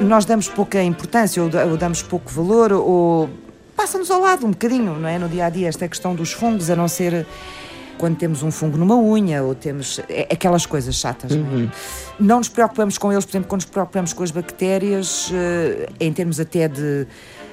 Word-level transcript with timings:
nós 0.00 0.24
damos 0.24 0.48
pouca 0.48 0.82
importância 0.82 1.42
ou, 1.42 1.76
damos 1.76 2.02
pouco 2.02 2.30
valor 2.30 2.72
ou 2.72 3.30
passa-nos 3.76 4.10
ao 4.10 4.20
lado 4.20 4.46
um 4.46 4.50
bocadinho, 4.50 4.98
não 4.98 5.08
é? 5.08 5.18
No 5.18 5.28
dia 5.28 5.46
a 5.46 5.50
dia, 5.50 5.68
esta 5.68 5.88
questão 5.88 6.14
dos 6.14 6.32
fungos, 6.32 6.70
a 6.70 6.76
não 6.76 6.88
ser 6.88 7.26
quando 7.98 8.16
temos 8.16 8.42
um 8.42 8.50
fungo 8.50 8.78
numa 8.78 8.96
unha 8.96 9.42
ou 9.42 9.54
temos 9.54 10.00
é, 10.08 10.26
aquelas 10.32 10.64
coisas 10.64 10.94
chatas. 10.94 11.32
Uhum. 11.32 11.42
Não, 11.42 11.50
é? 11.50 11.62
Uhum. 11.62 11.70
não 12.18 12.38
nos 12.38 12.48
preocupamos 12.48 12.96
com 12.96 13.12
eles, 13.12 13.24
por 13.24 13.32
exemplo, 13.32 13.48
quando 13.48 13.60
nos 13.60 13.70
preocupamos 13.70 14.12
com 14.12 14.22
as 14.22 14.30
bactérias, 14.30 15.30
eh, 15.32 15.88
em 16.00 16.12
termos 16.12 16.40
até 16.40 16.66
de 16.66 17.06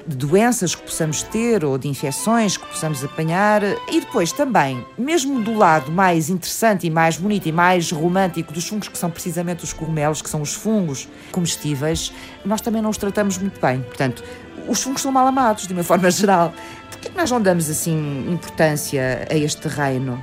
de 0.08 0.16
doenças 0.16 0.74
que 0.74 0.82
possamos 0.82 1.22
ter 1.22 1.62
ou 1.64 1.76
de 1.76 1.86
infecções 1.86 2.56
que 2.56 2.66
possamos 2.66 3.04
apanhar. 3.04 3.62
E 3.92 4.00
depois 4.00 4.32
também, 4.32 4.84
mesmo 4.96 5.42
do 5.42 5.54
lado 5.54 5.92
mais 5.92 6.30
interessante 6.30 6.86
e 6.86 6.90
mais 6.90 7.18
bonito 7.18 7.46
e 7.46 7.52
mais 7.52 7.90
romântico 7.92 8.52
dos 8.52 8.66
fungos, 8.66 8.88
que 8.88 8.96
são 8.96 9.10
precisamente 9.10 9.64
os 9.64 9.72
cogumelos, 9.72 10.22
que 10.22 10.30
são 10.30 10.40
os 10.40 10.54
fungos 10.54 11.06
comestíveis, 11.30 12.12
nós 12.44 12.62
também 12.62 12.80
não 12.80 12.88
os 12.88 12.96
tratamos 12.96 13.36
muito 13.36 13.60
bem. 13.60 13.82
Portanto, 13.82 14.24
os 14.66 14.82
fungos 14.82 15.02
são 15.02 15.12
mal 15.12 15.26
amados, 15.26 15.66
de 15.66 15.74
uma 15.74 15.84
forma 15.84 16.10
geral. 16.10 16.54
Por 16.90 17.00
que 17.00 17.10
nós 17.16 17.30
não 17.30 17.40
damos 17.40 17.68
assim 17.68 18.26
importância 18.32 19.26
a 19.30 19.34
este 19.34 19.68
reino? 19.68 20.22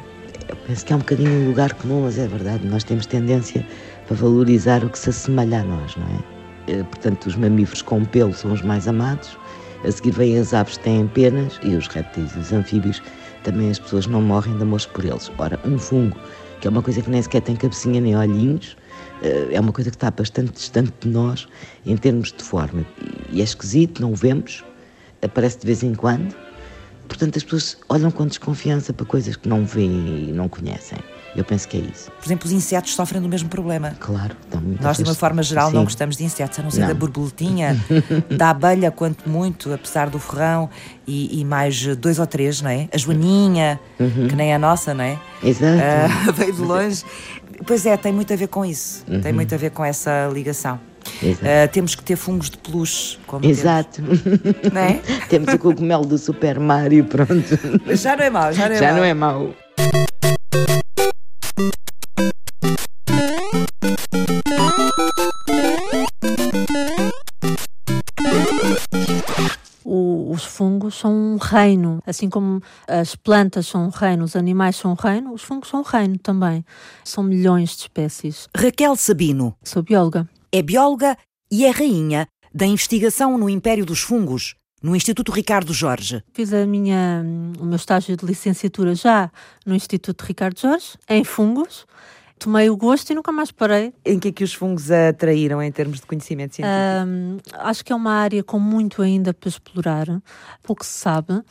Eu 0.49 0.55
penso 0.67 0.83
que 0.83 0.93
é 0.93 0.95
um 0.95 0.99
bocadinho 0.99 1.31
um 1.31 1.47
lugar 1.47 1.73
comum, 1.73 2.03
mas 2.03 2.17
é 2.17 2.27
verdade, 2.27 2.65
nós 2.67 2.83
temos 2.83 3.05
tendência 3.05 3.65
para 4.07 4.15
valorizar 4.15 4.83
o 4.83 4.89
que 4.89 4.97
se 4.97 5.09
assemelha 5.09 5.61
a 5.61 5.63
nós, 5.63 5.95
não 5.95 6.05
é? 6.07 6.35
Eh, 6.67 6.83
portanto, 6.83 7.27
os 7.27 7.35
mamíferos 7.35 7.81
com 7.81 8.03
pelo 8.05 8.33
são 8.33 8.51
os 8.51 8.61
mais 8.61 8.87
amados, 8.87 9.37
a 9.85 9.91
seguir 9.91 10.11
vêm 10.11 10.37
as 10.37 10.53
aves 10.53 10.77
que 10.77 10.83
têm 10.83 11.07
penas 11.07 11.59
e 11.63 11.75
os 11.75 11.87
répteis 11.87 12.33
e 12.35 12.39
os 12.39 12.51
anfíbios 12.51 13.01
também 13.43 13.69
as 13.69 13.79
pessoas 13.79 14.07
não 14.07 14.21
morrem 14.21 14.57
de 14.57 14.63
amor 14.63 14.81
por 14.87 15.05
eles. 15.05 15.31
Ora, 15.37 15.59
um 15.63 15.77
fungo, 15.77 16.17
que 16.59 16.67
é 16.67 16.69
uma 16.69 16.81
coisa 16.81 17.01
que 17.01 17.09
nem 17.09 17.21
sequer 17.21 17.41
tem 17.41 17.55
cabecinha 17.55 18.01
nem 18.01 18.15
olhinhos, 18.15 18.75
eh, 19.21 19.49
é 19.51 19.59
uma 19.59 19.71
coisa 19.71 19.91
que 19.91 19.95
está 19.95 20.09
bastante 20.09 20.53
distante 20.53 20.91
de 20.99 21.07
nós 21.07 21.47
em 21.85 21.95
termos 21.95 22.31
de 22.31 22.43
forma. 22.43 22.83
E 23.29 23.41
é 23.41 23.43
esquisito, 23.43 24.01
não 24.01 24.13
o 24.13 24.15
vemos, 24.15 24.63
aparece 25.21 25.59
de 25.59 25.67
vez 25.67 25.83
em 25.83 25.93
quando. 25.93 26.35
Portanto, 27.07 27.37
as 27.37 27.43
pessoas 27.43 27.77
olham 27.87 28.09
com 28.09 28.25
desconfiança 28.25 28.91
para 28.91 29.05
coisas 29.05 29.35
que 29.35 29.47
não 29.47 29.63
veem 29.63 30.29
e 30.29 30.33
não 30.33 30.49
conhecem. 30.49 30.97
Eu 31.35 31.43
penso 31.43 31.67
que 31.67 31.77
é 31.77 31.81
isso. 31.81 32.09
Por 32.11 32.25
exemplo, 32.25 32.45
os 32.45 32.51
insetos 32.51 32.95
sofrem 32.95 33.21
do 33.21 33.27
mesmo 33.27 33.49
problema. 33.49 33.93
Claro, 33.99 34.35
estão 34.41 34.61
muito 34.61 34.81
Nós, 34.81 34.97
de 34.97 35.03
uma 35.03 35.13
forma 35.13 35.43
geral, 35.43 35.69
Sim. 35.69 35.75
não 35.75 35.83
gostamos 35.83 36.15
de 36.15 36.23
insetos, 36.23 36.57
a 36.59 36.63
não 36.63 36.71
ser 36.71 36.81
não. 36.81 36.87
da 36.87 36.93
borboletinha, 36.93 37.77
da 38.35 38.51
abelha, 38.51 38.89
quanto 38.89 39.29
muito, 39.29 39.73
apesar 39.73 40.09
do 40.09 40.17
ferrão, 40.17 40.69
e, 41.05 41.41
e, 41.41 41.45
mais 41.45 41.85
dois 41.97 42.19
ou 42.19 42.25
três, 42.25 42.61
não 42.61 42.69
é? 42.69 42.87
A 42.93 42.97
joaninha, 42.97 43.79
uhum. 43.99 44.27
que 44.27 44.35
nem 44.35 44.53
a 44.53 44.59
nossa, 44.59 44.93
não 44.93 45.03
é? 45.03 45.19
Exato. 45.43 46.29
Uh, 46.29 46.33
veio 46.33 46.53
de 46.53 46.61
longe. 46.61 47.03
Pois 47.65 47.85
é, 47.85 47.95
tem 47.97 48.13
muito 48.13 48.31
a 48.33 48.35
ver 48.35 48.47
com 48.47 48.65
isso. 48.65 49.03
Uhum. 49.07 49.21
Tem 49.21 49.33
muito 49.33 49.53
a 49.53 49.57
ver 49.57 49.71
com 49.71 49.83
essa 49.83 50.29
ligação. 50.33 50.79
Uh, 51.21 51.67
temos 51.71 51.95
que 51.95 52.03
ter 52.03 52.15
fungos 52.15 52.49
de 52.49 52.57
peluche. 52.57 53.17
Exato. 53.43 54.01
Temos. 54.01 54.23
Não 54.73 54.81
é? 54.81 55.01
temos 55.29 55.53
o 55.53 55.59
cogumelo 55.59 56.05
do 56.05 56.17
Super 56.17 56.59
Mario, 56.59 57.05
pronto. 57.05 57.59
Já 57.91 58.15
não 58.15 58.23
é 58.23 58.29
mau, 58.29 58.53
já 58.53 58.67
não 58.67 58.75
é 58.75 58.79
já 58.79 58.87
mau. 58.87 58.97
Não 58.97 59.03
é 59.03 59.13
mau. 59.13 59.55
Fungos 70.95 70.97
são 70.97 71.11
um 71.11 71.37
reino, 71.37 72.01
assim 72.05 72.29
como 72.29 72.61
as 72.87 73.15
plantas 73.15 73.67
são 73.67 73.85
um 73.85 73.89
reino, 73.89 74.23
os 74.23 74.35
animais 74.35 74.75
são 74.75 74.91
um 74.91 74.95
reino, 74.95 75.33
os 75.33 75.43
fungos 75.43 75.69
são 75.69 75.81
um 75.81 75.83
reino 75.83 76.17
também. 76.17 76.63
São 77.03 77.23
milhões 77.23 77.71
de 77.71 77.81
espécies. 77.81 78.47
Raquel 78.55 78.95
Sabino. 78.95 79.55
Sou 79.63 79.83
bióloga. 79.83 80.27
É 80.51 80.61
bióloga 80.61 81.17
e 81.51 81.65
é 81.65 81.71
rainha 81.71 82.27
da 82.53 82.65
investigação 82.65 83.37
no 83.37 83.49
Império 83.49 83.85
dos 83.85 83.99
Fungos, 83.99 84.55
no 84.81 84.95
Instituto 84.95 85.31
Ricardo 85.31 85.73
Jorge. 85.73 86.23
Fiz 86.33 86.53
a 86.53 86.65
minha, 86.65 87.23
o 87.59 87.65
meu 87.65 87.75
estágio 87.75 88.15
de 88.15 88.25
licenciatura 88.25 88.95
já 88.95 89.29
no 89.65 89.75
Instituto 89.75 90.21
Ricardo 90.23 90.59
Jorge, 90.59 90.97
em 91.09 91.23
fungos 91.23 91.85
tomei 92.37 92.69
o 92.69 92.77
gosto 92.77 93.09
e 93.11 93.15
nunca 93.15 93.31
mais 93.31 93.51
parei. 93.51 93.93
Em 94.05 94.19
que 94.19 94.29
é 94.29 94.31
que 94.31 94.43
os 94.43 94.53
fungos 94.53 94.91
atraíram 94.91 95.61
em 95.61 95.71
termos 95.71 95.99
de 95.99 96.05
conhecimento 96.05 96.55
científico? 96.55 97.07
Um, 97.07 97.37
acho 97.53 97.83
que 97.83 97.91
é 97.91 97.95
uma 97.95 98.11
área 98.11 98.43
com 98.43 98.59
muito 98.59 99.01
ainda 99.01 99.33
para 99.33 99.49
explorar, 99.49 100.07
pouco 100.63 100.85
se 100.85 100.91
sabe. 100.91 101.41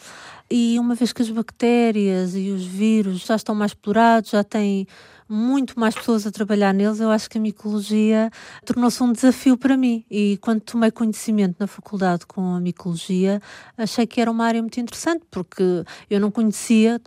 E 0.50 0.78
uma 0.78 0.94
vez 0.94 1.12
que 1.12 1.22
as 1.22 1.30
bactérias 1.30 2.34
e 2.36 2.50
os 2.50 2.64
vírus 2.64 3.24
já 3.24 3.34
estão 3.34 3.54
mais 3.54 3.70
explorados, 3.70 4.30
já 4.30 4.44
têm 4.44 4.86
muito 5.28 5.78
mais 5.78 5.94
pessoas 5.94 6.26
a 6.26 6.30
trabalhar 6.30 6.72
neles, 6.72 7.00
eu 7.00 7.10
acho 7.10 7.28
que 7.28 7.38
a 7.38 7.40
micologia 7.40 8.30
tornou-se 8.64 9.02
um 9.02 9.12
desafio 9.12 9.56
para 9.56 9.76
mim. 9.76 10.04
E 10.10 10.38
quando 10.40 10.60
tomei 10.60 10.90
conhecimento 10.90 11.56
na 11.58 11.66
faculdade 11.66 12.26
com 12.26 12.54
a 12.54 12.60
micologia, 12.60 13.40
achei 13.76 14.06
que 14.06 14.20
era 14.20 14.30
uma 14.30 14.44
área 14.44 14.60
muito 14.60 14.78
interessante, 14.78 15.24
porque 15.30 15.84
eu 16.10 16.20
não 16.20 16.30
conhecia, 16.30 17.00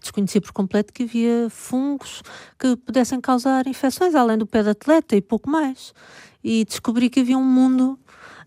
desconhecia 0.00 0.40
por 0.40 0.52
completo 0.52 0.92
que 0.92 1.02
havia 1.02 1.48
fungos 1.50 2.22
que 2.58 2.76
pudessem 2.76 3.20
causar 3.20 3.66
infecções, 3.66 4.14
além 4.14 4.38
do 4.38 4.46
pé 4.46 4.62
de 4.62 4.70
atleta 4.70 5.16
e 5.16 5.20
pouco 5.20 5.50
mais. 5.50 5.92
E 6.42 6.64
descobri 6.64 7.10
que 7.10 7.20
havia 7.20 7.36
um 7.36 7.44
mundo 7.44 7.98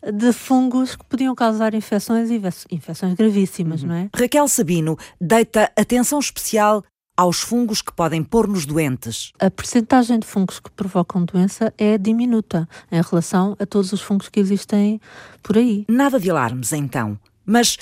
de 0.02 0.34
fungos 0.34 0.96
que 0.96 1.06
podiam 1.06 1.36
causar 1.36 1.74
infecções 1.76 2.30
e 2.32 2.42
infecções 2.72 3.14
gravíssimas, 3.14 3.84
uhum. 3.84 3.90
não 3.90 3.96
é? 3.96 4.10
Raquel 4.16 4.48
Sabino 4.48 4.98
deita 5.20 5.72
atenção 5.78 6.20
especial 6.20 6.84
aos 7.22 7.40
fungos 7.40 7.84
que 7.84 7.94
podem 7.94 8.24
pôr-nos 8.24 8.66
doentes? 8.66 9.32
A 9.40 9.52
percentagem 9.52 10.18
de 10.18 10.26
fungos 10.26 10.60
que 10.60 10.72
provocam 10.72 11.24
doença 11.24 11.72
é 11.78 11.96
diminuta 11.96 12.68
em 12.92 13.00
relação 13.00 13.56
a 13.60 13.66
todos 13.68 13.94
os 13.94 14.02
fungos 14.02 14.28
que 14.28 14.40
existem 14.40 15.00
por 15.44 15.56
aí. 15.56 15.86
Nada 15.88 16.20
de 16.20 16.32
alarmes, 16.32 16.74
então. 16.74 17.20
Mas 17.46 17.78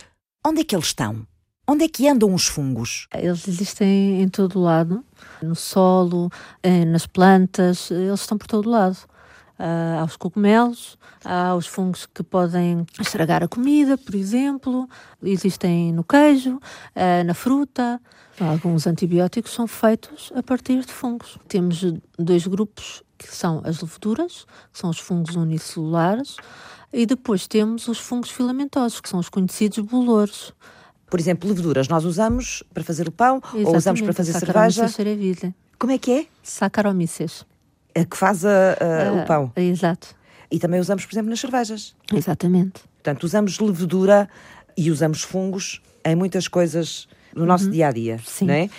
onde 0.46 0.60
é 0.60 0.64
que 0.66 0.76
eles 0.76 0.88
estão? 0.88 1.26
Onde 1.66 1.86
é 1.86 1.88
que 1.88 2.10
andam 2.10 2.34
os 2.34 2.48
fungos? 2.48 3.08
Eles 3.14 3.48
existem 3.48 4.22
em 4.22 4.28
todo 4.28 4.60
lado, 4.60 5.06
no 5.42 5.56
solo, 5.56 6.30
nas 6.88 7.08
plantas, 7.08 7.92
eles 7.92 8.20
estão 8.20 8.38
por 8.38 8.48
todo 8.48 8.70
lado. 8.70 8.98
Uh, 9.60 10.00
aos 10.00 10.16
cogumelos, 10.16 10.98
aos 11.26 11.68
fungos 11.68 12.06
que 12.06 12.24
podem 12.24 12.86
estragar 12.98 13.44
a 13.44 13.48
comida, 13.48 13.98
por 13.98 14.16
exemplo, 14.16 14.88
existem 15.22 15.92
no 15.92 16.02
queijo, 16.02 16.56
uh, 16.56 17.24
na 17.26 17.34
fruta. 17.34 18.00
Alguns 18.40 18.88
antibióticos 18.88 19.52
são 19.52 19.68
feitos 19.68 20.32
a 20.34 20.42
partir 20.42 20.86
de 20.86 20.94
fungos. 20.94 21.38
Temos 21.50 21.84
dois 22.18 22.48
grupos 22.48 23.04
que 23.18 23.36
são 23.36 23.62
as 23.66 23.82
leveduras, 23.82 24.46
que 24.72 24.80
são 24.80 24.90
os 24.90 24.98
fungos 24.98 25.36
unicelulares, 25.36 26.38
e 26.94 27.06
depois 27.06 27.46
temos 27.46 27.90
os 27.90 28.00
fungos 28.00 28.32
filamentosos, 28.32 29.02
que 29.02 29.10
são 29.10 29.20
os 29.20 29.28
conhecidos 29.28 29.80
bolores. 29.80 30.54
Por 31.10 31.20
exemplo, 31.20 31.50
leveduras 31.50 31.88
nós 31.88 32.06
usamos 32.06 32.64
para 32.74 32.84
fazer 32.84 33.08
o 33.08 33.12
pão 33.12 33.38
Exatamente. 33.38 33.68
ou 33.68 33.76
usamos 33.76 34.02
para 34.02 34.14
fazer 34.14 34.34
cerveja. 34.34 34.84
Como 35.78 35.92
é 35.92 35.98
que 35.98 36.12
é? 36.12 36.28
Saccharomyces. 36.42 37.46
A 37.96 38.06
que 38.06 38.16
faz 38.16 38.46
a, 38.46 38.50
a, 38.50 39.14
o 39.14 39.20
ah, 39.22 39.26
pão. 39.26 39.52
Exato. 39.56 40.16
E 40.52 40.60
também 40.60 40.80
usamos, 40.80 41.06
por 41.06 41.14
exemplo, 41.14 41.30
nas 41.30 41.40
cervejas. 41.40 41.96
Exatamente. 42.14 42.82
Portanto, 42.96 43.24
usamos 43.24 43.60
levedura 43.60 44.30
e 44.76 44.92
usamos 44.92 45.22
fungos 45.22 45.82
em 46.04 46.16
muitas 46.16 46.48
coisas 46.48 47.08
no 47.36 47.46
nosso 47.46 47.66
uhum. 47.66 47.72
dia 47.72 47.88
a 47.88 47.92
dia. 47.92 48.20
Sim. 48.26 48.46
Não 48.46 48.54
é? 48.54 48.70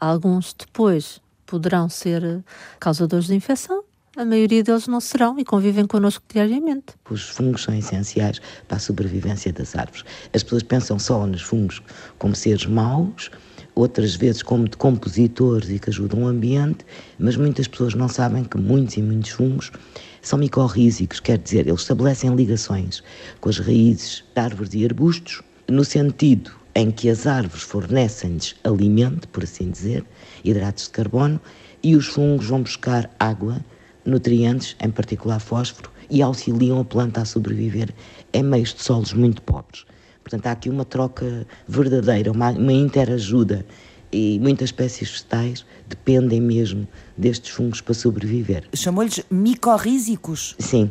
Alguns 0.00 0.52
depois 0.52 1.20
poderão 1.46 1.88
ser 1.88 2.42
causadores 2.80 3.26
de 3.26 3.34
infecção, 3.34 3.84
a 4.16 4.26
maioria 4.26 4.62
deles 4.62 4.86
não 4.86 5.00
serão 5.00 5.38
e 5.38 5.44
convivem 5.44 5.86
connosco 5.86 6.22
diariamente. 6.28 6.94
Os 7.08 7.30
fungos 7.30 7.62
são 7.62 7.74
essenciais 7.74 8.40
para 8.68 8.76
a 8.76 8.80
sobrevivência 8.80 9.50
das 9.52 9.74
árvores. 9.74 10.04
As 10.34 10.42
pessoas 10.42 10.62
pensam 10.62 10.98
só 10.98 11.26
nos 11.26 11.40
fungos 11.40 11.82
como 12.18 12.34
seres 12.34 12.66
maus, 12.66 13.30
outras 13.74 14.14
vezes 14.14 14.42
como 14.42 14.68
decompositores 14.68 15.70
e 15.70 15.78
que 15.78 15.90
ajudam 15.90 16.24
o 16.24 16.26
ambiente, 16.26 16.84
mas 17.18 17.36
muitas 17.36 17.66
pessoas 17.66 17.94
não 17.94 18.08
sabem 18.08 18.44
que 18.44 18.58
muitos 18.58 18.96
e 18.96 19.02
muitos 19.02 19.30
fungos 19.30 19.72
são 20.20 20.38
micorrízicos, 20.38 21.20
quer 21.20 21.38
dizer, 21.38 21.66
eles 21.66 21.80
estabelecem 21.80 22.34
ligações 22.34 23.02
com 23.40 23.48
as 23.48 23.58
raízes 23.58 24.24
de 24.34 24.40
árvores 24.40 24.74
e 24.74 24.84
arbustos, 24.84 25.42
no 25.68 25.84
sentido 25.84 26.50
em 26.74 26.90
que 26.90 27.10
as 27.10 27.26
árvores 27.26 27.62
fornecem-lhes 27.62 28.54
alimento, 28.64 29.28
por 29.28 29.44
assim 29.44 29.70
dizer, 29.70 30.04
hidratos 30.44 30.84
de 30.84 30.90
carbono, 30.90 31.40
e 31.82 31.96
os 31.96 32.06
fungos 32.06 32.46
vão 32.46 32.62
buscar 32.62 33.10
água, 33.18 33.60
nutrientes, 34.04 34.76
em 34.80 34.90
particular 34.90 35.40
fósforo, 35.40 35.90
e 36.08 36.22
auxiliam 36.22 36.80
a 36.80 36.84
planta 36.84 37.22
a 37.22 37.24
sobreviver 37.24 37.90
em 38.32 38.42
meios 38.42 38.74
de 38.74 38.82
solos 38.82 39.12
muito 39.12 39.42
pobres. 39.42 39.84
Portanto, 40.22 40.46
há 40.46 40.52
aqui 40.52 40.70
uma 40.70 40.84
troca 40.84 41.46
verdadeira, 41.66 42.30
uma, 42.30 42.50
uma 42.50 42.72
interajuda 42.72 43.64
e 44.12 44.38
muitas 44.40 44.68
espécies 44.68 45.10
vegetais 45.10 45.64
dependem 45.88 46.40
mesmo 46.40 46.86
destes 47.16 47.50
fungos 47.50 47.80
para 47.80 47.94
sobreviver. 47.94 48.64
Chamou-lhes 48.74 49.22
micorrízicos? 49.30 50.54
Sim, 50.58 50.90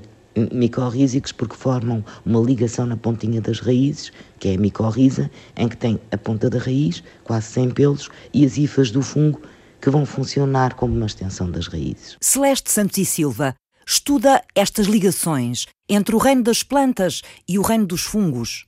micorrízicos 0.52 1.32
porque 1.32 1.56
formam 1.56 2.04
uma 2.26 2.40
ligação 2.42 2.86
na 2.86 2.98
pontinha 2.98 3.40
das 3.40 3.60
raízes, 3.60 4.12
que 4.40 4.50
é 4.50 4.56
a 4.56 4.58
micorriza, 4.58 5.30
em 5.56 5.68
que 5.68 5.78
tem 5.78 6.00
a 6.12 6.18
ponta 6.18 6.50
da 6.50 6.58
raiz, 6.58 7.04
quase 7.24 7.48
sem 7.48 7.70
pelos, 7.70 8.10
e 8.34 8.46
as 8.46 8.58
hifas 8.58 8.92
do 8.92 9.02
fungo, 9.02 9.42
que 9.80 9.90
vão 9.90 10.06
funcionar 10.06 10.76
como 10.76 10.96
uma 10.96 11.06
extensão 11.06 11.50
das 11.50 11.68
raízes. 11.68 12.18
Celeste 12.22 12.72
Santos 12.72 12.98
e 12.98 13.06
Silva, 13.06 13.56
estuda 13.86 14.42
estas 14.56 14.88
ligações 14.88 15.66
entre 15.90 16.16
o 16.16 16.20
reino 16.20 16.44
das 16.44 16.64
plantas 16.64 17.22
e 17.48 17.58
o 17.58 17.62
reino 17.62 17.86
dos 17.86 18.02
fungos. 18.02 18.66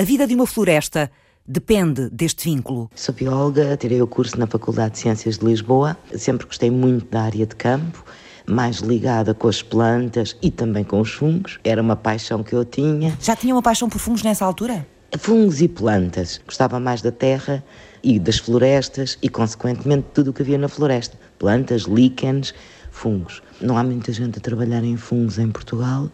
A 0.00 0.02
vida 0.02 0.26
de 0.26 0.34
uma 0.34 0.46
floresta 0.46 1.10
depende 1.46 2.08
deste 2.08 2.48
vínculo. 2.48 2.90
Sou 2.94 3.14
bióloga, 3.14 3.76
tirei 3.76 4.00
o 4.00 4.06
curso 4.06 4.40
na 4.40 4.46
Faculdade 4.46 4.94
de 4.94 5.00
Ciências 5.00 5.36
de 5.36 5.44
Lisboa. 5.44 5.94
Sempre 6.16 6.46
gostei 6.46 6.70
muito 6.70 7.04
da 7.10 7.20
área 7.20 7.44
de 7.44 7.54
campo, 7.54 8.02
mais 8.46 8.78
ligada 8.78 9.34
com 9.34 9.46
as 9.46 9.62
plantas 9.62 10.38
e 10.40 10.50
também 10.50 10.84
com 10.84 11.00
os 11.00 11.12
fungos. 11.12 11.60
Era 11.62 11.82
uma 11.82 11.96
paixão 11.96 12.42
que 12.42 12.54
eu 12.54 12.64
tinha. 12.64 13.14
Já 13.20 13.36
tinha 13.36 13.54
uma 13.54 13.60
paixão 13.60 13.90
por 13.90 13.98
fungos 13.98 14.22
nessa 14.22 14.42
altura? 14.42 14.86
Fungos 15.18 15.60
e 15.60 15.68
plantas. 15.68 16.40
Gostava 16.46 16.80
mais 16.80 17.02
da 17.02 17.12
terra 17.12 17.62
e 18.02 18.18
das 18.18 18.38
florestas 18.38 19.18
e, 19.20 19.28
consequentemente, 19.28 20.06
tudo 20.14 20.30
o 20.30 20.32
que 20.32 20.40
havia 20.40 20.56
na 20.56 20.68
floresta. 20.68 21.18
Plantas, 21.38 21.82
líquenes, 21.82 22.54
fungos. 22.90 23.42
Não 23.60 23.76
há 23.76 23.84
muita 23.84 24.14
gente 24.14 24.38
a 24.38 24.40
trabalhar 24.40 24.82
em 24.82 24.96
fungos 24.96 25.38
em 25.38 25.50
Portugal 25.50 26.08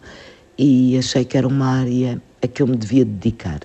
e 0.57 0.97
achei 0.97 1.23
que 1.23 1.37
era 1.37 1.47
uma 1.47 1.67
área 1.67 2.21
a 2.41 2.47
que 2.47 2.61
eu 2.61 2.67
me 2.67 2.75
devia 2.75 3.05
dedicar. 3.05 3.61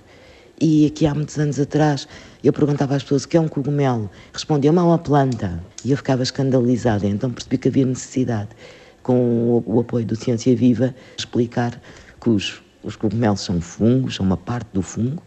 E 0.65 0.85
aqui 0.85 1.05
há 1.05 1.13
muitos 1.13 1.37
anos 1.37 1.59
atrás 1.59 2.07
eu 2.41 2.53
perguntava 2.53 2.95
às 2.95 3.03
pessoas 3.03 3.25
o 3.25 3.27
que 3.27 3.35
é 3.35 3.41
um 3.41 3.49
cogumelo. 3.49 4.09
Respondiam-me 4.31 4.79
é 4.79 4.81
uma 4.81 4.97
planta. 4.97 5.61
E 5.83 5.91
eu 5.91 5.97
ficava 5.97 6.23
escandalizada. 6.23 7.05
Então 7.05 7.29
percebi 7.29 7.57
que 7.57 7.67
havia 7.67 7.85
necessidade, 7.85 8.47
com 9.01 9.61
o 9.65 9.79
apoio 9.81 10.05
do 10.05 10.15
Ciência 10.15 10.55
Viva, 10.55 10.95
explicar 11.17 11.81
que 12.21 12.29
os, 12.29 12.61
os 12.81 12.95
cogumelos 12.95 13.41
são 13.41 13.59
fungos, 13.59 14.15
são 14.15 14.25
uma 14.25 14.37
parte 14.37 14.69
do 14.71 14.81
fungo, 14.81 15.21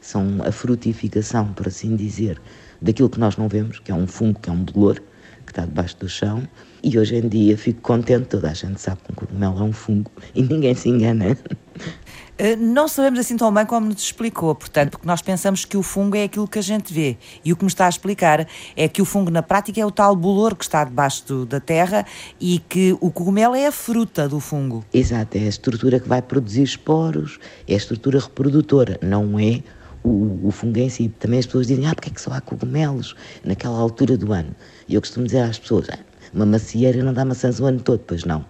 são 0.00 0.38
a 0.42 0.50
frutificação, 0.50 1.52
por 1.52 1.68
assim 1.68 1.94
dizer, 1.94 2.40
daquilo 2.80 3.10
que 3.10 3.20
nós 3.20 3.36
não 3.36 3.48
vemos, 3.48 3.80
que 3.80 3.92
é 3.92 3.94
um 3.94 4.06
fungo, 4.06 4.40
que 4.40 4.48
é 4.48 4.52
um 4.54 4.64
bolor, 4.64 4.98
que 5.44 5.52
está 5.52 5.66
debaixo 5.66 5.98
do 5.98 6.08
chão. 6.08 6.48
E 6.82 6.98
hoje 6.98 7.16
em 7.16 7.28
dia 7.28 7.58
fico 7.58 7.82
contente, 7.82 8.28
toda 8.28 8.48
a 8.48 8.54
gente 8.54 8.80
sabe 8.80 9.02
que 9.04 9.12
um 9.12 9.14
cogumelo 9.14 9.58
é 9.58 9.62
um 9.62 9.72
fungo 9.74 10.10
e 10.34 10.42
ninguém 10.42 10.74
se 10.74 10.88
engana. 10.88 11.36
Eh, 12.42 12.56
não 12.56 12.88
sabemos 12.88 13.20
assim 13.20 13.36
tão 13.36 13.52
bem 13.52 13.66
como 13.66 13.86
nos 13.86 14.02
explicou, 14.02 14.54
portanto, 14.54 14.92
porque 14.92 15.06
nós 15.06 15.20
pensamos 15.20 15.66
que 15.66 15.76
o 15.76 15.82
fungo 15.82 16.16
é 16.16 16.24
aquilo 16.24 16.48
que 16.48 16.58
a 16.58 16.62
gente 16.62 16.90
vê. 16.90 17.18
E 17.44 17.52
o 17.52 17.56
que 17.56 17.62
me 17.62 17.68
está 17.68 17.84
a 17.84 17.88
explicar 17.90 18.48
é 18.74 18.88
que 18.88 19.02
o 19.02 19.04
fungo, 19.04 19.30
na 19.30 19.42
prática, 19.42 19.78
é 19.78 19.84
o 19.84 19.90
tal 19.90 20.16
bolor 20.16 20.56
que 20.56 20.64
está 20.64 20.82
debaixo 20.82 21.26
do, 21.26 21.44
da 21.44 21.60
terra 21.60 22.06
e 22.40 22.58
que 22.60 22.96
o 22.98 23.10
cogumelo 23.10 23.54
é 23.54 23.66
a 23.66 23.72
fruta 23.72 24.26
do 24.26 24.40
fungo. 24.40 24.82
Exato, 24.90 25.36
é 25.36 25.40
a 25.42 25.48
estrutura 25.48 26.00
que 26.00 26.08
vai 26.08 26.22
produzir 26.22 26.62
esporos, 26.62 27.38
é 27.68 27.74
a 27.74 27.76
estrutura 27.76 28.18
reprodutora, 28.18 28.98
não 29.02 29.38
é 29.38 29.62
o, 30.02 30.48
o 30.48 30.50
fungo 30.50 30.78
em 30.78 30.88
si. 30.88 31.10
Também 31.10 31.40
as 31.40 31.44
pessoas 31.44 31.66
dizem, 31.66 31.86
ah, 31.86 31.94
porque 31.94 32.08
é 32.08 32.12
que 32.12 32.22
só 32.22 32.32
há 32.32 32.40
cogumelos 32.40 33.14
naquela 33.44 33.78
altura 33.78 34.16
do 34.16 34.32
ano? 34.32 34.56
E 34.88 34.94
eu 34.94 35.02
costumo 35.02 35.26
dizer 35.26 35.42
às 35.42 35.58
pessoas, 35.58 35.90
ah, 35.90 35.98
uma 36.32 36.46
macieira 36.46 37.04
não 37.04 37.12
dá 37.12 37.22
maçãs 37.22 37.60
o 37.60 37.66
ano 37.66 37.82
todo, 37.82 38.00
pois 38.06 38.24
não. 38.24 38.46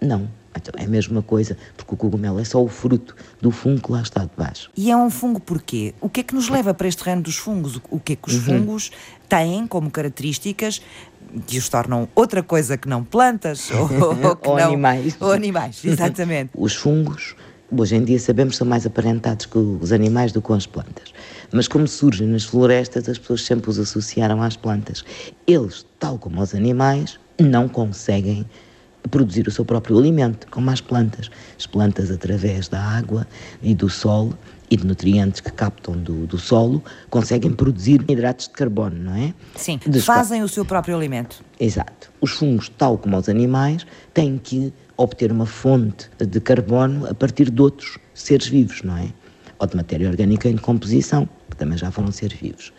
Não, 0.00 0.30
então, 0.56 0.72
é 0.76 0.84
a 0.84 0.88
mesma 0.88 1.22
coisa, 1.22 1.56
porque 1.76 1.94
o 1.94 1.96
cogumelo 1.96 2.38
é 2.38 2.44
só 2.44 2.62
o 2.62 2.68
fruto 2.68 3.16
do 3.40 3.50
fungo 3.50 3.80
que 3.80 3.92
lá 3.92 4.02
está 4.02 4.24
debaixo. 4.24 4.70
E 4.76 4.90
é 4.90 4.96
um 4.96 5.10
fungo 5.10 5.40
porquê? 5.40 5.94
O 6.00 6.08
que 6.08 6.20
é 6.20 6.22
que 6.22 6.34
nos 6.34 6.48
leva 6.48 6.72
para 6.72 6.86
este 6.86 7.02
reino 7.02 7.22
dos 7.22 7.36
fungos? 7.36 7.80
O 7.90 7.98
que 7.98 8.12
é 8.12 8.16
que 8.16 8.28
os 8.28 8.34
uhum. 8.34 8.58
fungos 8.58 8.90
têm 9.28 9.66
como 9.66 9.90
características 9.90 10.80
que 11.46 11.58
os 11.58 11.68
tornam 11.68 12.08
outra 12.14 12.42
coisa 12.42 12.76
que 12.76 12.88
não 12.88 13.02
plantas 13.02 13.70
ou, 13.72 13.80
ou, 13.82 14.38
ou 14.44 14.56
não, 14.56 14.66
animais. 14.66 15.16
Ou 15.20 15.32
animais, 15.32 15.80
exatamente. 15.84 16.50
os 16.54 16.74
fungos, 16.74 17.34
hoje 17.76 17.96
em 17.96 18.04
dia 18.04 18.18
sabemos, 18.18 18.56
são 18.56 18.66
mais 18.66 18.86
aparentados 18.86 19.46
com 19.46 19.78
os 19.80 19.92
animais 19.92 20.30
do 20.32 20.40
que 20.40 20.46
com 20.46 20.54
as 20.54 20.66
plantas. 20.66 21.12
Mas 21.52 21.66
como 21.66 21.86
surgem 21.86 22.28
nas 22.28 22.44
florestas, 22.44 23.08
as 23.08 23.18
pessoas 23.18 23.42
sempre 23.42 23.70
os 23.70 23.78
associaram 23.78 24.42
às 24.42 24.56
plantas. 24.56 25.04
Eles, 25.46 25.84
tal 25.98 26.18
como 26.18 26.40
os 26.40 26.54
animais, 26.54 27.18
não 27.38 27.68
conseguem 27.68 28.46
produzir 29.10 29.46
o 29.46 29.50
seu 29.50 29.64
próprio 29.64 29.98
alimento, 29.98 30.46
como 30.50 30.70
as 30.70 30.80
plantas. 30.80 31.30
As 31.58 31.66
plantas, 31.66 32.10
através 32.10 32.68
da 32.68 32.80
água 32.80 33.26
e 33.62 33.74
do 33.74 33.88
solo 33.88 34.36
e 34.70 34.76
de 34.76 34.86
nutrientes 34.86 35.40
que 35.40 35.52
captam 35.52 35.96
do, 35.96 36.26
do 36.26 36.38
solo, 36.38 36.82
conseguem 37.10 37.52
produzir 37.52 38.04
hidratos 38.08 38.48
de 38.48 38.54
carbono, 38.54 38.96
não 38.96 39.14
é? 39.14 39.34
Sim, 39.56 39.78
fazem 40.00 40.42
o 40.42 40.48
seu 40.48 40.64
próprio 40.64 40.96
alimento. 40.96 41.44
Exato. 41.60 42.10
Os 42.20 42.32
fungos, 42.32 42.68
tal 42.70 42.96
como 42.98 43.16
os 43.16 43.28
animais, 43.28 43.86
têm 44.12 44.38
que 44.38 44.72
obter 44.96 45.30
uma 45.30 45.46
fonte 45.46 46.08
de 46.18 46.40
carbono 46.40 47.06
a 47.06 47.14
partir 47.14 47.50
de 47.50 47.60
outros 47.60 47.98
seres 48.14 48.46
vivos, 48.46 48.82
não 48.82 48.96
é? 48.96 49.08
Ou 49.58 49.66
de 49.66 49.76
matéria 49.76 50.08
orgânica 50.08 50.48
em 50.48 50.54
decomposição, 50.54 51.28
que 51.50 51.56
também 51.56 51.76
já 51.76 51.90
foram 51.90 52.10
seres 52.10 52.38
vivos. 52.38 52.72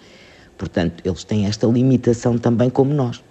Portanto, 0.58 1.04
eles 1.06 1.24
têm 1.24 1.46
esta 1.46 1.68
limitação 1.68 2.38
também 2.38 2.70
como 2.70 2.94
nós. 2.94 3.22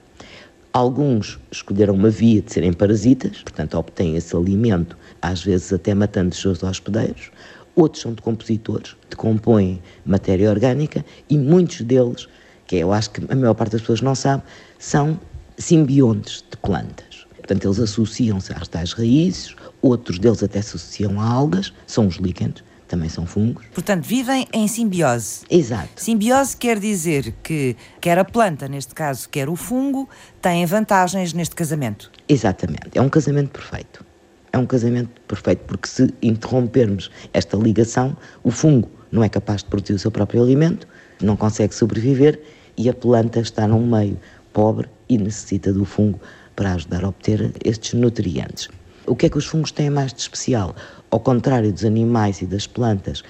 Alguns 0.76 1.38
escolheram 1.52 1.94
uma 1.94 2.10
via 2.10 2.42
de 2.42 2.52
serem 2.52 2.72
parasitas, 2.72 3.40
portanto, 3.42 3.78
obtêm 3.78 4.16
esse 4.16 4.34
alimento, 4.34 4.98
às 5.22 5.40
vezes 5.40 5.72
até 5.72 5.94
matando 5.94 6.30
os 6.30 6.40
seus 6.40 6.64
hospedeiros. 6.64 7.30
Outros 7.76 8.02
são 8.02 8.12
decompositores, 8.12 8.96
decompõem 9.08 9.80
matéria 10.04 10.50
orgânica 10.50 11.04
e 11.30 11.38
muitos 11.38 11.82
deles, 11.82 12.26
que 12.66 12.74
eu 12.74 12.92
acho 12.92 13.12
que 13.12 13.22
a 13.32 13.36
maior 13.36 13.54
parte 13.54 13.70
das 13.70 13.82
pessoas 13.82 14.00
não 14.00 14.16
sabe, 14.16 14.42
são 14.76 15.16
simbiontes 15.56 16.44
de 16.50 16.56
plantas. 16.56 17.24
Portanto, 17.36 17.66
eles 17.66 17.78
associam-se 17.78 18.52
às 18.52 18.66
tais 18.66 18.92
raízes, 18.94 19.54
outros 19.80 20.18
deles 20.18 20.42
até 20.42 20.60
se 20.60 20.70
associam 20.74 21.20
a 21.20 21.24
algas, 21.24 21.72
são 21.86 22.08
os 22.08 22.16
líquenes, 22.16 22.64
também 22.94 23.08
são 23.08 23.26
fungos. 23.26 23.66
Portanto, 23.74 24.04
vivem 24.04 24.46
em 24.52 24.68
simbiose. 24.68 25.44
Exato. 25.50 25.88
Simbiose 25.96 26.56
quer 26.56 26.78
dizer 26.78 27.34
que 27.42 27.76
quer 28.00 28.16
a 28.18 28.24
planta, 28.24 28.68
neste 28.68 28.94
caso, 28.94 29.28
quer 29.28 29.48
o 29.48 29.56
fungo, 29.56 30.08
têm 30.40 30.64
vantagens 30.64 31.32
neste 31.32 31.56
casamento. 31.56 32.10
Exatamente. 32.28 32.90
É 32.94 33.02
um 33.02 33.08
casamento 33.08 33.50
perfeito. 33.50 34.04
É 34.52 34.58
um 34.58 34.64
casamento 34.64 35.20
perfeito 35.26 35.64
porque 35.66 35.88
se 35.88 36.14
interrompermos 36.22 37.10
esta 37.32 37.56
ligação, 37.56 38.16
o 38.44 38.52
fungo 38.52 38.88
não 39.10 39.24
é 39.24 39.28
capaz 39.28 39.64
de 39.64 39.68
produzir 39.68 39.94
o 39.94 39.98
seu 39.98 40.12
próprio 40.12 40.40
alimento, 40.40 40.86
não 41.20 41.36
consegue 41.36 41.74
sobreviver 41.74 42.40
e 42.76 42.88
a 42.88 42.94
planta 42.94 43.40
está 43.40 43.66
num 43.66 43.84
meio 43.84 44.16
pobre 44.52 44.88
e 45.08 45.18
necessita 45.18 45.72
do 45.72 45.84
fungo 45.84 46.20
para 46.54 46.74
ajudar 46.74 47.02
a 47.04 47.08
obter 47.08 47.52
estes 47.64 47.94
nutrientes. 47.94 48.68
O 49.06 49.16
que 49.16 49.26
é 49.26 49.28
que 49.28 49.36
os 49.36 49.44
fungos 49.44 49.72
têm 49.72 49.90
mais 49.90 50.14
de 50.14 50.20
especial? 50.20 50.74
Ao 51.14 51.20
contrário 51.20 51.72
dos 51.72 51.84
animais 51.84 52.42
e 52.42 52.44
das 52.44 52.66
plantas, 52.66 53.22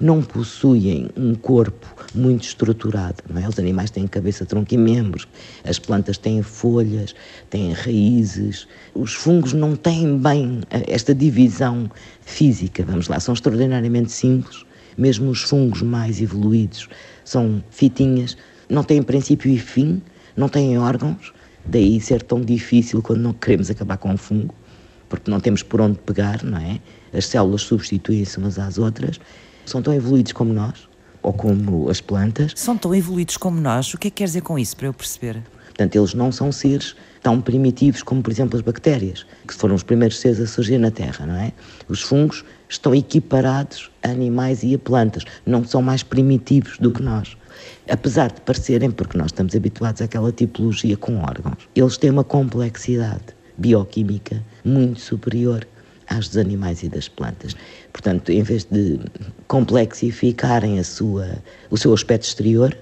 não 0.00 0.22
possuem 0.22 1.10
um 1.16 1.34
corpo 1.34 1.88
muito 2.14 2.44
estruturado. 2.44 3.16
Não 3.28 3.42
é? 3.42 3.48
Os 3.48 3.58
animais 3.58 3.90
têm 3.90 4.06
cabeça, 4.06 4.46
tronco 4.46 4.72
e 4.72 4.78
membros. 4.78 5.26
As 5.64 5.76
plantas 5.76 6.16
têm 6.16 6.40
folhas, 6.40 7.16
têm 7.50 7.72
raízes. 7.72 8.68
Os 8.94 9.14
fungos 9.14 9.52
não 9.52 9.74
têm 9.74 10.18
bem 10.18 10.60
eh, 10.70 10.84
esta 10.86 11.12
divisão 11.12 11.90
física. 12.20 12.84
Vamos 12.84 13.08
lá, 13.08 13.18
são 13.18 13.34
extraordinariamente 13.34 14.12
simples. 14.12 14.64
Mesmo 14.96 15.28
os 15.28 15.42
fungos 15.42 15.82
mais 15.82 16.22
evoluídos 16.22 16.88
são 17.24 17.60
fitinhas, 17.72 18.36
não 18.68 18.84
têm 18.84 19.02
princípio 19.02 19.50
e 19.50 19.58
fim, 19.58 20.00
não 20.36 20.48
têm 20.48 20.78
órgãos. 20.78 21.32
Daí 21.64 22.00
ser 22.00 22.22
tão 22.22 22.40
difícil 22.40 23.02
quando 23.02 23.20
não 23.20 23.32
queremos 23.32 23.68
acabar 23.68 23.96
com 23.96 24.14
o 24.14 24.16
fungo 24.16 24.54
porque 25.12 25.30
não 25.30 25.40
temos 25.40 25.62
por 25.62 25.78
onde 25.78 25.98
pegar, 25.98 26.42
não 26.42 26.56
é? 26.56 26.80
As 27.12 27.26
células 27.26 27.60
substituem-se 27.60 28.38
umas 28.38 28.58
às 28.58 28.78
outras. 28.78 29.20
São 29.66 29.82
tão 29.82 29.92
evoluídos 29.92 30.32
como 30.32 30.54
nós, 30.54 30.88
ou 31.22 31.34
como 31.34 31.90
as 31.90 32.00
plantas. 32.00 32.52
São 32.56 32.78
tão 32.78 32.94
evoluídos 32.94 33.36
como 33.36 33.60
nós? 33.60 33.92
O 33.92 33.98
que 33.98 34.08
é 34.08 34.10
que 34.10 34.16
quer 34.16 34.24
dizer 34.24 34.40
com 34.40 34.58
isso, 34.58 34.74
para 34.74 34.86
eu 34.86 34.94
perceber? 34.94 35.42
Portanto, 35.66 35.96
eles 35.96 36.14
não 36.14 36.32
são 36.32 36.50
seres 36.50 36.96
tão 37.22 37.42
primitivos 37.42 38.02
como, 38.02 38.22
por 38.22 38.30
exemplo, 38.30 38.56
as 38.56 38.62
bactérias, 38.62 39.26
que 39.46 39.52
foram 39.52 39.74
os 39.74 39.82
primeiros 39.82 40.18
seres 40.18 40.40
a 40.40 40.46
surgir 40.46 40.78
na 40.78 40.90
Terra, 40.90 41.26
não 41.26 41.36
é? 41.36 41.52
Os 41.90 42.00
fungos 42.00 42.42
estão 42.66 42.94
equiparados 42.94 43.90
a 44.02 44.08
animais 44.08 44.62
e 44.62 44.74
a 44.74 44.78
plantas, 44.78 45.24
não 45.44 45.62
são 45.62 45.82
mais 45.82 46.02
primitivos 46.02 46.78
do 46.78 46.90
que 46.90 47.02
nós. 47.02 47.36
Apesar 47.86 48.32
de 48.32 48.40
parecerem, 48.40 48.90
porque 48.90 49.18
nós 49.18 49.26
estamos 49.26 49.54
habituados 49.54 50.00
àquela 50.00 50.32
tipologia 50.32 50.96
com 50.96 51.18
órgãos, 51.18 51.68
eles 51.76 51.98
têm 51.98 52.08
uma 52.08 52.24
complexidade 52.24 53.41
bioquímica 53.56 54.42
muito 54.64 55.00
superior 55.00 55.66
às 56.08 56.28
dos 56.28 56.36
animais 56.36 56.82
e 56.82 56.88
das 56.88 57.08
plantas. 57.08 57.56
Portanto, 57.92 58.30
em 58.30 58.42
vez 58.42 58.64
de 58.64 58.98
complexificarem 59.46 60.78
a 60.78 60.84
sua, 60.84 61.38
o 61.70 61.76
seu 61.76 61.92
aspecto 61.92 62.24
exterior, 62.24 62.76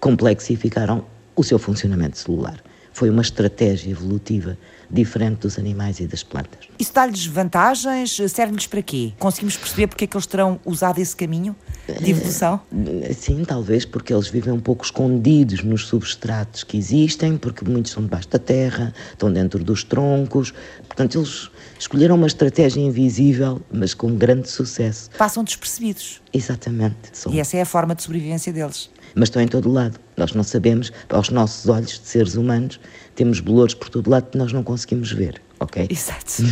complexificaram 0.00 1.04
o 1.36 1.42
seu 1.42 1.58
funcionamento 1.58 2.18
celular. 2.18 2.62
Foi 2.92 3.10
uma 3.10 3.22
estratégia 3.22 3.90
evolutiva 3.90 4.56
diferente 4.94 5.40
dos 5.40 5.58
animais 5.58 5.98
e 5.98 6.06
das 6.06 6.22
plantas. 6.22 6.68
Isso 6.78 6.94
dá-lhes 6.94 7.26
vantagens? 7.26 8.16
Serve-lhes 8.28 8.66
para 8.66 8.80
quê? 8.80 9.12
Conseguimos 9.18 9.56
perceber 9.56 9.88
porque 9.88 10.04
é 10.04 10.06
que 10.06 10.16
eles 10.16 10.26
terão 10.26 10.60
usado 10.64 11.00
esse 11.00 11.14
caminho 11.14 11.54
de 12.00 12.10
evolução? 12.10 12.60
Eh, 13.02 13.12
sim, 13.12 13.44
talvez 13.44 13.84
porque 13.84 14.14
eles 14.14 14.28
vivem 14.28 14.52
um 14.52 14.60
pouco 14.60 14.84
escondidos 14.84 15.62
nos 15.64 15.86
substratos 15.86 16.62
que 16.62 16.78
existem, 16.78 17.36
porque 17.36 17.64
muitos 17.64 17.92
são 17.92 18.02
debaixo 18.02 18.28
da 18.28 18.38
terra, 18.38 18.94
estão 19.10 19.32
dentro 19.32 19.62
dos 19.62 19.82
troncos. 19.82 20.54
Portanto, 20.86 21.18
eles 21.18 21.50
escolheram 21.78 22.14
uma 22.14 22.28
estratégia 22.28 22.80
invisível, 22.80 23.60
mas 23.72 23.92
com 23.92 24.14
grande 24.14 24.48
sucesso. 24.48 25.10
Passam 25.18 25.42
despercebidos. 25.42 26.22
Exatamente. 26.32 26.96
São... 27.12 27.32
E 27.32 27.40
essa 27.40 27.56
é 27.56 27.62
a 27.62 27.66
forma 27.66 27.94
de 27.94 28.02
sobrevivência 28.02 28.52
deles 28.52 28.90
mas 29.14 29.28
estão 29.28 29.42
em 29.42 29.48
todo 29.48 29.70
lado. 29.70 29.98
Nós 30.16 30.32
não 30.32 30.42
sabemos, 30.42 30.92
aos 31.08 31.30
nossos 31.30 31.68
olhos 31.68 31.98
de 31.98 32.06
seres 32.06 32.34
humanos, 32.34 32.80
temos 33.14 33.40
bolores 33.40 33.74
por 33.74 33.88
todo 33.88 34.10
lado 34.10 34.30
que 34.30 34.38
nós 34.38 34.52
não 34.52 34.62
conseguimos 34.62 35.12
ver. 35.12 35.40
ok? 35.60 35.86
Exato. 35.90 36.42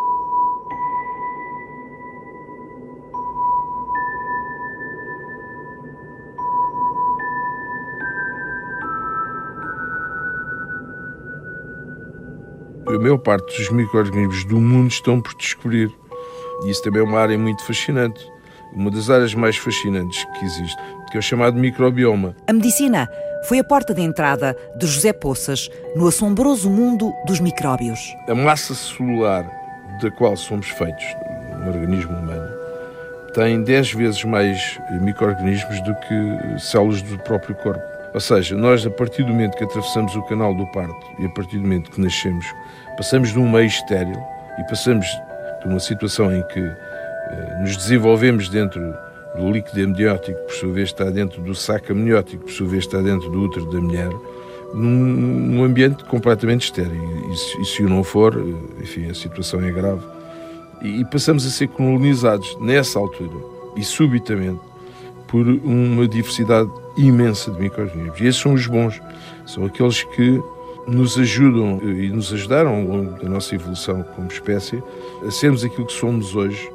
A 12.90 12.98
maior 12.98 13.18
parte 13.18 13.56
dos 13.56 13.70
micro-organismos 13.70 14.44
do 14.44 14.60
mundo 14.60 14.90
estão 14.90 15.20
por 15.20 15.32
descobrir. 15.34 15.90
E 16.64 16.70
isso 16.70 16.82
também 16.82 17.00
é 17.00 17.04
uma 17.04 17.20
área 17.20 17.38
muito 17.38 17.64
fascinante. 17.64 18.20
Uma 18.72 18.90
das 18.90 19.08
áreas 19.08 19.32
mais 19.32 19.56
fascinantes 19.56 20.24
que 20.24 20.44
existe, 20.44 20.76
que 21.10 21.16
é 21.16 21.20
o 21.20 21.22
chamado 21.22 21.58
microbioma. 21.58 22.34
A 22.46 22.52
medicina 22.52 23.08
foi 23.44 23.58
a 23.58 23.64
porta 23.64 23.92
de 23.92 24.02
entrada 24.02 24.56
de 24.76 24.86
José 24.86 25.12
Poças 25.12 25.68
no 25.96 26.06
assombroso 26.06 26.70
mundo 26.70 27.12
dos 27.26 27.40
micróbios. 27.40 28.14
A 28.28 28.34
massa 28.34 28.74
celular 28.74 29.44
da 30.00 30.10
qual 30.10 30.36
somos 30.36 30.68
feitos, 30.68 31.04
no 31.58 31.68
organismo 31.68 32.16
humano, 32.16 32.48
tem 33.34 33.62
10 33.62 33.92
vezes 33.92 34.24
mais 34.24 34.78
micro-organismos 35.00 35.80
do 35.82 35.94
que 35.94 36.60
células 36.60 37.02
do 37.02 37.18
próprio 37.18 37.54
corpo. 37.56 37.82
Ou 38.12 38.20
seja, 38.20 38.56
nós, 38.56 38.84
a 38.84 38.90
partir 38.90 39.22
do 39.22 39.28
momento 39.28 39.56
que 39.56 39.64
atravessamos 39.64 40.14
o 40.16 40.22
canal 40.22 40.54
do 40.54 40.66
parto 40.72 41.06
e 41.20 41.26
a 41.26 41.28
partir 41.30 41.56
do 41.56 41.62
momento 41.62 41.90
que 41.90 42.00
nascemos, 42.00 42.44
passamos 42.96 43.32
de 43.32 43.38
um 43.38 43.48
meio 43.48 43.66
estéril 43.66 44.20
e 44.58 44.64
passamos 44.64 45.06
de 45.62 45.68
uma 45.68 45.78
situação 45.78 46.34
em 46.34 46.42
que 46.48 46.60
eh, 46.60 47.58
nos 47.60 47.76
desenvolvemos 47.76 48.48
dentro 48.48 48.80
do 49.36 49.50
líquido 49.50 49.84
amniótico, 49.84 50.38
por 50.40 50.52
sua 50.52 50.72
vez 50.72 50.88
está 50.88 51.04
dentro 51.10 51.40
do 51.42 51.54
saco 51.54 51.92
amniótico, 51.92 52.44
por 52.44 52.52
sua 52.52 52.66
vez 52.66 52.84
está 52.84 53.00
dentro 53.00 53.30
do 53.30 53.42
útero 53.42 53.66
da 53.66 53.80
mulher, 53.80 54.10
num, 54.74 55.64
ambiente 55.64 56.04
completamente 56.04 56.64
estéril. 56.64 57.30
E, 57.30 57.36
se, 57.36 57.60
e 57.60 57.64
se 57.64 57.82
o 57.82 57.88
não 57.88 58.02
for, 58.02 58.36
eh, 58.36 58.82
enfim, 58.82 59.10
a 59.10 59.14
situação 59.14 59.60
é 59.62 59.70
grave. 59.70 60.02
E, 60.82 61.00
e 61.00 61.04
passamos 61.04 61.46
a 61.46 61.50
ser 61.50 61.68
colonizados 61.68 62.56
nessa 62.60 62.98
altura 62.98 63.36
e 63.76 63.84
subitamente 63.84 64.60
por 65.28 65.46
uma 65.46 66.08
diversidade 66.08 66.70
imensa 66.96 67.50
de 67.52 67.60
micro-organismos. 67.60 68.20
E 68.20 68.26
esses 68.26 68.40
são 68.40 68.54
os 68.54 68.66
bons, 68.66 69.00
são 69.46 69.64
aqueles 69.64 70.02
que 70.02 70.42
nos 70.88 71.16
ajudam 71.18 71.80
e 71.82 72.08
nos 72.08 72.32
ajudaram 72.32 72.74
ao 72.74 72.82
longo 72.82 73.22
da 73.22 73.28
nossa 73.28 73.54
evolução 73.54 74.02
como 74.14 74.28
espécie 74.28 74.82
a 75.24 75.30
sermos 75.30 75.64
aquilo 75.64 75.86
que 75.86 75.92
somos 75.92 76.34
hoje. 76.34 76.68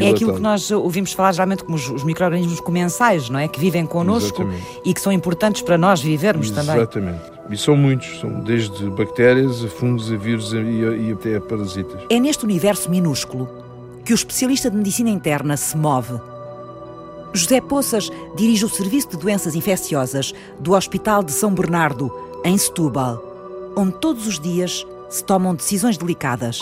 É 0.00 0.10
aquilo 0.10 0.34
que 0.34 0.40
nós 0.40 0.70
ouvimos 0.70 1.12
falar 1.12 1.32
geralmente 1.32 1.64
como 1.64 1.76
os, 1.76 1.88
os 1.88 2.04
micro-organismos 2.04 2.60
comensais, 2.60 3.28
não 3.28 3.38
é? 3.38 3.48
Que 3.48 3.58
vivem 3.58 3.86
connosco 3.86 4.42
Exatamente. 4.42 4.80
e 4.84 4.94
que 4.94 5.00
são 5.00 5.12
importantes 5.12 5.62
para 5.62 5.76
nós 5.76 6.00
vivermos 6.00 6.50
Exatamente. 6.50 6.92
também. 6.92 7.14
Exatamente. 7.14 7.32
E 7.50 7.56
são 7.56 7.76
muitos, 7.76 8.20
são 8.20 8.40
desde 8.40 8.88
bactérias 8.90 9.64
a 9.64 9.68
fungos, 9.68 10.10
a 10.10 10.16
vírus 10.16 10.52
e, 10.52 10.56
e 10.56 11.12
até 11.12 11.36
a 11.36 11.40
parasitas. 11.40 12.00
É 12.08 12.18
neste 12.18 12.44
universo 12.44 12.90
minúsculo 12.90 13.48
que 14.04 14.12
o 14.12 14.14
especialista 14.14 14.70
de 14.70 14.76
medicina 14.76 15.10
interna 15.10 15.56
se 15.56 15.76
move 15.76 16.18
José 17.34 17.62
Poças 17.62 18.10
dirige 18.36 18.64
o 18.64 18.68
Serviço 18.68 19.10
de 19.10 19.16
Doenças 19.16 19.54
Infecciosas 19.54 20.34
do 20.58 20.72
Hospital 20.72 21.22
de 21.22 21.32
São 21.32 21.54
Bernardo, 21.54 22.12
em 22.44 22.58
Setúbal, 22.58 23.72
onde 23.74 23.92
todos 23.92 24.26
os 24.26 24.38
dias 24.38 24.86
se 25.08 25.24
tomam 25.24 25.54
decisões 25.54 25.96
delicadas. 25.96 26.60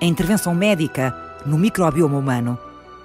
A 0.00 0.04
intervenção 0.04 0.54
médica 0.54 1.16
no 1.46 1.58
microbioma 1.58 2.18
humano 2.18 2.58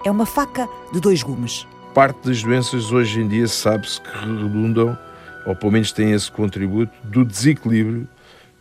é 0.06 0.12
uma 0.12 0.26
faca 0.26 0.68
de 0.94 1.00
dois 1.00 1.24
gumes. 1.24 1.68
Parte 1.94 2.28
das 2.28 2.44
doenças 2.44 2.92
hoje 2.92 3.20
em 3.20 3.28
dia 3.28 3.48
sabe-se 3.48 4.00
que 4.00 4.10
redundam, 4.10 4.98
ou 5.46 5.56
pelo 5.56 5.72
menos 5.72 5.92
têm 5.92 6.12
esse 6.12 6.32
contributo, 6.32 6.92
do 7.04 7.26
desequilíbrio 7.26 8.08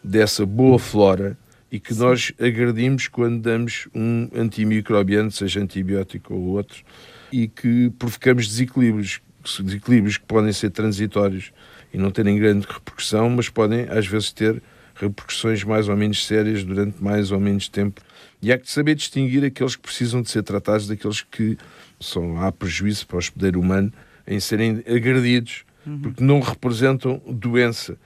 dessa 0.03 0.47
boa 0.47 0.79
flora 0.79 1.37
e 1.71 1.79
que 1.79 1.93
nós 1.95 2.33
agredimos 2.41 3.09
quando 3.09 3.41
damos 3.41 3.89
um 3.95 4.31
antimicrobiano, 4.35 5.31
seja 5.31 5.61
antibiótico 5.61 6.33
ou 6.33 6.41
outro, 6.57 6.83
e 7.31 7.49
que 7.49 7.91
provocamos 7.99 8.49
desequilíbrios, 8.49 9.21
desequilíbrios 9.61 10.17
que 10.17 10.25
podem 10.25 10.53
ser 10.53 10.71
transitórios 10.71 11.53
e 11.93 11.99
não 11.99 12.11
terem 12.11 12.39
grande 12.39 12.67
repercussão, 12.67 13.29
mas 13.29 13.49
podem 13.49 13.87
às 13.91 14.07
vezes 14.07 14.33
ter 14.33 14.63
repercussões 14.95 15.63
mais 15.65 15.89
ou 15.89 15.97
menos 15.97 16.27
sérias 16.27 16.65
durante 16.65 17.03
mais 17.03 17.31
ou 17.31 17.39
menos 17.39 17.69
tempo. 17.69 18.01
E 18.43 18.53
há 18.53 18.59
que 18.59 18.71
saber 18.71 18.95
distinguir 18.95 19.45
aqueles 19.45 19.77
que 19.77 19.83
precisam 19.83 20.23
de 20.23 20.31
ser 20.31 20.43
tratados 20.43 20.87
daqueles 20.87 21.23
que 21.23 21.57
são, 22.01 22.41
há 22.41 22.53
prejuízo 22.53 23.07
para 23.07 23.17
o 23.17 23.19
hospedeiro 23.19 23.61
humano 23.61 23.93
em 24.27 24.39
serem 24.41 24.83
agredidos, 24.87 25.65
uhum. 25.87 26.01
porque 26.01 26.23
não 26.23 26.41
representam 26.41 27.21
doença. 27.27 27.97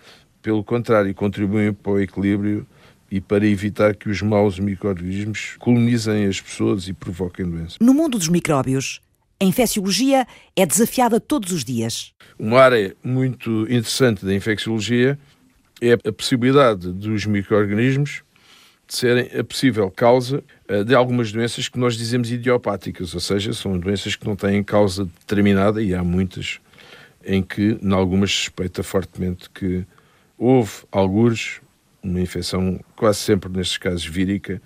Pelo 0.42 0.62
contrário, 0.62 1.14
contribuem 1.14 1.72
para 1.72 1.92
o 1.92 2.00
equilíbrio 2.00 2.66
e 3.10 3.20
para 3.20 3.46
evitar 3.46 3.94
que 3.96 4.08
os 4.08 4.22
maus 4.22 4.58
micro-organismos 4.58 5.56
colonizem 5.58 6.26
as 6.26 6.40
pessoas 6.40 6.87
e 6.87 6.92
provoquem 6.92 7.49
doença. 7.49 7.76
No 7.80 7.92
mundo 7.92 8.16
dos 8.16 8.28
micróbios, 8.28 9.00
a 9.40 9.44
infecciologia 9.44 10.26
é 10.54 10.64
desafiada 10.64 11.18
todos 11.18 11.50
os 11.50 11.64
dias. 11.64 12.12
Uma 12.38 12.60
área 12.60 12.94
muito 13.02 13.62
interessante 13.62 14.25
da 14.25 14.34
infecciologia 14.34 15.18
é 15.80 15.92
a 15.92 16.12
possibilidade 16.12 16.92
dos 16.92 17.26
micro-organismos 17.26 18.22
de 18.90 18.97
serem 18.97 19.38
a 19.38 19.44
possível 19.44 19.88
causa 19.88 20.42
eh, 20.66 20.82
de 20.82 20.97
algumas 20.97 21.30
doenças 21.30 21.68
que 21.68 21.78
nós 21.78 21.97
dizemos 21.97 22.32
idiopáticas, 22.32 23.14
ou 23.14 23.20
seja, 23.20 23.52
são 23.52 23.78
doenças 23.78 24.16
que 24.16 24.26
não 24.26 24.35
têm 24.35 24.64
causa 24.64 25.04
determinada 25.04 25.80
e 25.80 25.94
há 25.94 26.02
muitas 26.02 26.59
em 27.25 27.40
que, 27.40 27.78
em 27.80 27.92
algumas, 27.92 28.32
suspeita 28.32 28.82
fortemente 28.82 29.49
que 29.49 29.87
houve 30.37 30.73
algures, 30.90 31.61
uma 32.02 32.20
infecção 32.20 32.80
quase 32.97 33.20
sempre 33.20 33.49
nestes 33.49 33.78
casos 33.78 34.04
vírica, 34.04 34.61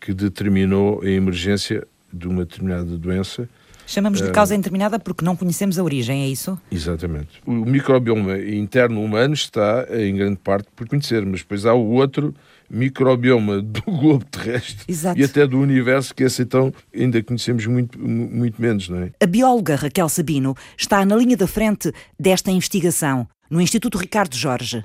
que 0.00 0.12
determinou 0.12 1.00
a 1.00 1.08
emergência 1.08 1.86
de 2.12 2.26
uma 2.26 2.44
determinada 2.44 2.98
doença 2.98 3.48
Chamamos 3.86 4.22
de 4.22 4.30
causa 4.30 4.54
indeterminada 4.54 4.98
porque 4.98 5.24
não 5.24 5.36
conhecemos 5.36 5.78
a 5.78 5.82
origem, 5.82 6.22
é 6.22 6.28
isso? 6.28 6.58
Exatamente. 6.70 7.42
O 7.44 7.52
microbioma 7.52 8.38
interno 8.38 9.02
humano 9.02 9.34
está, 9.34 9.86
em 9.90 10.16
grande 10.16 10.38
parte, 10.38 10.68
por 10.74 10.88
conhecer, 10.88 11.24
mas 11.26 11.40
depois 11.40 11.66
há 11.66 11.74
o 11.74 11.90
outro 11.90 12.34
microbioma 12.72 13.60
do 13.60 13.82
globo 13.84 14.24
terrestre 14.24 14.84
Exato. 14.88 15.20
e 15.20 15.24
até 15.24 15.46
do 15.46 15.60
universo, 15.60 16.14
que 16.14 16.24
esse 16.24 16.42
então 16.42 16.72
ainda 16.94 17.22
conhecemos 17.22 17.66
muito, 17.66 17.98
muito 17.98 18.60
menos, 18.60 18.88
não 18.88 18.98
é? 18.98 19.12
A 19.20 19.26
bióloga 19.26 19.76
Raquel 19.76 20.08
Sabino 20.08 20.56
está 20.76 21.04
na 21.04 21.14
linha 21.14 21.36
da 21.36 21.46
frente 21.46 21.92
desta 22.18 22.50
investigação, 22.50 23.28
no 23.50 23.60
Instituto 23.60 23.98
Ricardo 23.98 24.34
Jorge. 24.34 24.82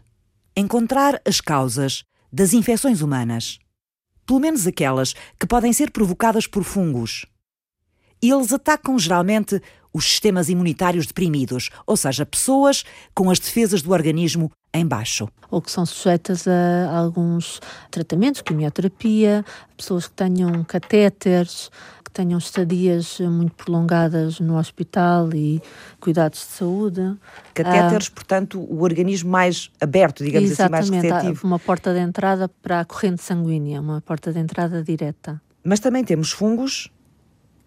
Encontrar 0.56 1.22
as 1.26 1.40
causas 1.40 2.04
das 2.32 2.54
infecções 2.54 3.02
humanas. 3.02 3.58
Pelo 4.26 4.40
menos 4.40 4.68
aquelas 4.68 5.16
que 5.40 5.48
podem 5.48 5.72
ser 5.72 5.92
provocadas 5.92 6.46
por 6.46 6.64
fungos 6.64 7.26
eles 8.22 8.52
atacam 8.52 8.98
geralmente 8.98 9.62
os 9.98 10.08
sistemas 10.08 10.48
imunitários 10.48 11.08
deprimidos, 11.08 11.70
ou 11.86 11.98
seja, 11.98 12.26
pessoas 12.26 12.84
com 13.14 13.30
as 13.30 13.40
defesas 13.40 13.82
do 13.82 13.92
organismo 13.92 14.52
em 14.74 14.86
baixo. 14.86 15.28
Ou 15.50 15.62
que 15.62 15.72
são 15.72 15.86
sujeitas 15.86 16.48
a 16.48 16.96
alguns 16.96 17.60
tratamentos, 17.90 18.42
quimioterapia, 18.42 19.44
pessoas 19.76 20.08
que 20.08 20.14
tenham 20.14 20.64
catéteres, 20.64 21.72
que 22.04 22.12
tenham 22.12 22.38
estadias 22.38 23.20
muito 23.20 23.54
prolongadas 23.56 24.40
no 24.40 24.58
hospital 24.58 25.34
e 25.34 25.62
cuidados 26.00 26.40
de 26.40 26.46
saúde. 26.46 27.18
Catéteres, 27.54 28.08
ah, 28.08 28.16
portanto, 28.16 28.60
o 28.60 28.84
organismo 28.84 29.32
mais 29.32 29.72
aberto, 29.82 30.24
digamos 30.24 30.52
assim, 30.52 30.70
mais 30.70 30.90
receptivo. 30.90 31.48
uma 31.48 31.60
porta 31.60 31.94
de 31.94 32.00
entrada 32.00 32.48
para 32.62 32.82
a 32.82 32.86
corrente 32.86 33.24
sanguínea, 33.24 33.82
uma 33.82 34.02
porta 34.02 34.32
de 34.32 34.40
entrada 34.40 34.84
direta. 34.84 35.42
Mas 35.64 35.80
também 35.80 36.04
temos 36.04 36.32
fungos 36.32 36.92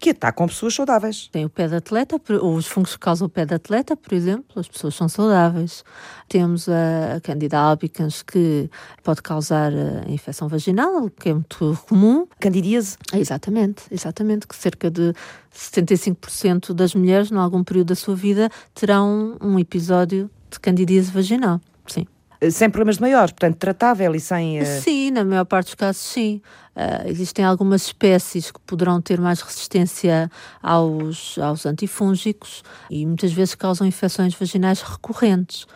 que 0.01 0.09
atacam 0.09 0.47
pessoas 0.47 0.73
saudáveis. 0.73 1.29
Tem 1.31 1.45
o 1.45 1.49
pé 1.49 1.67
de 1.67 1.75
atleta, 1.75 2.19
os 2.41 2.65
fungos 2.65 2.93
que 2.93 2.99
causam 2.99 3.27
o 3.27 3.29
pé 3.29 3.45
de 3.45 3.53
atleta, 3.53 3.95
por 3.95 4.13
exemplo, 4.13 4.59
as 4.59 4.67
pessoas 4.67 4.95
são 4.95 5.07
saudáveis. 5.07 5.85
Temos 6.27 6.67
a 6.67 7.21
Candida 7.21 7.59
albicans, 7.59 8.23
que 8.23 8.67
pode 9.03 9.21
causar 9.21 9.71
a 9.71 10.09
infecção 10.11 10.47
vaginal, 10.47 11.07
que 11.11 11.29
é 11.29 11.33
muito 11.33 11.77
comum. 11.87 12.27
Candidíase? 12.39 12.97
Exatamente, 13.13 13.83
exatamente, 13.91 14.47
que 14.47 14.55
cerca 14.55 14.89
de 14.89 15.13
75% 15.53 16.73
das 16.73 16.95
mulheres, 16.95 17.31
em 17.31 17.35
algum 17.35 17.63
período 17.63 17.89
da 17.89 17.95
sua 17.95 18.15
vida, 18.15 18.49
terão 18.73 19.37
um 19.39 19.59
episódio 19.59 20.31
de 20.49 20.59
candidíase 20.59 21.11
vaginal. 21.11 21.61
Sim 21.85 22.07
sem 22.49 22.69
problemas 22.69 22.95
de 22.95 23.01
maiores, 23.01 23.31
portanto, 23.31 23.57
tratável 23.57 24.15
e 24.15 24.19
sem. 24.19 24.61
Uh... 24.61 24.65
Sim, 24.65 25.11
na 25.11 25.23
maior 25.23 25.45
parte 25.45 25.67
dos 25.67 25.75
casos, 25.75 26.01
sim. 26.01 26.41
Uh, 26.73 27.07
existem 27.09 27.43
algumas 27.43 27.83
espécies 27.87 28.49
que 28.49 28.59
poderão 28.61 29.01
ter 29.01 29.19
mais 29.19 29.41
resistência 29.41 30.31
aos, 30.63 31.37
aos 31.37 31.65
antifúngicos 31.65 32.63
e 32.89 33.05
muitas 33.05 33.33
vezes 33.33 33.55
causam 33.55 33.85
infecções 33.85 34.33
vaginais 34.33 34.81
recorrentes. 34.81 35.67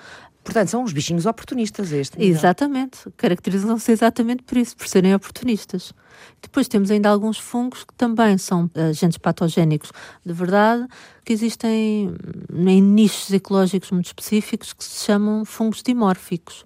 Portanto, 0.46 0.70
são 0.70 0.84
uns 0.84 0.94
bichinhos 0.94 1.25
oportunistas 1.25 1.92
este. 1.92 2.24
Exatamente. 2.24 3.00
Caracterizam-se 3.18 3.92
exatamente 3.92 4.44
por 4.44 4.56
isso, 4.58 4.78
por 4.78 4.88
serem 4.88 5.16
oportunistas. 5.16 5.92
Depois 6.40 6.68
temos 6.68 6.92
ainda 6.92 7.10
alguns 7.10 7.40
fungos 7.40 7.84
que 7.84 7.94
também 7.96 8.38
são 8.38 8.70
agentes 8.75 9.18
patogénicos 9.18 9.92
de 10.24 10.32
verdade, 10.32 10.88
que 11.25 11.34
existem 11.34 12.14
em 12.54 12.82
nichos 12.82 13.34
ecológicos 13.34 13.90
muito 13.90 14.06
específicos 14.06 14.72
que 14.72 14.84
se 14.84 15.04
chamam 15.04 15.44
fungos 15.44 15.82
dimórficos 15.82 16.64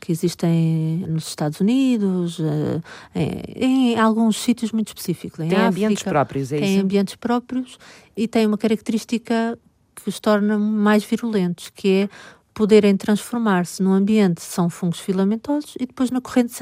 que 0.00 0.12
existem 0.12 1.04
nos 1.08 1.26
Estados 1.26 1.58
Unidos, 1.58 2.38
uh, 2.38 2.80
em, 3.12 3.94
em, 3.94 3.98
alguns 3.98 4.40
sítios 4.40 4.70
muito 4.70 4.88
específicos. 4.88 5.40
Em 5.40 5.48
tem 5.48 5.58
África, 5.58 5.68
ambientes 5.68 6.02
próprios, 6.04 6.52
é 6.52 6.58
tem 6.60 6.74
isso? 6.74 6.84
ambientes 6.84 7.16
próprios 7.16 7.78
e 8.16 8.28
tem 8.28 8.46
uma 8.46 8.56
característica 8.56 9.58
que 9.96 10.08
os 10.08 10.20
torna 10.20 10.58
mais 10.58 11.02
virulentos, 11.02 11.70
que 11.70 11.88
é 11.88 12.08
poderem 12.56 12.96
transformar-se 12.96 13.82
no 13.82 13.92
ambiente 13.92 14.40
são 14.40 14.70
fungos 14.70 14.98
filamentosos 14.98 15.74
e 15.78 15.84
depois 15.84 16.10
na 16.10 16.22
corrente 16.22 16.54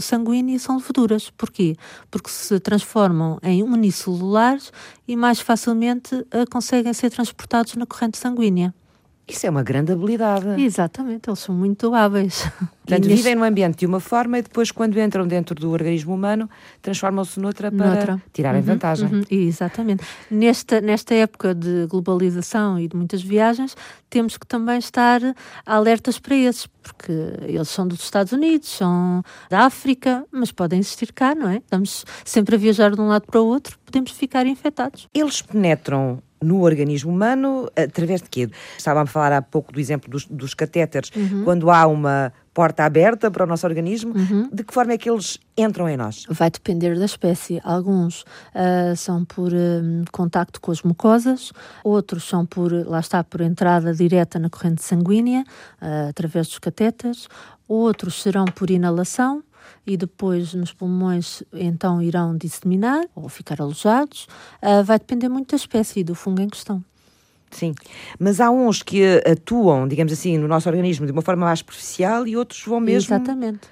sanguínea 0.00 0.58
são 0.58 0.78
leveduras. 0.78 1.28
Porquê? 1.28 1.76
Porque 2.10 2.30
se 2.30 2.58
transformam 2.58 3.38
em 3.42 3.62
unicelulares 3.62 4.72
e 5.06 5.14
mais 5.14 5.40
facilmente 5.40 6.14
uh, 6.14 6.50
conseguem 6.50 6.94
ser 6.94 7.10
transportados 7.10 7.76
na 7.76 7.84
corrente 7.84 8.16
sanguínea. 8.16 8.74
Isso 9.26 9.46
é 9.46 9.50
uma 9.50 9.62
grande 9.62 9.92
habilidade. 9.92 10.60
Exatamente, 10.60 11.28
eles 11.28 11.38
são 11.38 11.54
muito 11.54 11.94
hábeis. 11.94 12.42
Portanto, 12.84 13.06
neste... 13.06 13.14
vivem 13.14 13.36
no 13.36 13.44
ambiente 13.44 13.78
de 13.78 13.86
uma 13.86 14.00
forma 14.00 14.38
e 14.38 14.42
depois, 14.42 14.72
quando 14.72 14.98
entram 14.98 15.26
dentro 15.26 15.54
do 15.54 15.70
organismo 15.70 16.12
humano, 16.14 16.50
transformam-se 16.82 17.38
noutra 17.38 17.70
para 17.70 17.86
noutra. 17.86 18.22
tirarem 18.32 18.60
uhum, 18.60 18.66
vantagem. 18.66 19.08
Uhum, 19.08 19.22
exatamente. 19.30 20.04
Nesta, 20.28 20.80
nesta 20.80 21.14
época 21.14 21.54
de 21.54 21.86
globalização 21.86 22.78
e 22.80 22.88
de 22.88 22.96
muitas 22.96 23.22
viagens, 23.22 23.76
temos 24.10 24.36
que 24.36 24.46
também 24.46 24.78
estar 24.78 25.20
alertas 25.64 26.18
para 26.18 26.34
esses, 26.34 26.66
porque 26.66 27.12
eles 27.42 27.68
são 27.68 27.86
dos 27.86 28.02
Estados 28.02 28.32
Unidos, 28.32 28.68
são 28.68 29.22
da 29.48 29.60
África, 29.60 30.26
mas 30.32 30.50
podem 30.50 30.80
existir 30.80 31.12
cá, 31.12 31.34
não 31.34 31.48
é? 31.48 31.58
Estamos 31.58 32.04
sempre 32.24 32.56
a 32.56 32.58
viajar 32.58 32.90
de 32.90 33.00
um 33.00 33.06
lado 33.06 33.26
para 33.26 33.40
o 33.40 33.46
outro, 33.46 33.78
podemos 33.84 34.10
ficar 34.10 34.44
infectados. 34.44 35.08
Eles 35.14 35.40
penetram 35.40 36.20
no 36.42 36.62
organismo 36.62 37.10
humano, 37.12 37.68
através 37.76 38.22
de 38.22 38.28
quê? 38.28 38.48
Estava 38.76 39.02
a 39.02 39.06
falar 39.06 39.32
há 39.32 39.42
pouco 39.42 39.72
do 39.72 39.80
exemplo 39.80 40.10
dos, 40.10 40.26
dos 40.26 40.54
catéteres. 40.54 41.10
Uhum. 41.14 41.44
Quando 41.44 41.70
há 41.70 41.86
uma 41.86 42.32
porta 42.54 42.84
aberta 42.84 43.30
para 43.30 43.44
o 43.44 43.46
nosso 43.46 43.66
organismo, 43.66 44.14
uhum. 44.14 44.48
de 44.52 44.62
que 44.62 44.74
forma 44.74 44.92
é 44.92 44.98
que 44.98 45.08
eles 45.10 45.38
entram 45.56 45.88
em 45.88 45.96
nós? 45.96 46.26
Vai 46.28 46.50
depender 46.50 46.98
da 46.98 47.04
espécie. 47.04 47.60
Alguns 47.64 48.22
uh, 48.22 48.94
são 48.96 49.24
por 49.24 49.52
uh, 49.52 50.04
contacto 50.10 50.60
com 50.60 50.70
as 50.70 50.82
mucosas, 50.82 51.52
outros 51.82 52.24
são 52.24 52.44
por, 52.44 52.72
lá 52.86 53.00
está, 53.00 53.24
por 53.24 53.40
entrada 53.40 53.94
direta 53.94 54.38
na 54.38 54.50
corrente 54.50 54.82
sanguínea, 54.82 55.44
uh, 55.80 56.10
através 56.10 56.48
dos 56.48 56.58
catéteres, 56.58 57.26
outros 57.66 58.22
serão 58.22 58.44
por 58.44 58.70
inalação, 58.70 59.42
e 59.86 59.96
depois 59.96 60.54
nos 60.54 60.72
pulmões 60.72 61.42
então 61.52 62.00
irão 62.00 62.36
disseminar 62.36 63.04
ou 63.14 63.28
ficar 63.28 63.60
alojados. 63.60 64.26
Uh, 64.62 64.82
vai 64.84 64.98
depender 64.98 65.28
muito 65.28 65.50
da 65.50 65.56
espécie 65.56 66.00
e 66.00 66.04
do 66.04 66.14
fungo 66.14 66.40
em 66.40 66.48
questão. 66.48 66.84
Sim, 67.50 67.74
mas 68.18 68.40
há 68.40 68.50
uns 68.50 68.82
que 68.82 69.22
atuam, 69.30 69.86
digamos 69.86 70.12
assim, 70.12 70.38
no 70.38 70.48
nosso 70.48 70.68
organismo 70.68 71.04
de 71.04 71.12
uma 71.12 71.22
forma 71.22 71.44
mais 71.44 71.58
superficial 71.58 72.26
e 72.26 72.36
outros 72.36 72.64
vão 72.64 72.80
mesmo. 72.80 73.14
Exatamente. 73.14 73.68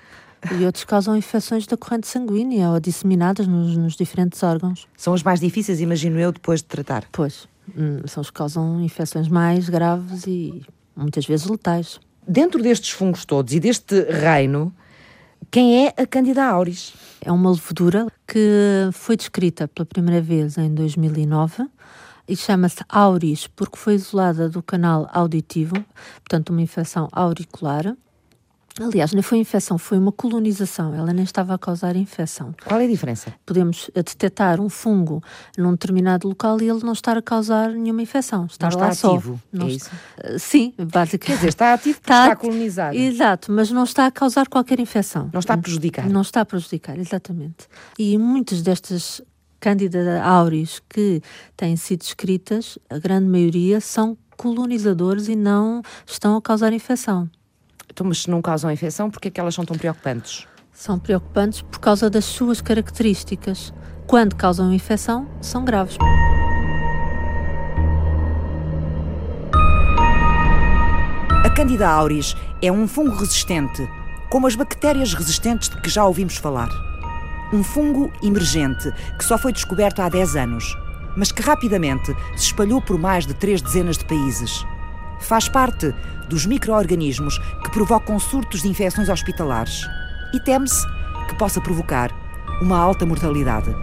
E 0.58 0.64
outros 0.64 0.84
causam 0.84 1.16
infecções 1.16 1.66
da 1.66 1.76
corrente 1.76 2.06
sanguínea 2.06 2.70
ou 2.70 2.80
disseminadas 2.80 3.46
nos, 3.46 3.76
nos 3.76 3.96
diferentes 3.96 4.42
órgãos. 4.42 4.86
São 4.96 5.12
os 5.12 5.22
mais 5.22 5.40
difíceis, 5.40 5.80
imagino 5.80 6.18
eu, 6.18 6.32
depois 6.32 6.60
de 6.60 6.66
tratar. 6.66 7.04
Pois, 7.12 7.48
hum, 7.76 8.00
são 8.06 8.20
os 8.22 8.30
que 8.30 8.36
causam 8.36 8.80
infecções 8.82 9.28
mais 9.28 9.68
graves 9.68 10.26
e 10.26 10.62
muitas 10.96 11.26
vezes 11.26 11.46
letais. 11.46 12.00
Dentro 12.26 12.62
destes 12.62 12.90
fungos 12.90 13.24
todos 13.24 13.52
e 13.52 13.60
deste 13.60 14.02
reino, 14.02 14.72
quem 15.50 15.86
é 15.86 15.94
a 15.96 16.06
Candida 16.06 16.44
auris? 16.44 16.92
É 17.20 17.32
uma 17.32 17.50
levedura 17.50 18.06
que 18.24 18.88
foi 18.92 19.16
descrita 19.16 19.66
pela 19.66 19.84
primeira 19.84 20.20
vez 20.20 20.56
em 20.56 20.72
2009 20.72 21.66
e 22.28 22.36
chama-se 22.36 22.84
auris 22.88 23.48
porque 23.48 23.76
foi 23.76 23.94
isolada 23.94 24.48
do 24.48 24.62
canal 24.62 25.10
auditivo, 25.12 25.74
portanto, 26.20 26.50
uma 26.50 26.62
infecção 26.62 27.08
auricular. 27.10 27.96
Aliás, 28.78 29.12
nem 29.12 29.22
foi 29.22 29.38
infecção, 29.38 29.78
foi 29.78 29.98
uma 29.98 30.12
colonização. 30.12 30.94
Ela 30.94 31.12
nem 31.12 31.24
estava 31.24 31.54
a 31.54 31.58
causar 31.58 31.96
infecção. 31.96 32.54
Qual 32.64 32.80
é 32.80 32.84
a 32.84 32.88
diferença? 32.88 33.34
Podemos 33.44 33.90
eh, 33.94 34.02
detectar 34.02 34.60
um 34.60 34.68
fungo 34.68 35.22
num 35.58 35.72
determinado 35.72 36.28
local 36.28 36.60
e 36.60 36.68
ele 36.68 36.84
não 36.84 36.92
estar 36.92 37.16
a 37.16 37.22
causar 37.22 37.70
nenhuma 37.70 38.02
infecção. 38.02 38.46
Estar 38.46 38.70
não 38.70 38.78
lá 38.78 38.90
está 38.90 39.08
ativo, 39.08 39.34
só. 39.34 39.58
Não 39.58 39.66
é 39.66 39.70
isso? 39.70 39.90
Eh, 40.18 40.38
sim, 40.38 40.72
basicamente. 40.78 41.26
Quer 41.26 41.34
dizer, 41.36 41.48
está 41.48 41.74
ativo 41.74 41.98
porque 42.00 42.12
está, 42.12 42.24
está 42.24 42.36
colonizado. 42.36 42.96
Exato, 42.96 43.52
mas 43.52 43.70
não 43.70 43.84
está 43.84 44.06
a 44.06 44.10
causar 44.10 44.48
qualquer 44.48 44.78
infecção. 44.78 45.28
Não 45.32 45.40
está 45.40 45.54
a 45.54 45.58
prejudicar. 45.58 46.08
Não 46.08 46.22
está 46.22 46.42
a 46.42 46.44
prejudicar, 46.44 46.98
exatamente. 46.98 47.66
E 47.98 48.16
muitas 48.16 48.62
destas 48.62 49.22
Cândida 49.60 50.22
auris 50.22 50.80
que 50.88 51.20
têm 51.54 51.76
sido 51.76 52.00
escritas, 52.00 52.78
a 52.88 52.98
grande 52.98 53.28
maioria 53.28 53.78
são 53.78 54.16
colonizadores 54.34 55.28
e 55.28 55.36
não 55.36 55.82
estão 56.06 56.34
a 56.34 56.40
causar 56.40 56.72
infecção. 56.72 57.28
Então, 57.90 58.06
mas 58.06 58.22
se 58.22 58.30
não 58.30 58.40
causam 58.40 58.70
infecção, 58.70 59.10
por 59.10 59.20
que 59.20 59.28
é 59.28 59.30
que 59.32 59.40
elas 59.40 59.54
são 59.54 59.64
tão 59.64 59.76
preocupantes? 59.76 60.46
São 60.72 60.96
preocupantes 60.98 61.60
por 61.60 61.80
causa 61.80 62.08
das 62.08 62.24
suas 62.24 62.60
características. 62.60 63.74
Quando 64.06 64.36
causam 64.36 64.72
infecção, 64.72 65.28
são 65.40 65.64
graves. 65.64 65.96
A 71.44 71.50
Candida 71.50 71.88
auris 71.88 72.36
é 72.62 72.70
um 72.70 72.86
fungo 72.86 73.16
resistente, 73.16 73.88
como 74.30 74.46
as 74.46 74.54
bactérias 74.54 75.12
resistentes 75.12 75.68
de 75.68 75.80
que 75.80 75.90
já 75.90 76.04
ouvimos 76.04 76.36
falar. 76.36 76.70
Um 77.52 77.64
fungo 77.64 78.12
emergente 78.22 78.92
que 79.18 79.24
só 79.24 79.36
foi 79.36 79.52
descoberto 79.52 80.00
há 80.00 80.08
10 80.08 80.36
anos, 80.36 80.76
mas 81.16 81.32
que 81.32 81.42
rapidamente 81.42 82.14
se 82.36 82.46
espalhou 82.46 82.80
por 82.80 82.96
mais 82.96 83.26
de 83.26 83.34
três 83.34 83.60
dezenas 83.60 83.98
de 83.98 84.04
países. 84.04 84.64
Faz 85.18 85.48
parte 85.48 85.92
dos 86.30 86.46
micro-organismos 86.46 87.38
que 87.64 87.70
provocam 87.72 88.18
surtos 88.20 88.62
de 88.62 88.68
infecções 88.68 89.08
hospitalares 89.08 89.82
e 90.32 90.38
teme-se 90.38 90.86
que 91.28 91.34
possa 91.36 91.60
provocar 91.60 92.10
uma 92.62 92.78
alta 92.78 93.04
mortalidade. 93.04 93.74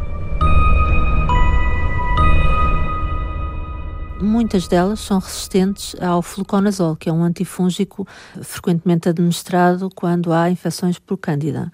Muitas 4.22 4.68
delas 4.68 5.02
são 5.02 5.20
resistentes 5.20 5.96
ao 6.02 6.22
fluconazol, 6.22 6.96
que 6.96 7.10
é 7.10 7.14
um 7.14 7.22
antifúngico 7.22 8.08
frequentemente 8.42 9.10
administrado 9.10 9.90
quando 9.94 10.32
há 10.32 10.50
infecções 10.50 10.98
por 10.98 11.18
cândida. 11.18 11.72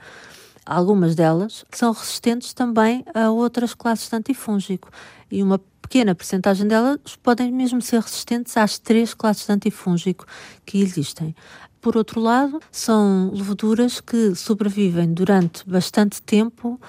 Algumas 0.66 1.14
delas 1.14 1.66
são 1.72 1.92
resistentes 1.92 2.54
também 2.54 3.04
a 3.14 3.30
outras 3.30 3.74
classes 3.74 4.10
de 4.10 4.16
antifúngico 4.16 4.90
e 5.30 5.44
uma 5.44 5.60
pequena 5.82 6.16
percentagem 6.16 6.68
delas 6.68 6.98
podem 7.22 7.52
mesmo 7.52 7.82
ser 7.82 8.00
resistentes 8.02 8.56
às 8.56 8.80
três 8.80 9.14
classes 9.14 9.46
de 9.46 9.52
antifúngico 9.52 10.26
que 10.66 10.80
existem. 10.80 11.36
Por 11.82 11.98
outro 11.98 12.22
lado, 12.22 12.62
são 12.72 13.30
leveduras 13.34 14.00
que 14.00 14.34
sobrevivem 14.36 15.14
durante 15.14 15.70
bastante 15.70 16.22
tempo 16.22 16.80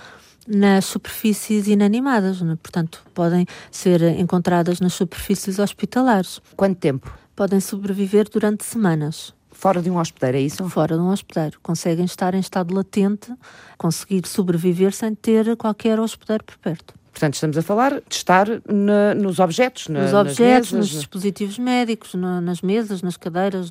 nas 0.46 0.84
superfícies 0.84 1.66
inanimadas, 1.66 2.40
né? 2.40 2.56
portanto, 2.62 3.02
podem 3.12 3.44
ser 3.72 4.02
encontradas 4.20 4.78
nas 4.78 4.94
superfícies 4.94 5.58
hospitalares. 5.58 6.40
Quanto 6.56 6.78
tempo? 6.78 7.12
Podem 7.34 7.58
sobreviver 7.58 8.28
durante 8.30 8.64
semanas. 8.64 9.33
Fora 9.54 9.80
de 9.80 9.90
um 9.90 9.98
hospedeiro, 9.98 10.36
é 10.36 10.40
isso? 10.40 10.68
Fora 10.68 10.96
de 10.96 11.00
um 11.00 11.08
hospedeiro. 11.08 11.58
Conseguem 11.62 12.04
estar 12.04 12.34
em 12.34 12.40
estado 12.40 12.74
latente, 12.74 13.32
conseguir 13.78 14.26
sobreviver 14.26 14.92
sem 14.92 15.14
ter 15.14 15.56
qualquer 15.56 15.98
hospedeiro 15.98 16.44
por 16.44 16.58
perto. 16.58 16.92
Portanto, 17.12 17.34
estamos 17.34 17.56
a 17.56 17.62
falar 17.62 17.92
de 17.92 18.14
estar 18.14 18.46
na, 18.68 19.14
nos 19.14 19.38
objetos, 19.38 19.88
na, 19.88 20.02
nos 20.02 20.12
objetos, 20.12 20.72
mesas, 20.72 20.72
nos 20.72 20.88
dispositivos 20.88 21.58
médicos, 21.60 22.14
na, 22.14 22.40
nas 22.40 22.60
mesas, 22.60 23.02
nas 23.02 23.16
cadeiras, 23.16 23.70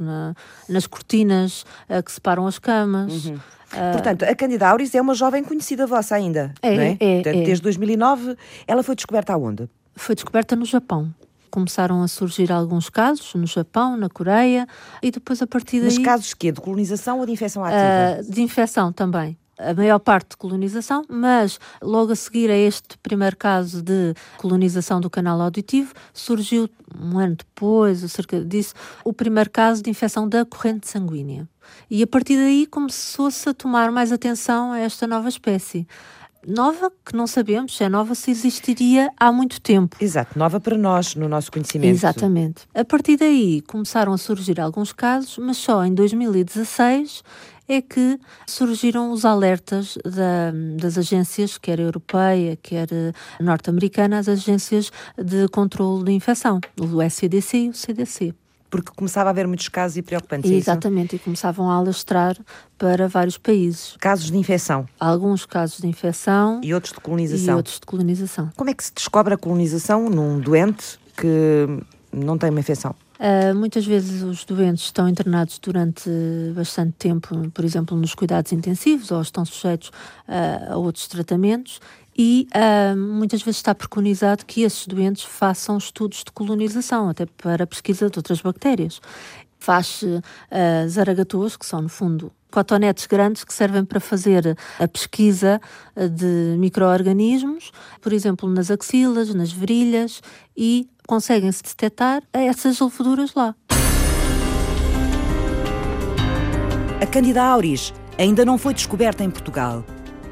nas 0.67 0.87
cortinas 0.87 1.65
uh, 1.89 2.01
que 2.01 2.11
separam 2.11 2.47
as 2.47 2.57
camas. 2.57 3.25
Uhum. 3.25 3.35
Uh, 3.35 3.91
Portanto, 3.91 4.23
a 4.23 4.33
Candida 4.33 4.69
auris 4.69 4.95
é 4.95 5.01
uma 5.01 5.13
jovem 5.13 5.43
conhecida 5.43 5.85
vossa 5.85 6.15
ainda, 6.15 6.53
é, 6.61 6.73
é? 6.73 6.97
é, 6.99 7.15
Portanto, 7.15 7.35
é. 7.35 7.43
Desde 7.43 7.61
2009, 7.63 8.37
ela 8.65 8.81
foi 8.81 8.95
descoberta 8.95 9.33
aonde? 9.33 9.69
Foi 9.93 10.15
descoberta 10.15 10.55
no 10.55 10.65
Japão 10.65 11.13
começaram 11.53 12.01
a 12.01 12.07
surgir 12.07 12.51
alguns 12.51 12.89
casos 12.89 13.35
no 13.35 13.45
Japão, 13.45 13.95
na 13.95 14.09
Coreia 14.09 14.67
e 15.03 15.11
depois 15.11 15.39
a 15.39 15.45
partir 15.45 15.81
daí... 15.81 15.93
Mas 15.93 15.99
casos 15.99 16.33
quê? 16.33 16.51
De 16.51 16.59
colonização 16.59 17.19
ou 17.19 17.27
de 17.27 17.31
infecção 17.31 17.63
ativa? 17.63 18.27
Uh, 18.27 18.31
de 18.33 18.41
infecção 18.41 18.91
também 18.91 19.37
a 19.59 19.71
maior 19.71 19.99
parte 19.99 20.31
de 20.31 20.37
colonização, 20.37 21.05
mas 21.07 21.59
logo 21.79 22.11
a 22.11 22.15
seguir 22.15 22.49
a 22.49 22.57
este 22.57 22.97
primeiro 22.97 23.37
caso 23.37 23.83
de 23.83 24.15
colonização 24.37 24.99
do 24.99 25.11
canal 25.11 25.39
auditivo, 25.39 25.93
surgiu 26.11 26.67
um 26.99 27.19
ano 27.19 27.35
depois, 27.35 28.01
ou 28.01 28.09
cerca 28.09 28.43
disso, 28.43 28.73
o 29.05 29.13
primeiro 29.13 29.51
caso 29.51 29.83
de 29.83 29.91
infecção 29.91 30.27
da 30.27 30.43
corrente 30.43 30.89
sanguínea. 30.89 31.47
E 31.87 32.01
a 32.01 32.07
partir 32.07 32.35
daí 32.35 32.65
começou-se 32.65 33.47
a 33.47 33.53
tomar 33.53 33.91
mais 33.91 34.11
atenção 34.11 34.71
a 34.71 34.79
esta 34.79 35.05
nova 35.05 35.29
espécie 35.29 35.87
nova 36.47 36.91
que 37.05 37.15
não 37.15 37.27
sabemos 37.27 37.75
se 37.75 37.83
é 37.83 37.89
nova 37.89 38.15
se 38.15 38.31
existiria 38.31 39.09
há 39.17 39.31
muito 39.31 39.61
tempo. 39.61 39.97
Exato, 39.99 40.37
nova 40.37 40.59
para 40.59 40.77
nós, 40.77 41.15
no 41.15 41.27
nosso 41.27 41.51
conhecimento. 41.51 41.91
Exatamente. 41.91 42.63
A 42.73 42.83
partir 42.83 43.17
daí 43.17 43.61
começaram 43.61 44.13
a 44.13 44.17
surgir 44.17 44.59
alguns 44.59 44.91
casos, 44.93 45.37
mas 45.37 45.57
só 45.57 45.85
em 45.85 45.93
2016 45.93 47.23
é 47.67 47.81
que 47.81 48.19
surgiram 48.45 49.11
os 49.11 49.25
alertas 49.25 49.97
da, 50.03 50.51
das 50.77 50.97
agências, 50.97 51.57
quer 51.57 51.79
europeia, 51.79 52.57
quer 52.61 52.87
norte-americana, 53.39 54.19
as 54.19 54.27
agências 54.27 54.91
de 55.17 55.47
controle 55.47 56.03
de 56.03 56.11
infecção, 56.11 56.59
o 56.79 57.01
SCDC 57.01 57.57
e 57.57 57.69
o 57.69 57.73
CDC. 57.73 58.33
Porque 58.73 58.91
começava 58.95 59.29
a 59.29 59.31
haver 59.31 59.45
muitos 59.45 59.69
casos 59.69 59.97
e 59.97 60.01
preocupantes. 60.01 60.49
É 60.49 60.55
Exatamente, 60.55 61.15
e 61.15 61.19
começavam 61.19 61.69
a 61.69 61.75
alastrar 61.75 62.35
para 62.75 63.07
vários 63.07 63.37
países. 63.37 63.95
Casos 63.99 64.31
de 64.31 64.37
infecção. 64.37 64.87
Alguns 64.99 65.45
casos 65.45 65.77
de 65.77 65.85
infecção. 65.85 66.59
E 66.63 66.73
outros 66.73 66.91
de 66.91 66.99
colonização. 66.99 67.53
E 67.53 67.57
outros 67.57 67.79
de 67.79 67.85
colonização. 67.85 68.49
Como 68.57 68.71
é 68.71 68.73
que 68.73 68.83
se 68.83 68.91
descobre 68.91 69.35
a 69.35 69.37
colonização 69.37 70.09
num 70.09 70.39
doente 70.39 70.97
que 71.15 71.67
não 72.11 72.35
tem 72.35 72.49
uma 72.49 72.61
infecção? 72.61 72.95
Uh, 73.19 73.55
muitas 73.55 73.85
vezes 73.85 74.23
os 74.23 74.43
doentes 74.43 74.85
estão 74.85 75.07
internados 75.07 75.59
durante 75.59 76.09
bastante 76.55 76.93
tempo, 76.93 77.51
por 77.51 77.63
exemplo, 77.63 77.95
nos 77.95 78.15
cuidados 78.15 78.51
intensivos 78.51 79.11
ou 79.11 79.21
estão 79.21 79.45
sujeitos 79.45 79.89
uh, 80.27 80.73
a 80.73 80.77
outros 80.77 81.07
tratamentos 81.07 81.79
e 82.17 82.47
uh, 82.55 82.97
muitas 82.97 83.41
vezes 83.41 83.57
está 83.57 83.73
preconizado 83.73 84.45
que 84.45 84.61
esses 84.61 84.87
doentes 84.87 85.23
façam 85.23 85.77
estudos 85.77 86.23
de 86.23 86.31
colonização, 86.31 87.09
até 87.09 87.25
para 87.25 87.65
pesquisa 87.65 88.09
de 88.09 88.19
outras 88.19 88.41
bactérias. 88.41 89.01
Faz-se 89.59 90.05
uh, 90.05 90.21
zaragatuas, 90.89 91.55
que 91.55 91.65
são, 91.65 91.81
no 91.81 91.89
fundo, 91.89 92.31
cotonetes 92.51 93.07
grandes 93.07 93.43
que 93.43 93.53
servem 93.53 93.83
para 93.83 93.99
fazer 93.99 94.55
a 94.79 94.87
pesquisa 94.87 95.59
de 95.95 96.55
micro-organismos, 96.59 97.71
por 97.99 98.13
exemplo, 98.13 98.47
nas 98.47 98.69
axilas, 98.69 99.33
nas 99.33 99.51
virilhas, 99.51 100.21
e 100.55 100.87
conseguem-se 101.07 101.63
detectar 101.63 102.21
essas 102.31 102.79
levaduras 102.79 103.33
lá. 103.33 103.55
A 107.01 107.07
Candida 107.07 107.43
auris 107.43 107.91
ainda 108.17 108.45
não 108.45 108.57
foi 108.57 108.73
descoberta 108.73 109.23
em 109.23 109.31
Portugal, 109.31 109.83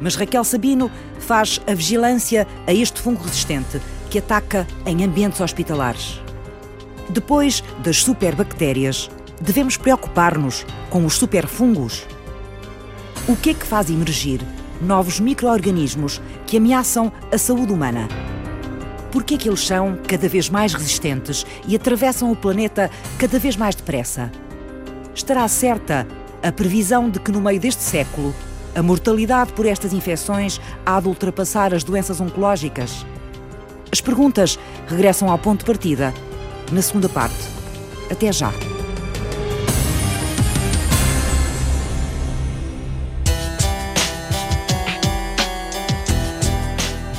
mas 0.01 0.15
Raquel 0.15 0.43
Sabino 0.43 0.91
faz 1.19 1.61
a 1.67 1.73
vigilância 1.73 2.47
a 2.67 2.73
este 2.73 2.99
fungo 2.99 3.23
resistente 3.23 3.79
que 4.09 4.19
ataca 4.19 4.67
em 4.85 5.03
ambientes 5.05 5.39
hospitalares. 5.39 6.19
Depois 7.09 7.63
das 7.83 8.03
superbactérias, 8.03 9.09
devemos 9.39 9.77
preocupar-nos 9.77 10.65
com 10.89 11.05
os 11.05 11.13
superfungos. 11.13 12.05
O 13.27 13.35
que 13.35 13.51
é 13.51 13.53
que 13.53 13.65
faz 13.65 13.89
emergir 13.89 14.41
novos 14.81 15.19
micro-organismos 15.19 16.21
que 16.47 16.57
ameaçam 16.57 17.11
a 17.31 17.37
saúde 17.37 17.71
humana? 17.71 18.07
Por 19.11 19.23
que 19.23 19.35
é 19.35 19.37
que 19.37 19.49
eles 19.49 19.65
são 19.65 19.97
cada 20.07 20.27
vez 20.27 20.49
mais 20.49 20.73
resistentes 20.73 21.45
e 21.67 21.75
atravessam 21.75 22.31
o 22.31 22.35
planeta 22.35 22.89
cada 23.19 23.37
vez 23.37 23.55
mais 23.57 23.75
depressa? 23.75 24.31
Estará 25.13 25.47
certa 25.47 26.07
a 26.41 26.51
previsão 26.51 27.09
de 27.09 27.19
que 27.19 27.31
no 27.31 27.41
meio 27.41 27.59
deste 27.59 27.83
século 27.83 28.33
a 28.75 28.81
mortalidade 28.81 29.53
por 29.53 29.65
estas 29.65 29.93
infecções 29.93 30.59
há 30.85 30.99
de 30.99 31.07
ultrapassar 31.07 31.73
as 31.73 31.83
doenças 31.83 32.21
oncológicas? 32.21 33.05
As 33.91 33.99
perguntas 33.99 34.57
regressam 34.87 35.29
ao 35.29 35.37
ponto 35.37 35.59
de 35.59 35.65
partida 35.65 36.13
na 36.71 36.81
segunda 36.81 37.09
parte. 37.09 37.35
Até 38.09 38.31
já! 38.31 38.51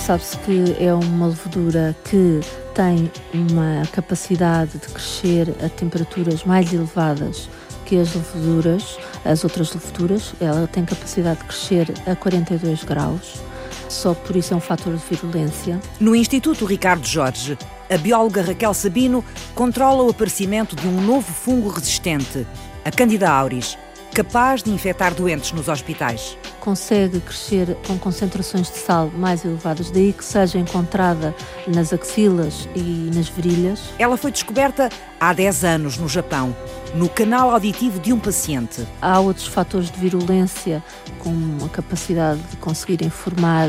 Sabe-se 0.06 0.36
que 0.38 0.76
é 0.80 0.92
uma 0.92 1.28
levedura 1.28 1.96
que 2.04 2.40
tem 2.74 3.10
uma 3.32 3.86
capacidade 3.92 4.72
de 4.72 4.88
crescer 4.88 5.54
a 5.64 5.68
temperaturas 5.68 6.44
mais 6.44 6.72
elevadas 6.72 7.48
que 7.84 7.98
as 7.98 8.14
leveduras, 8.14 8.98
as 9.24 9.44
outras 9.44 9.72
leveduras. 9.72 10.34
Ela 10.40 10.66
tem 10.66 10.84
capacidade 10.84 11.40
de 11.40 11.46
crescer 11.46 11.92
a 12.06 12.14
42 12.14 12.84
graus. 12.84 13.40
Só 13.88 14.14
por 14.14 14.36
isso 14.36 14.54
é 14.54 14.56
um 14.56 14.60
fator 14.60 14.94
de 14.94 15.02
virulência. 15.04 15.80
No 16.00 16.16
Instituto 16.16 16.64
Ricardo 16.64 17.06
Jorge, 17.06 17.58
a 17.90 17.98
bióloga 17.98 18.42
Raquel 18.42 18.72
Sabino 18.72 19.24
controla 19.54 20.02
o 20.02 20.10
aparecimento 20.10 20.74
de 20.74 20.86
um 20.86 21.00
novo 21.00 21.30
fungo 21.32 21.68
resistente, 21.68 22.46
a 22.84 22.90
Candida 22.90 23.30
auris, 23.30 23.76
capaz 24.12 24.62
de 24.62 24.70
infectar 24.70 25.14
doentes 25.14 25.52
nos 25.52 25.68
hospitais. 25.68 26.36
Consegue 26.60 27.18
crescer 27.20 27.76
com 27.86 27.98
concentrações 27.98 28.70
de 28.70 28.78
sal 28.78 29.10
mais 29.16 29.44
elevadas, 29.44 29.90
daí 29.90 30.12
que 30.12 30.24
seja 30.24 30.58
encontrada 30.58 31.34
nas 31.66 31.92
axilas 31.92 32.68
e 32.74 33.10
nas 33.14 33.28
virilhas. 33.28 33.80
Ela 33.98 34.16
foi 34.16 34.30
descoberta 34.30 34.88
há 35.18 35.32
10 35.32 35.64
anos 35.64 35.98
no 35.98 36.08
Japão, 36.08 36.54
no 36.94 37.08
canal 37.08 37.50
auditivo 37.50 37.98
de 37.98 38.12
um 38.12 38.18
paciente. 38.18 38.86
Há 39.00 39.18
outros 39.18 39.46
fatores 39.46 39.90
de 39.90 39.98
virulência, 39.98 40.82
como 41.18 41.64
a 41.64 41.68
capacidade 41.68 42.40
de 42.42 42.56
conseguirem 42.58 43.10
formar 43.10 43.68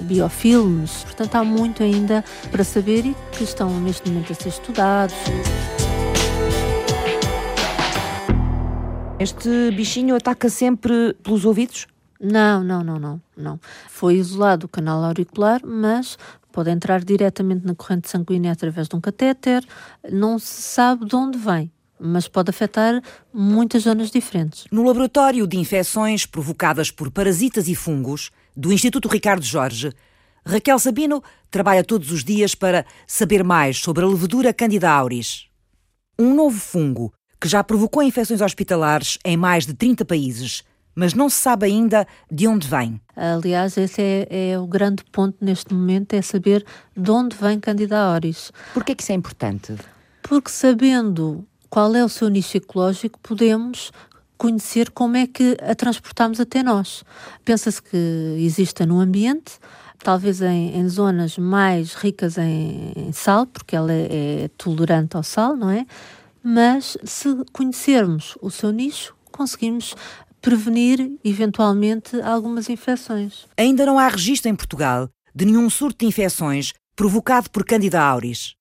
biofilmes. 0.00 1.04
Portanto, 1.04 1.34
há 1.36 1.44
muito 1.44 1.82
ainda 1.82 2.24
para 2.50 2.64
saber 2.64 3.04
e 3.04 3.16
que 3.32 3.44
estão 3.44 3.68
neste 3.80 4.08
momento 4.08 4.32
a 4.32 4.34
ser 4.34 4.48
estudados. 4.48 5.14
Este 9.24 9.70
bichinho 9.70 10.14
ataca 10.14 10.50
sempre 10.50 11.14
pelos 11.22 11.46
ouvidos? 11.46 11.86
Não, 12.20 12.62
não, 12.62 12.84
não, 12.84 12.98
não, 12.98 13.22
não. 13.34 13.60
Foi 13.88 14.16
isolado 14.16 14.66
o 14.66 14.68
canal 14.68 15.02
auricular, 15.02 15.62
mas 15.64 16.18
pode 16.52 16.70
entrar 16.70 17.02
diretamente 17.02 17.64
na 17.64 17.74
corrente 17.74 18.10
sanguínea 18.10 18.52
através 18.52 18.86
de 18.86 18.94
um 18.94 19.00
catéter. 19.00 19.64
Não 20.12 20.38
se 20.38 20.60
sabe 20.60 21.06
de 21.06 21.16
onde 21.16 21.38
vem, 21.38 21.72
mas 21.98 22.28
pode 22.28 22.50
afetar 22.50 23.00
muitas 23.32 23.84
zonas 23.84 24.10
diferentes. 24.10 24.66
No 24.70 24.84
laboratório 24.84 25.46
de 25.46 25.56
infecções 25.56 26.26
provocadas 26.26 26.90
por 26.90 27.10
parasitas 27.10 27.66
e 27.66 27.74
fungos 27.74 28.30
do 28.54 28.70
Instituto 28.74 29.08
Ricardo 29.08 29.42
Jorge, 29.42 29.90
Raquel 30.44 30.78
Sabino 30.78 31.22
trabalha 31.50 31.82
todos 31.82 32.12
os 32.12 32.22
dias 32.22 32.54
para 32.54 32.84
saber 33.06 33.42
mais 33.42 33.78
sobre 33.78 34.04
a 34.04 34.06
levedura 34.06 34.52
Candida 34.52 34.90
auris. 34.90 35.46
Um 36.18 36.34
novo 36.34 36.60
fungo 36.60 37.10
que 37.44 37.48
já 37.50 37.62
provocou 37.62 38.02
infecções 38.02 38.40
hospitalares 38.40 39.18
em 39.22 39.36
mais 39.36 39.66
de 39.66 39.74
30 39.74 40.02
países, 40.06 40.64
mas 40.94 41.12
não 41.12 41.28
se 41.28 41.36
sabe 41.36 41.66
ainda 41.66 42.06
de 42.32 42.48
onde 42.48 42.66
vem. 42.66 42.98
Aliás, 43.14 43.76
esse 43.76 44.00
é, 44.00 44.52
é 44.52 44.58
o 44.58 44.66
grande 44.66 45.04
ponto 45.12 45.36
neste 45.42 45.74
momento, 45.74 46.14
é 46.14 46.22
saber 46.22 46.64
de 46.96 47.10
onde 47.10 47.36
vem 47.36 47.60
Candida 47.60 47.98
auris. 47.98 48.50
Por 48.72 48.82
que 48.82 48.96
isso 48.98 49.12
é 49.12 49.14
importante? 49.14 49.76
Porque 50.22 50.50
sabendo 50.50 51.46
qual 51.68 51.94
é 51.94 52.02
o 52.02 52.08
seu 52.08 52.28
nicho 52.28 52.56
ecológico, 52.56 53.20
podemos 53.20 53.92
conhecer 54.38 54.90
como 54.90 55.18
é 55.18 55.26
que 55.26 55.54
a 55.60 55.74
transportamos 55.74 56.40
até 56.40 56.62
nós. 56.62 57.04
Pensa-se 57.44 57.82
que 57.82 58.38
exista 58.38 58.86
no 58.86 59.00
ambiente, 59.00 59.58
talvez 59.98 60.40
em, 60.40 60.78
em, 60.78 60.88
zonas 60.88 61.36
mais 61.36 61.92
ricas 61.92 62.38
em, 62.38 62.90
em 62.96 63.12
sal, 63.12 63.46
porque 63.46 63.76
ela 63.76 63.92
é, 63.92 64.44
é 64.44 64.50
tolerante 64.56 65.14
ao 65.14 65.22
sal, 65.22 65.54
não 65.54 65.68
é? 65.68 65.84
Mas 66.44 66.98
se 67.02 67.28
conhecermos 67.52 68.36
o 68.42 68.50
seu 68.50 68.70
nicho, 68.70 69.16
conseguimos 69.32 69.94
prevenir 70.42 71.18
eventualmente 71.24 72.20
algumas 72.20 72.68
infecções. 72.68 73.46
Ainda 73.56 73.86
não 73.86 73.98
há 73.98 74.06
registro 74.08 74.50
em 74.50 74.54
Portugal 74.54 75.08
de 75.34 75.46
nenhum 75.46 75.70
surto 75.70 76.00
de 76.00 76.06
infecções 76.06 76.74
provocado 76.94 77.50
por 77.50 77.64
Candida 77.64 78.00
auris. 78.00 78.54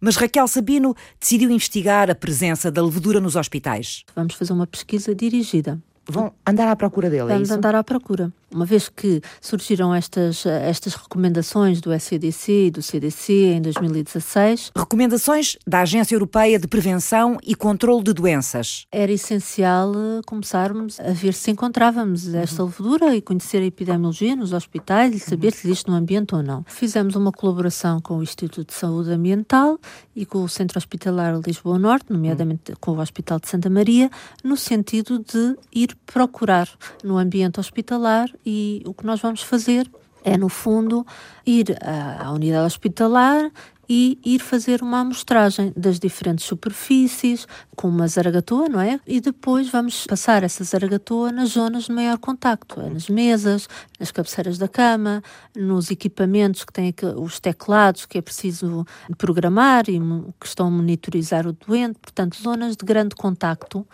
Mas 0.00 0.16
Raquel 0.16 0.48
Sabino 0.48 0.96
decidiu 1.20 1.48
investigar 1.48 2.10
a 2.10 2.14
presença 2.14 2.72
da 2.72 2.84
levedura 2.84 3.20
nos 3.20 3.36
hospitais. 3.36 4.02
Vamos 4.16 4.34
fazer 4.34 4.52
uma 4.52 4.66
pesquisa 4.66 5.14
dirigida. 5.14 5.80
Vão 6.04 6.34
andar 6.44 6.66
à 6.66 6.74
procura 6.74 7.08
dele, 7.08 7.28
Vamos 7.28 7.42
é 7.42 7.42
isso? 7.44 7.54
andar 7.54 7.76
à 7.76 7.84
procura 7.84 8.32
uma 8.54 8.64
vez 8.64 8.88
que 8.88 9.20
surgiram 9.40 9.94
estas, 9.94 10.46
estas 10.46 10.94
recomendações 10.94 11.80
do 11.80 11.92
SCDC 11.92 12.66
e 12.66 12.70
do 12.70 12.82
CDC 12.82 13.32
em 13.32 13.62
2016. 13.62 14.72
Recomendações 14.76 15.56
da 15.66 15.80
Agência 15.80 16.14
Europeia 16.14 16.58
de 16.58 16.66
Prevenção 16.66 17.38
e 17.42 17.54
Controlo 17.54 18.02
de 18.02 18.12
Doenças. 18.12 18.86
Era 18.90 19.12
essencial 19.12 19.92
eh, 19.94 20.20
começarmos 20.26 21.00
a 21.00 21.12
ver 21.12 21.34
se 21.34 21.50
encontrávamos 21.50 22.32
esta 22.34 22.62
uhum. 22.62 22.68
levedura 22.68 23.16
e 23.16 23.20
conhecer 23.20 23.58
a 23.58 23.66
epidemiologia 23.66 24.36
nos 24.36 24.52
hospitais 24.52 25.14
e 25.14 25.18
saber 25.18 25.48
uhum. 25.48 25.52
se 25.52 25.66
existe 25.66 25.88
no 25.88 25.94
ambiente 25.94 26.34
ou 26.34 26.42
não. 26.42 26.64
Fizemos 26.66 27.16
uma 27.16 27.32
colaboração 27.32 28.00
com 28.00 28.18
o 28.18 28.22
Instituto 28.22 28.68
de 28.68 28.74
Saúde 28.74 29.10
Ambiental 29.10 29.78
e 30.14 30.26
com 30.26 30.42
o 30.42 30.48
Centro 30.48 30.78
Hospitalar 30.78 31.40
Lisboa 31.44 31.78
Norte, 31.78 32.12
nomeadamente 32.12 32.72
uhum. 32.72 32.76
com 32.80 32.90
o 32.92 33.00
Hospital 33.00 33.40
de 33.40 33.48
Santa 33.48 33.70
Maria, 33.70 34.10
no 34.42 34.56
sentido 34.56 35.18
de 35.18 35.56
ir 35.72 35.96
procurar 36.06 36.68
no 37.02 37.18
ambiente 37.18 37.60
hospitalar 37.60 38.28
e 38.44 38.82
o 38.86 38.94
que 38.94 39.06
nós 39.06 39.20
vamos 39.20 39.42
fazer 39.42 39.90
é, 40.24 40.36
no 40.36 40.48
fundo, 40.48 41.06
ir 41.44 41.76
à, 41.82 42.30
unidade 42.32 42.66
hospitalar 42.66 43.50
e 43.88 44.18
ir 44.24 44.38
fazer 44.38 44.80
uma 44.80 45.00
amostragem 45.00 45.72
das 45.76 45.98
diferentes 45.98 46.46
superfícies 46.46 47.46
com 47.76 47.88
uma 47.88 48.06
zaragatoa, 48.06 48.68
não 48.68 48.80
é? 48.80 48.98
E 49.06 49.20
depois 49.20 49.68
vamos 49.68 50.06
passar 50.06 50.42
essa 50.42 50.64
zaragatoa 50.64 51.32
nas 51.32 51.50
zonas 51.50 51.84
de 51.84 51.92
maior 51.92 52.16
contacto, 52.16 52.80
é 52.80 52.88
nas 52.88 53.08
mesas, 53.08 53.68
nas 53.98 54.10
cabeceiras 54.10 54.56
da 54.56 54.68
cama, 54.68 55.22
nos 55.54 55.90
equipamentos 55.90 56.64
que 56.64 56.72
têm 56.72 56.94
os 57.16 57.40
teclados 57.40 58.06
que 58.06 58.16
é 58.16 58.22
preciso 58.22 58.86
programar 59.18 59.84
e 59.88 60.00
que 60.40 60.46
estão 60.46 60.68
a 60.68 60.70
monitorizar 60.70 61.46
o 61.46 61.52
doente, 61.52 61.98
portanto, 62.00 62.40
zonas 62.40 62.76
de 62.76 62.86
grande 62.86 63.14
contacto 63.14 63.86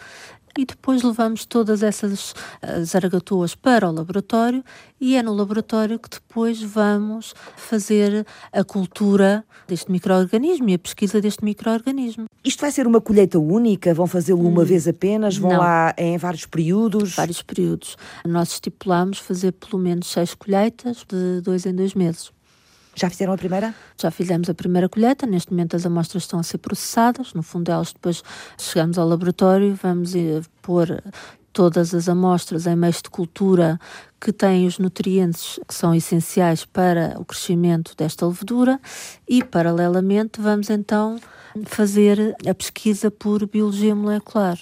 e 0.59 0.65
depois 0.65 1.05
levamos 1.05 1.47
todas 1.47 1.85
essas 1.85 2.35
zaragatuas 2.83 3.55
para 3.55 3.89
o 3.89 3.93
laboratório 3.93 4.65
e 5.01 5.15
é 5.15 5.23
no 5.23 5.33
laboratório 5.33 6.01
que 6.01 6.11
depois 6.11 6.61
vamos 6.61 7.33
fazer 7.57 8.27
a 8.53 8.65
cultura 8.65 9.45
deste 9.69 9.93
microorganismo 9.93 10.69
e 10.69 10.75
a 10.75 10.79
pesquisa 10.79 11.21
deste 11.21 11.45
microorganismo. 11.45 12.25
Isto 12.45 12.61
vai 12.61 12.73
ser 12.73 12.89
uma 12.89 13.01
colheita 13.01 13.39
única? 13.39 13.95
Vão 13.95 14.09
fazê-lo 14.09 14.41
uma 14.41 14.63
hum, 14.63 14.65
vez 14.65 14.89
apenas? 14.89 15.37
Vão 15.37 15.53
não. 15.53 15.59
lá 15.59 15.95
em 15.97 16.19
vários 16.19 16.45
períodos? 16.45 17.15
Vários 17.15 17.41
períodos. 17.41 17.97
Nós 18.27 18.53
estipulamos 18.53 19.19
fazer 19.19 19.53
pelo 19.53 19.81
menos 19.81 20.09
seis 20.09 20.35
colheitas 20.35 21.05
de 21.09 21.41
dois 21.41 21.67
em 21.67 21.75
dois 21.75 21.95
meses. 21.95 22.33
Já 22.99 23.09
fizeram 23.09 23.33
a 23.33 23.39
primeira? 23.39 23.73
Já 23.97 24.11
fizemos 24.11 24.51
a 24.51 24.55
primeira 24.55 24.89
colheita, 24.89 25.25
neste 25.25 25.53
momento 25.53 25.77
as 25.77 25.87
amostras 25.87 26.25
estão 26.25 26.41
a 26.41 26.43
ser 26.43 26.59
processadas, 26.59 27.33
no 27.33 27.45
fundo 27.45 27.71
elas 27.71 27.93
depois 27.93 28.25
chegamos 28.59 28.99
ao 28.99 29.07
laboratório, 29.07 29.79
vamos 29.81 30.17
eh, 30.17 30.41
pôr 30.61 31.01
todas 31.53 31.95
as 31.95 32.09
amostras 32.09 32.67
em 32.67 32.75
meios 32.75 33.01
de 33.01 33.09
cultura 33.09 33.79
que 34.21 34.33
têm 34.33 34.67
os 34.67 34.81
nutrientes 34.81 35.61
que 35.69 35.73
são 35.73 35.95
essenciais 35.95 36.65
para 36.65 37.15
o 37.21 37.25
crescimento 37.25 37.95
desta 37.97 38.27
levedura 38.27 38.81
e, 39.29 39.45
paralelamente, 39.45 40.41
vamos 40.41 40.69
então 40.69 41.21
fazer 41.67 42.35
a 42.49 42.53
pesquisa 42.53 43.13
por 43.13 43.47
biologia 43.47 43.95
molecular. 43.95 44.59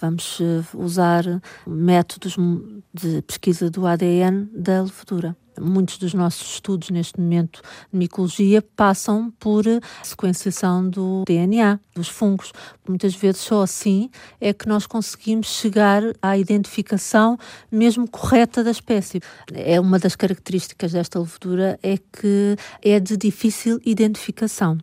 Vamos 0.00 0.40
eh, 0.40 0.64
usar 0.74 1.24
métodos 1.64 2.36
de 2.92 3.22
pesquisa 3.22 3.70
do 3.70 3.86
ADN 3.86 4.48
da 4.52 4.82
levedura. 4.82 5.36
Muitos 5.60 5.98
dos 5.98 6.14
nossos 6.14 6.54
estudos 6.54 6.90
neste 6.90 7.20
momento 7.20 7.60
de 7.92 7.98
micologia 7.98 8.62
passam 8.74 9.30
por 9.38 9.64
sequenciação 10.02 10.88
do 10.88 11.24
DNA 11.26 11.78
dos 11.94 12.08
fungos. 12.08 12.52
Muitas 12.88 13.14
vezes 13.14 13.42
só 13.42 13.62
assim 13.62 14.10
é 14.40 14.52
que 14.52 14.68
nós 14.68 14.86
conseguimos 14.86 15.48
chegar 15.48 16.02
à 16.20 16.36
identificação 16.38 17.38
mesmo 17.70 18.08
correta 18.08 18.64
da 18.64 18.70
espécie. 18.70 19.20
É 19.52 19.78
uma 19.80 19.98
das 19.98 20.16
características 20.16 20.92
desta 20.92 21.18
levedura 21.18 21.78
é 21.82 21.98
que 21.98 22.56
é 22.82 22.98
de 22.98 23.16
difícil 23.16 23.80
identificação. 23.84 24.78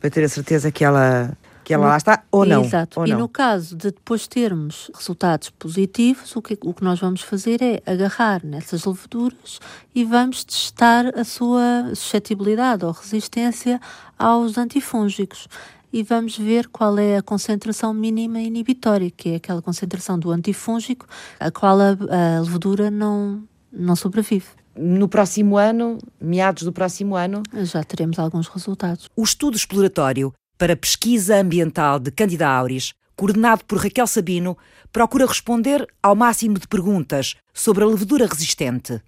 Para 0.00 0.10
ter 0.10 0.24
a 0.24 0.28
certeza 0.28 0.72
que 0.72 0.82
ela 0.82 1.36
que 1.70 1.74
ela 1.74 1.86
lá 1.86 1.96
está 1.96 2.24
ou 2.32 2.44
não. 2.44 2.64
Exato. 2.64 2.98
Ou 2.98 3.06
e 3.06 3.10
não. 3.10 3.20
no 3.20 3.28
caso 3.28 3.76
de 3.76 3.92
depois 3.92 4.26
termos 4.26 4.90
resultados 4.92 5.50
positivos, 5.50 6.34
o 6.34 6.42
que, 6.42 6.58
o 6.64 6.74
que 6.74 6.82
nós 6.82 6.98
vamos 6.98 7.20
fazer 7.22 7.62
é 7.62 7.80
agarrar 7.86 8.44
nessas 8.44 8.84
leveduras 8.84 9.60
e 9.94 10.04
vamos 10.04 10.42
testar 10.42 11.16
a 11.16 11.22
sua 11.22 11.90
suscetibilidade 11.94 12.84
ou 12.84 12.90
resistência 12.90 13.80
aos 14.18 14.58
antifúngicos 14.58 15.46
e 15.92 16.02
vamos 16.02 16.36
ver 16.36 16.66
qual 16.66 16.98
é 16.98 17.18
a 17.18 17.22
concentração 17.22 17.94
mínima 17.94 18.40
inibitória, 18.40 19.08
que 19.08 19.28
é 19.28 19.36
aquela 19.36 19.62
concentração 19.62 20.18
do 20.18 20.32
antifúngico 20.32 21.06
a 21.38 21.52
qual 21.52 21.78
a, 21.80 21.90
a 21.90 22.40
levedura 22.40 22.90
não, 22.90 23.44
não 23.72 23.94
sobrevive. 23.94 24.46
No 24.74 25.08
próximo 25.08 25.56
ano, 25.56 25.98
meados 26.20 26.64
do 26.64 26.72
próximo 26.72 27.14
ano, 27.14 27.44
já 27.62 27.84
teremos 27.84 28.18
alguns 28.18 28.48
resultados. 28.48 29.08
O 29.14 29.22
estudo 29.22 29.56
exploratório 29.56 30.32
para 30.60 30.76
Pesquisa 30.76 31.36
Ambiental 31.36 31.98
de 31.98 32.10
Cândida 32.10 32.46
Auris, 32.46 32.92
coordenado 33.16 33.64
por 33.64 33.82
Raquel 33.82 34.06
Sabino, 34.06 34.58
procura 34.92 35.24
responder 35.24 35.86
ao 36.02 36.14
máximo 36.14 36.58
de 36.58 36.68
perguntas 36.68 37.34
sobre 37.54 37.82
a 37.82 37.86
levedura 37.86 38.26
resistente. 38.26 39.00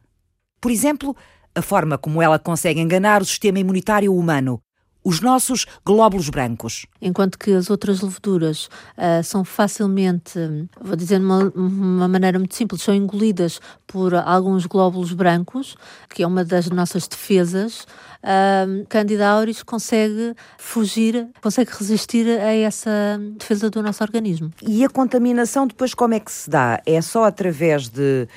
Por 0.58 0.70
exemplo, 0.72 1.14
a 1.54 1.60
forma 1.60 1.98
como 1.98 2.22
ela 2.22 2.38
consegue 2.38 2.80
enganar 2.80 3.20
o 3.20 3.26
sistema 3.26 3.58
imunitário 3.58 4.14
humano, 4.14 4.62
os 5.04 5.20
nossos 5.20 5.66
glóbulos 5.84 6.28
brancos. 6.28 6.86
Enquanto 7.00 7.38
que 7.38 7.52
as 7.52 7.70
outras 7.70 8.00
leveduras 8.00 8.66
uh, 8.96 9.22
são 9.24 9.44
facilmente, 9.44 10.38
vou 10.80 10.96
dizer 10.96 11.18
de 11.18 11.24
uma, 11.24 11.52
uma, 11.54 12.08
maneira 12.08 12.38
muito 12.38 12.54
simples, 12.54 12.82
são 12.82 12.94
engolidas 12.94 13.60
por 13.86 14.14
alguns 14.14 14.66
glóbulos 14.66 15.12
brancos, 15.12 15.76
que 16.08 16.22
é 16.22 16.26
uma 16.26 16.44
das 16.44 16.68
nossas 16.70 17.08
defesas, 17.08 17.86
uh, 18.22 18.86
Candida 18.88 19.28
auris 19.28 19.62
consegue 19.62 20.34
fugir, 20.58 21.28
consegue 21.40 21.70
resistir 21.72 22.26
a 22.28 22.54
essa 22.54 23.20
defesa 23.38 23.70
do 23.70 23.82
nosso 23.82 24.02
organismo. 24.02 24.52
E 24.62 24.84
a 24.84 24.88
contaminação 24.88 25.66
depois 25.66 25.94
como 25.94 26.14
é 26.14 26.20
que 26.20 26.30
se 26.30 26.48
dá? 26.48 26.80
É 26.86 27.00
só 27.00 27.24
através 27.24 27.88
de 27.88 28.28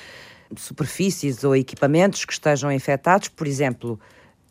superfícies 0.56 1.42
ou 1.44 1.56
equipamentos 1.56 2.24
que 2.24 2.32
estejam 2.32 2.70
infectados? 2.70 3.28
Por 3.28 3.46
exemplo, 3.46 3.98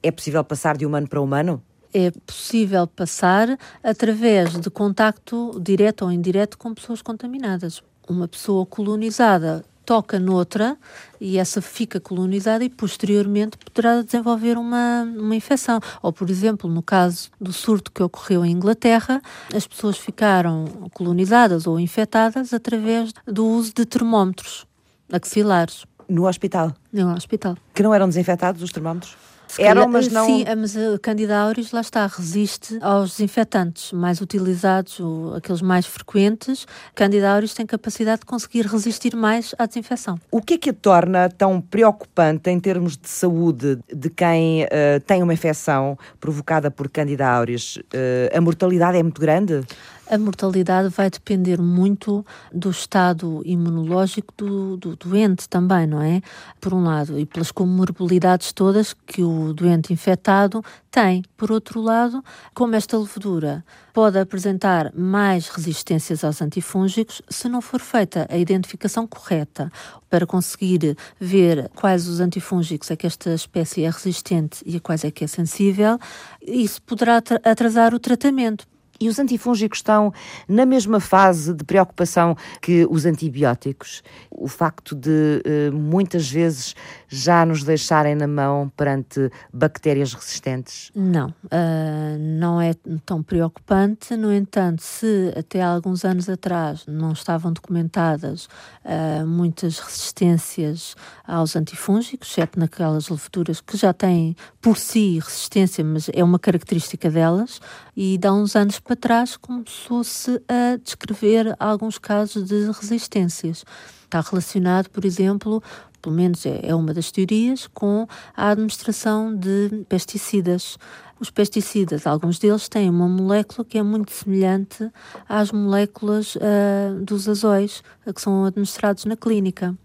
é 0.03 0.11
possível 0.11 0.43
passar 0.43 0.77
de 0.77 0.85
humano 0.85 1.07
para 1.07 1.21
humano? 1.21 1.61
É 1.97 2.11
possível 2.11 2.85
passar 2.85 3.57
através 3.81 4.59
de 4.59 4.69
contacto 4.69 5.57
direto 5.61 6.03
ou 6.03 6.11
indireto 6.11 6.57
com 6.57 6.73
pessoas 6.73 7.01
contaminadas. 7.01 7.81
Uma 8.05 8.27
pessoa 8.27 8.65
colonizada 8.65 9.63
toca 9.85 10.19
noutra 10.19 10.75
e 11.21 11.37
essa 11.37 11.61
fica 11.61 11.97
colonizada 11.97 12.65
e 12.65 12.69
posteriormente 12.69 13.57
poderá 13.57 14.01
desenvolver 14.01 14.57
uma, 14.57 15.03
uma 15.03 15.35
infecção. 15.37 15.79
Ou, 16.01 16.11
por 16.11 16.29
exemplo, 16.29 16.69
no 16.69 16.81
caso 16.81 17.29
do 17.39 17.53
surto 17.53 17.89
que 17.89 18.03
ocorreu 18.03 18.43
em 18.43 18.51
Inglaterra, 18.51 19.21
as 19.55 19.65
pessoas 19.65 19.97
ficaram 19.97 20.65
colonizadas 20.93 21.65
ou 21.65 21.79
infectadas 21.79 22.53
através 22.53 23.13
do 23.25 23.45
uso 23.45 23.73
de 23.73 23.85
termómetros 23.85 24.67
axilares. 25.09 25.85
No 26.09 26.27
hospital? 26.27 26.73
No 26.91 27.15
hospital. 27.15 27.55
Que 27.73 27.81
não 27.81 27.93
eram 27.93 28.09
desinfetados 28.09 28.61
os 28.61 28.71
termómetros? 28.71 29.15
Eram, 29.57 29.87
mas 29.87 30.09
não. 30.09 30.25
Sim, 30.25 30.45
mas 30.57 30.75
a 30.75 30.99
Candida 30.99 31.37
auris, 31.37 31.71
lá 31.71 31.81
está, 31.81 32.05
resiste 32.07 32.77
aos 32.81 33.11
desinfetantes 33.11 33.91
mais 33.91 34.21
utilizados, 34.21 34.99
aqueles 35.35 35.61
mais 35.61 35.85
frequentes. 35.85 36.65
Candida 36.93 37.31
auris 37.33 37.53
tem 37.53 37.65
capacidade 37.65 38.21
de 38.21 38.25
conseguir 38.25 38.65
resistir 38.65 39.15
mais 39.15 39.55
à 39.57 39.65
desinfecção. 39.65 40.19
O 40.31 40.41
que 40.41 40.55
é 40.55 40.57
que 40.57 40.69
a 40.69 40.73
torna 40.73 41.29
tão 41.29 41.61
preocupante 41.61 42.49
em 42.49 42.59
termos 42.59 42.97
de 42.97 43.09
saúde 43.09 43.79
de 43.93 44.09
quem 44.09 44.63
uh, 44.63 44.99
tem 45.05 45.23
uma 45.23 45.33
infecção 45.33 45.97
provocada 46.19 46.69
por 46.69 46.89
Candida 46.89 47.27
auris? 47.27 47.77
Uh, 47.77 48.35
a 48.35 48.41
mortalidade 48.41 48.97
é 48.97 49.03
muito 49.03 49.21
grande? 49.21 49.61
A 50.07 50.19
mortalidade 50.19 50.89
vai 50.89 51.09
depender 51.09 51.59
muito 51.59 52.23
do 52.53 52.69
estado 52.69 53.41
imunológico 53.43 54.31
do, 54.37 54.77
do, 54.77 54.95
doente 54.95 55.49
também, 55.49 55.87
não 55.87 55.99
é? 55.99 56.21
Por 56.61 56.75
um 56.75 56.83
lado, 56.83 57.17
e 57.17 57.25
pelas 57.25 57.51
comorbilidades 57.51 58.53
todas 58.53 58.93
que 58.93 59.23
o 59.23 59.51
doente 59.51 59.91
infectado 59.91 60.63
tem. 60.91 61.23
Por 61.35 61.51
outro 61.51 61.81
lado, 61.81 62.23
como 62.53 62.75
esta 62.75 62.99
levedura 62.99 63.65
pode 63.95 64.19
apresentar 64.19 64.93
mais 64.93 65.47
resistências 65.47 66.23
aos 66.23 66.39
antifúngicos, 66.39 67.23
se 67.27 67.49
não 67.49 67.59
for 67.59 67.81
feita 67.81 68.27
a 68.29 68.37
identificação 68.37 69.07
correta 69.07 69.71
para 70.07 70.27
conseguir 70.27 70.95
ver 71.19 71.67
quais 71.73 72.07
os 72.07 72.19
antifúngicos 72.19 72.91
é 72.91 72.95
que 72.95 73.07
esta 73.07 73.33
espécie 73.33 73.83
é 73.83 73.89
resistente 73.89 74.61
e 74.67 74.77
a 74.77 74.79
quais 74.79 75.03
é 75.03 75.09
que 75.09 75.23
é 75.23 75.27
sensível, 75.27 75.97
isso 76.39 76.79
poderá 76.83 77.23
atrasar 77.43 77.95
o 77.95 77.99
tratamento 77.99 78.67
e 78.99 79.09
os 79.09 79.19
antifúngicos 79.19 79.79
estão 79.79 80.13
na 80.47 80.65
mesma 80.65 80.99
fase 80.99 81.53
de 81.53 81.63
preocupação 81.63 82.35
que 82.61 82.85
os 82.89 83.05
antibióticos. 83.05 84.03
O 84.31 84.47
facto 84.47 84.95
de 84.95 85.41
eh, 85.45 85.71
muitas 85.71 86.29
vezes 86.29 86.75
já 87.07 87.45
nos 87.45 87.63
deixarem 87.63 88.15
na 88.15 88.27
mão 88.27 88.71
perante 88.75 89.31
bactérias 89.53 90.13
resistentes? 90.13 90.91
Não, 90.95 91.29
uh, 91.29 92.17
não 92.19 92.61
é 92.61 92.73
tão 93.05 93.21
preocupante. 93.21 94.15
No 94.15 94.33
entanto, 94.33 94.81
se 94.81 95.33
até 95.37 95.61
alguns 95.61 96.05
anos 96.05 96.29
atrás 96.29 96.85
não 96.87 97.11
estavam 97.11 97.51
documentadas 97.51 98.45
uh, 98.83 99.25
muitas 99.25 99.79
resistências 99.79 100.95
aos 101.27 101.55
antifúngicos, 101.55 102.29
exceto 102.29 102.59
naquelas 102.59 103.09
leveduras 103.09 103.61
que 103.61 103.77
já 103.77 103.93
têm 103.93 104.35
por 104.61 104.77
si 104.77 105.19
resistência, 105.19 105.83
mas 105.83 106.09
é 106.13 106.23
uma 106.23 106.39
característica 106.39 107.09
delas, 107.09 107.59
e 107.95 108.17
de 108.17 108.27
há 108.27 108.33
uns 108.33 108.55
anos 108.55 108.79
para 108.79 108.95
trás 108.95 109.37
começou-se 109.37 110.41
a 110.47 110.77
descrever 110.77 111.55
alguns 111.59 111.97
casos 111.97 112.47
de 112.47 112.65
resistências. 112.71 113.63
Está 114.03 114.21
relacionado, 114.21 114.89
por 114.89 115.03
exemplo, 115.03 115.61
pelo 116.05 116.15
menos 116.15 116.45
é, 116.45 116.59
é 116.61 116.75
uma 116.75 116.93
das 116.93 117.11
teorias, 117.11 117.65
com 117.73 118.07
a 118.37 118.51
administração 118.51 119.35
de 119.35 119.83
pesticidas. 119.89 120.77
Os 121.19 121.31
pesticidas, 121.31 122.05
alguns 122.05 122.37
deles 122.37 122.69
têm 122.69 122.89
uma 122.89 123.07
molécula 123.07 123.65
que 123.65 123.77
é 123.79 123.81
muito 123.81 124.11
semelhante 124.11 124.91
às 125.27 125.51
moléculas 125.51 126.35
uh, 126.35 127.01
dos 127.01 127.27
azóis 127.27 127.81
que 128.13 128.21
são 128.21 128.45
administrados 128.45 129.05
na 129.05 129.15
clínica. 129.15 129.75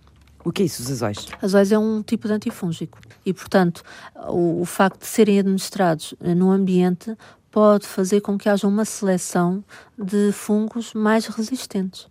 O 0.44 0.52
que 0.52 0.62
é 0.62 0.66
isso, 0.66 0.82
os 0.82 0.90
azóis? 0.90 1.26
Azóis 1.40 1.72
é 1.72 1.78
um 1.78 2.02
tipo 2.02 2.26
de 2.26 2.34
antifúngico 2.34 2.98
e, 3.24 3.32
portanto, 3.32 3.82
o, 4.28 4.60
o 4.60 4.64
facto 4.66 5.00
de 5.00 5.06
serem 5.06 5.38
administrados 5.38 6.14
no 6.20 6.50
ambiente 6.50 7.16
pode 7.50 7.86
fazer 7.86 8.20
com 8.20 8.36
que 8.36 8.48
haja 8.48 8.66
uma 8.66 8.84
seleção 8.84 9.64
de 9.96 10.32
fungos 10.32 10.92
mais 10.92 11.26
resistentes. 11.26 12.09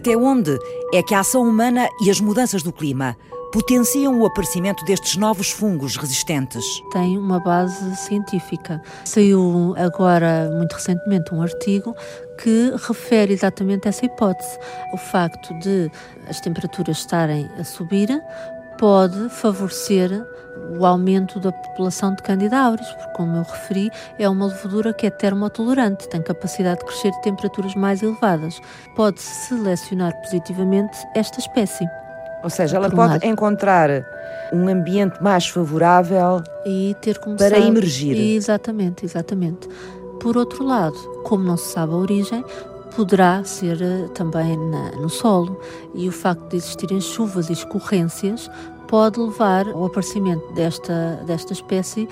Até 0.00 0.16
onde 0.16 0.58
é 0.94 1.02
que 1.02 1.14
a 1.14 1.20
ação 1.20 1.42
humana 1.42 1.86
e 2.02 2.10
as 2.10 2.22
mudanças 2.22 2.62
do 2.62 2.72
clima 2.72 3.14
potenciam 3.52 4.18
o 4.18 4.24
aparecimento 4.24 4.82
destes 4.86 5.18
novos 5.18 5.50
fungos 5.50 5.94
resistentes? 5.98 6.64
Tem 6.90 7.18
uma 7.18 7.38
base 7.38 7.94
científica. 7.96 8.80
Saiu 9.04 9.74
agora, 9.76 10.50
muito 10.56 10.72
recentemente, 10.72 11.34
um 11.34 11.42
artigo 11.42 11.94
que 12.42 12.72
refere 12.88 13.34
exatamente 13.34 13.88
essa 13.88 14.06
hipótese. 14.06 14.58
O 14.94 14.96
facto 14.96 15.52
de 15.58 15.90
as 16.26 16.40
temperaturas 16.40 16.96
estarem 16.96 17.46
a 17.58 17.64
subir 17.64 18.08
pode 18.80 19.28
favorecer 19.28 20.10
o 20.78 20.86
aumento 20.86 21.38
da 21.38 21.52
população 21.52 22.14
de 22.14 22.22
Candida 22.22 22.58
auris, 22.58 22.88
porque, 22.88 23.12
como 23.12 23.36
eu 23.36 23.42
referi, 23.42 23.90
é 24.18 24.26
uma 24.26 24.46
levedura 24.46 24.94
que 24.94 25.06
é 25.06 25.10
termotolerante, 25.10 26.08
tem 26.08 26.22
capacidade 26.22 26.80
de 26.80 26.86
crescer 26.86 27.08
a 27.08 27.20
temperaturas 27.20 27.74
mais 27.74 28.02
elevadas. 28.02 28.58
Pode 28.96 29.20
selecionar 29.20 30.14
positivamente 30.22 30.96
esta 31.14 31.38
espécie. 31.38 31.86
Ou 32.42 32.48
seja, 32.48 32.78
ela 32.78 32.88
pode 32.88 33.12
lado. 33.12 33.24
encontrar 33.24 33.90
um 34.50 34.66
ambiente 34.66 35.22
mais 35.22 35.46
favorável 35.46 36.42
para 37.36 37.58
emergir. 37.58 38.16
Exatamente, 38.34 39.04
exatamente. 39.04 39.68
Por 40.22 40.38
outro 40.38 40.64
lado, 40.64 40.96
como 41.24 41.44
não 41.44 41.58
se 41.58 41.72
sabe 41.72 41.92
a 41.92 41.96
origem, 41.96 42.42
poderá 42.94 43.42
ser 43.44 43.80
eh, 43.80 44.08
também 44.14 44.56
na, 44.56 44.92
no 44.92 45.08
solo 45.08 45.60
e 45.94 46.08
o 46.08 46.12
facto 46.12 46.48
de 46.48 46.56
existirem 46.56 47.00
chuvas 47.00 47.48
e 47.48 47.52
escorrências 47.52 48.50
pode 48.88 49.20
levar 49.20 49.68
ao 49.68 49.86
aparecimento 49.86 50.52
desta, 50.52 51.22
desta 51.26 51.52
espécie 51.52 52.08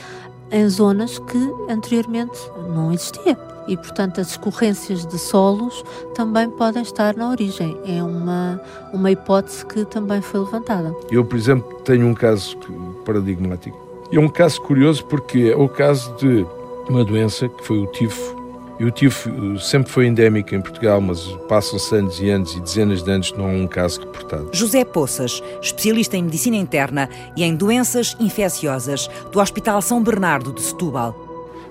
em 0.50 0.68
zonas 0.68 1.18
que 1.18 1.38
anteriormente 1.68 2.38
não 2.68 2.92
existia. 2.92 3.36
E, 3.66 3.76
portanto, 3.76 4.18
as 4.18 4.30
escorrências 4.30 5.04
de 5.04 5.18
solos 5.18 5.84
também 6.14 6.48
podem 6.48 6.82
estar 6.82 7.14
na 7.14 7.28
origem. 7.28 7.76
É 7.84 8.02
uma, 8.02 8.58
uma 8.94 9.10
hipótese 9.10 9.66
que 9.66 9.84
também 9.84 10.22
foi 10.22 10.40
levantada. 10.40 10.96
Eu, 11.10 11.22
por 11.22 11.36
exemplo, 11.36 11.78
tenho 11.84 12.06
um 12.06 12.14
caso 12.14 12.56
paradigmático. 13.04 13.78
É 14.10 14.18
um 14.18 14.28
caso 14.28 14.62
curioso 14.62 15.04
porque 15.04 15.52
é 15.52 15.56
o 15.56 15.68
caso 15.68 16.14
de 16.16 16.46
uma 16.88 17.04
doença 17.04 17.46
que 17.46 17.62
foi 17.62 17.78
o 17.78 17.86
tifo. 17.88 18.37
E 18.78 18.84
o 18.84 18.90
tifo 18.92 19.28
eh, 19.28 19.58
sempre 19.58 19.90
foi 19.90 20.06
endémico 20.06 20.54
em 20.54 20.60
Portugal, 20.60 21.00
mas 21.00 21.26
passam-se 21.48 21.94
anos 21.96 22.20
e 22.20 22.30
anos 22.30 22.54
e 22.54 22.60
dezenas 22.60 23.02
de 23.02 23.10
anos 23.10 23.32
não 23.32 23.46
há 23.46 23.48
um 23.48 23.66
caso 23.66 24.00
reportado. 24.00 24.50
José 24.52 24.84
Poças, 24.84 25.42
especialista 25.60 26.16
em 26.16 26.22
medicina 26.22 26.56
interna 26.56 27.08
e 27.36 27.42
em 27.42 27.56
doenças 27.56 28.16
infecciosas 28.20 29.08
do 29.32 29.40
Hospital 29.40 29.82
São 29.82 30.02
Bernardo 30.02 30.52
de 30.52 30.62
Setúbal. 30.62 31.14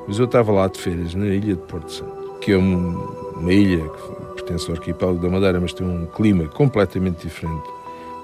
Mas 0.06 0.20
eu 0.20 0.26
estava 0.26 0.52
lá 0.52 0.67
de 0.67 0.80
férias, 0.80 1.13
na 1.13 1.28
ilha 1.28 1.56
de 1.56 1.62
Porto 1.62 1.91
Santo, 1.91 2.39
que 2.41 2.52
é 2.52 2.58
uma 2.58 3.54
ilha 3.54 3.88
que 3.88 4.34
pertence 4.36 4.70
ao 4.70 4.76
arquipélago 4.76 5.20
da 5.20 5.30
Madeira, 5.30 5.60
mas 5.60 5.74
tem 5.74 5.88
um 5.88 6.06
clima 6.08 6.46
completamente 6.48 7.26
diferente 7.28 7.70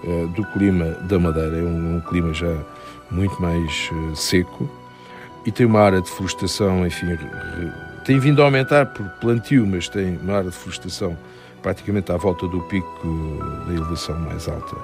uh, 0.04 0.28
do 0.30 0.44
clima 0.52 0.86
da 1.08 1.18
Madeira. 1.18 1.58
É 1.58 1.62
um, 1.62 1.98
um 1.98 2.02
clima 2.02 2.34
já 2.34 2.54
muito 3.12 3.42
mais 3.42 3.90
uh, 3.92 4.16
seco 4.16 4.70
e 5.46 5.52
tem 5.52 5.66
uma 5.66 5.82
área 5.82 6.02
de 6.02 6.10
florestação, 6.10 6.86
enfim, 6.86 7.18
tem 8.04 8.20
vindo 8.20 8.42
a 8.42 8.46
aumentar 8.46 8.88
por 8.88 9.08
plantio, 9.22 9.66
mas 9.66 9.88
tem 9.88 10.18
uma 10.18 10.38
área 10.38 10.50
de 10.50 10.56
florestação 10.56 11.18
praticamente 11.62 12.12
à 12.12 12.18
volta 12.18 12.48
do 12.48 12.60
pico 12.64 13.08
da 13.66 13.74
elevação 13.74 14.20
mais 14.20 14.48
alta 14.48 14.76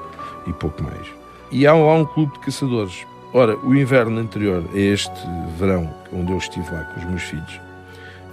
e 0.48 0.54
pouco 0.54 0.82
mais. 0.82 1.08
E 1.52 1.68
há, 1.68 1.72
há 1.72 1.94
um 1.94 2.06
clube 2.06 2.34
de 2.34 2.40
caçadores. 2.40 3.06
Ora, 3.34 3.58
o 3.58 3.76
inverno 3.76 4.20
anterior 4.20 4.64
a 4.74 4.78
este 4.78 5.12
verão, 5.58 5.94
onde 6.14 6.32
eu 6.32 6.38
estive 6.38 6.72
lá 6.72 6.84
com 6.86 7.00
os 7.00 7.06
meus 7.06 7.24
filhos, 7.24 7.60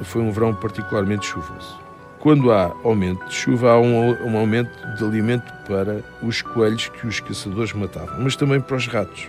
foi 0.03 0.23
um 0.23 0.31
verão 0.31 0.55
particularmente 0.55 1.27
chuvoso. 1.27 1.81
Quando 2.21 2.53
há 2.53 2.73
aumento 2.85 3.27
de 3.27 3.35
chuva, 3.35 3.73
há 3.73 3.81
um, 3.81 4.13
um 4.25 4.39
aumento 4.39 4.71
de 4.97 5.05
alimento 5.05 5.53
para 5.67 6.03
os 6.23 6.43
coelhos 6.43 6.89
que 6.89 7.07
os 7.07 7.21
caçadores 7.21 7.73
matavam, 7.73 8.21
mas 8.21 8.37
também 8.37 8.61
para 8.61 8.77
os 8.77 8.87
ratos. 8.87 9.29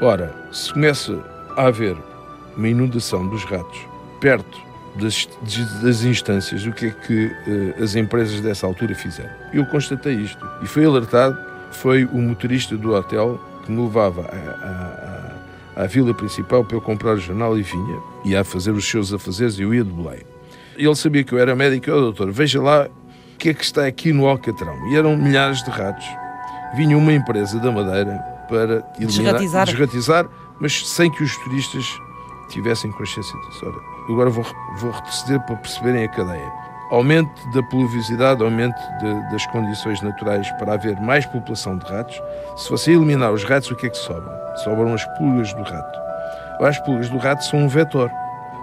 Ora, 0.00 0.34
se 0.50 0.72
começa 0.72 1.18
a 1.56 1.66
haver 1.66 1.96
uma 2.56 2.68
inundação 2.68 3.26
dos 3.28 3.44
ratos 3.44 3.78
perto 4.20 4.63
das, 4.94 5.28
das 5.82 6.04
instâncias, 6.04 6.64
o 6.66 6.72
que 6.72 6.86
é 6.86 6.90
que 6.90 7.26
uh, 7.26 7.82
as 7.82 7.96
empresas 7.96 8.40
dessa 8.40 8.66
altura 8.66 8.94
fizeram? 8.94 9.30
Eu 9.52 9.66
constatei 9.66 10.14
isto 10.14 10.46
e 10.62 10.66
foi 10.66 10.84
alertado, 10.84 11.36
foi 11.72 12.04
o 12.04 12.18
motorista 12.18 12.76
do 12.76 12.94
hotel 12.94 13.40
que 13.64 13.72
me 13.72 13.82
levava 13.82 14.22
à, 14.22 15.80
à, 15.80 15.84
à 15.84 15.86
vila 15.86 16.14
principal 16.14 16.64
para 16.64 16.76
eu 16.76 16.80
comprar 16.80 17.14
o 17.14 17.18
jornal 17.18 17.58
e 17.58 17.62
vinha, 17.62 17.98
ia 18.24 18.40
a 18.40 18.44
fazer 18.44 18.70
os 18.70 18.88
seus 18.88 19.12
afazeres 19.12 19.58
e 19.58 19.62
eu 19.62 19.74
ia 19.74 19.82
de 19.82 19.90
Belém. 19.90 20.20
Ele 20.76 20.94
sabia 20.94 21.24
que 21.24 21.32
eu 21.32 21.38
era 21.38 21.54
médico 21.54 21.88
e, 21.88 21.92
oh, 21.92 22.00
doutor, 22.00 22.30
veja 22.30 22.60
lá 22.60 22.86
o 22.86 23.38
que 23.38 23.48
é 23.48 23.54
que 23.54 23.64
está 23.64 23.86
aqui 23.86 24.12
no 24.12 24.26
Alcatrão. 24.26 24.76
E 24.88 24.96
eram 24.96 25.16
milhares 25.16 25.62
de 25.62 25.70
ratos. 25.70 26.06
Vinha 26.76 26.96
uma 26.98 27.12
empresa 27.12 27.58
da 27.60 27.70
Madeira 27.70 28.18
para 28.48 28.84
eliminar, 28.98 29.38
desratizar. 29.38 29.66
desratizar, 29.66 30.28
mas 30.60 30.88
sem 30.88 31.10
que 31.10 31.22
os 31.22 31.36
turistas 31.38 31.86
tivessem 32.48 32.90
consciência 32.92 33.38
disso. 33.40 33.66
Ora, 33.66 33.93
agora 34.12 34.30
vou, 34.30 34.44
vou 34.76 34.90
retroceder 34.90 35.40
para 35.40 35.56
perceberem 35.56 36.04
a 36.04 36.08
cadeia. 36.08 36.52
Aumento 36.90 37.50
da 37.52 37.62
pluviosidade, 37.62 38.42
aumento 38.42 38.78
de, 39.00 39.32
das 39.32 39.46
condições 39.46 40.00
naturais 40.02 40.50
para 40.52 40.74
haver 40.74 41.00
mais 41.00 41.24
população 41.26 41.78
de 41.78 41.86
ratos. 41.86 42.20
Se 42.56 42.70
você 42.70 42.92
eliminar 42.92 43.32
os 43.32 43.42
ratos, 43.42 43.70
o 43.70 43.76
que 43.76 43.86
é 43.86 43.90
que 43.90 43.96
sobra? 43.96 44.56
Sobram 44.56 44.92
as 44.92 45.04
pulgas 45.16 45.52
do 45.54 45.62
rato. 45.62 45.98
As 46.60 46.78
pulgas 46.80 47.08
do 47.08 47.16
rato 47.16 47.44
são 47.44 47.60
um 47.60 47.68
vetor. 47.68 48.10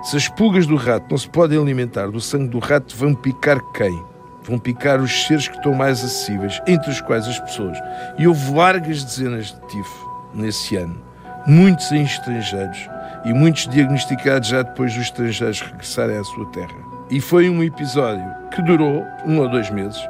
Se 0.03 0.17
as 0.17 0.27
pulgas 0.27 0.65
do 0.65 0.75
rato 0.75 1.05
não 1.09 1.17
se 1.17 1.29
podem 1.29 1.59
alimentar 1.59 2.07
do 2.07 2.21
sangue 2.21 2.47
do 2.47 2.59
rato, 2.59 2.95
vão 2.95 3.13
picar 3.13 3.59
quem? 3.73 4.03
Vão 4.43 4.57
picar 4.57 4.99
os 4.99 5.27
seres 5.27 5.47
que 5.47 5.55
estão 5.55 5.73
mais 5.73 6.03
acessíveis, 6.03 6.59
entre 6.65 6.89
os 6.89 7.01
quais 7.01 7.27
as 7.27 7.39
pessoas. 7.39 7.77
E 8.17 8.27
houve 8.27 8.51
largas 8.51 9.03
dezenas 9.03 9.47
de 9.47 9.67
tifo 9.67 10.09
nesse 10.33 10.75
ano, 10.75 10.99
muitos 11.45 11.91
em 11.91 12.03
estrangeiros, 12.03 12.89
e 13.25 13.33
muitos 13.33 13.67
diagnosticados 13.67 14.49
já 14.49 14.61
depois 14.61 14.93
dos 14.93 15.03
estrangeiros 15.03 15.61
regressarem 15.61 16.17
à 16.17 16.23
sua 16.23 16.45
terra. 16.47 16.75
E 17.09 17.19
foi 17.19 17.49
um 17.49 17.63
episódio 17.63 18.25
que 18.55 18.61
durou 18.61 19.05
um 19.25 19.39
ou 19.39 19.49
dois 19.49 19.69
meses, 19.69 20.01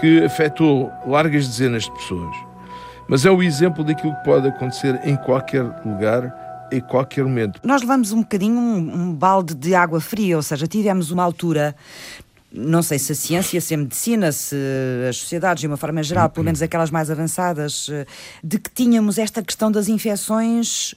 que 0.00 0.24
afetou 0.24 0.92
largas 1.06 1.46
dezenas 1.46 1.84
de 1.84 1.92
pessoas. 1.92 2.36
Mas 3.08 3.24
é 3.24 3.30
o 3.30 3.42
exemplo 3.42 3.84
daquilo 3.84 4.14
que 4.16 4.24
pode 4.24 4.48
acontecer 4.48 5.00
em 5.04 5.16
qualquer 5.16 5.62
lugar, 5.84 6.68
em 6.72 6.80
qualquer 6.80 7.24
momento. 7.24 7.60
Nós 7.62 7.82
levamos 7.82 8.12
um 8.12 8.22
bocadinho 8.22 8.58
um, 8.58 8.94
um 8.94 9.12
balde 9.14 9.54
de 9.54 9.74
água 9.74 10.00
fria, 10.00 10.36
ou 10.36 10.42
seja, 10.42 10.66
tivemos 10.66 11.10
uma 11.10 11.22
altura 11.22 11.74
não 12.56 12.82
sei 12.82 13.00
se 13.00 13.10
a 13.10 13.14
ciência, 13.16 13.60
se 13.60 13.74
a 13.74 13.76
medicina, 13.76 14.30
se 14.30 14.56
as 15.08 15.16
sociedades, 15.16 15.60
de 15.60 15.66
uma 15.66 15.76
forma 15.76 16.02
geral, 16.04 16.30
pelo 16.30 16.44
menos 16.44 16.62
aquelas 16.62 16.88
mais 16.88 17.10
avançadas, 17.10 17.88
eh, 17.90 18.06
de 18.44 18.60
que 18.60 18.70
tínhamos 18.70 19.18
esta 19.18 19.42
questão 19.42 19.72
das 19.72 19.88
infecções 19.88 20.94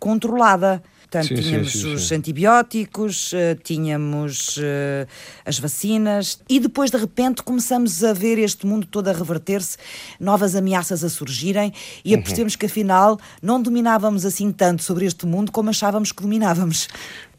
controlada. 0.00 0.82
Portanto, 1.02 1.28
sim, 1.28 1.34
tínhamos 1.34 1.72
sim, 1.72 1.80
sim, 1.80 1.94
os 1.94 2.12
antibióticos, 2.12 3.32
uh, 3.32 3.56
tínhamos 3.64 4.56
uh, 4.58 5.08
as 5.44 5.58
vacinas 5.58 6.40
e 6.48 6.60
depois, 6.60 6.90
de 6.90 6.96
repente, 6.96 7.42
começamos 7.42 8.04
a 8.04 8.12
ver 8.12 8.38
este 8.38 8.64
mundo 8.64 8.86
todo 8.86 9.08
a 9.08 9.12
reverter-se, 9.12 9.76
novas 10.20 10.54
ameaças 10.54 11.02
a 11.02 11.08
surgirem 11.08 11.72
e 12.04 12.14
uhum. 12.14 12.22
percebermos 12.22 12.54
que, 12.54 12.66
afinal, 12.66 13.18
não 13.42 13.60
dominávamos 13.60 14.24
assim 14.24 14.52
tanto 14.52 14.84
sobre 14.84 15.04
este 15.04 15.26
mundo 15.26 15.50
como 15.50 15.70
achávamos 15.70 16.12
que 16.12 16.22
dominávamos. 16.22 16.88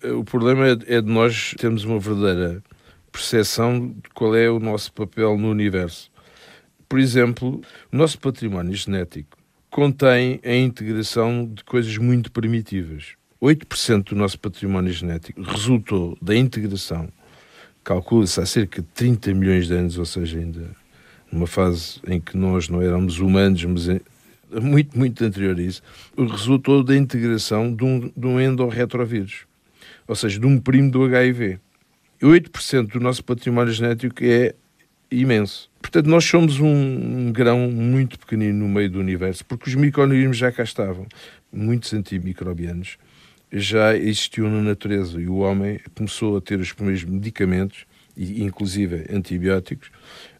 Eh, 0.04 0.12
o 0.12 0.24
problema 0.24 0.68
é 0.68 1.02
de 1.02 1.10
nós 1.10 1.56
termos 1.58 1.86
uma 1.86 1.98
verdadeira 1.98 2.62
percepção 3.10 3.88
de 3.88 4.10
qual 4.14 4.36
é 4.36 4.50
o 4.50 4.60
nosso 4.60 4.92
papel 4.92 5.38
no 5.38 5.50
universo. 5.50 6.12
Por 6.90 7.00
exemplo, 7.00 7.62
o 7.92 7.96
nosso 7.96 8.20
património 8.20 8.76
genético 8.76 9.41
contém 9.72 10.42
a 10.44 10.54
integração 10.54 11.50
de 11.52 11.64
coisas 11.64 11.98
muito 11.98 12.30
primitivas. 12.32 13.14
8% 13.42 14.10
do 14.10 14.16
nosso 14.16 14.38
património 14.38 14.92
genético 14.92 15.42
resultou 15.42 16.16
da 16.22 16.36
integração, 16.36 17.10
calcula-se 17.84 18.40
há 18.40 18.46
cerca 18.46 18.82
de 18.82 18.88
30 18.90 19.34
milhões 19.34 19.68
de 19.68 19.74
anos, 19.74 19.98
ou 19.98 20.06
seja, 20.06 20.38
ainda 20.38 20.70
numa 21.32 21.48
fase 21.48 22.00
em 22.06 22.20
que 22.20 22.38
nós 22.38 22.68
não 22.68 22.82
éramos 22.82 23.20
humanos, 23.20 23.64
mas 23.64 23.88
muito, 24.62 25.00
muito 25.00 25.24
anterior 25.24 25.58
a 25.58 25.62
isso, 25.62 25.82
resultou 26.16 26.84
da 26.84 26.96
integração 26.96 27.74
de 27.74 27.84
um, 27.84 28.12
de 28.16 28.28
um 28.28 28.40
endorretrovírus, 28.40 29.46
ou 30.06 30.16
seja, 30.16 30.38
de 30.38 30.46
um 30.46 30.60
primo 30.60 30.92
do 30.92 31.04
HIV. 31.06 31.58
8% 32.22 32.88
do 32.92 33.00
nosso 33.00 33.24
património 33.24 33.74
genético 33.74 34.24
é 34.24 34.54
imenso. 35.12 35.70
Portanto, 35.82 36.08
nós 36.08 36.24
somos 36.24 36.60
um, 36.60 36.68
um, 36.68 37.32
grão 37.32 37.70
muito 37.70 38.18
pequenino 38.18 38.60
no 38.60 38.70
meio 38.70 38.90
do 38.90 39.00
universo, 39.00 39.46
porque 39.46 39.70
os 39.70 39.76
micro-organismos 39.76 40.38
já 40.38 40.52
cá 40.52 40.64
estavam. 40.64 41.06
Muitos 41.52 41.94
antimicrobianos 41.94 42.98
já 43.52 43.96
existiam 43.98 44.50
na 44.50 44.62
natureza 44.62 45.20
e 45.20 45.28
o 45.28 45.38
homem 45.38 45.80
começou 45.94 46.38
a 46.38 46.42
ter 46.42 46.60
os 46.60 46.72
primeiros 46.72 47.04
medicamentos, 47.04 47.86
inclusive 48.16 49.06
antibióticos, 49.14 49.92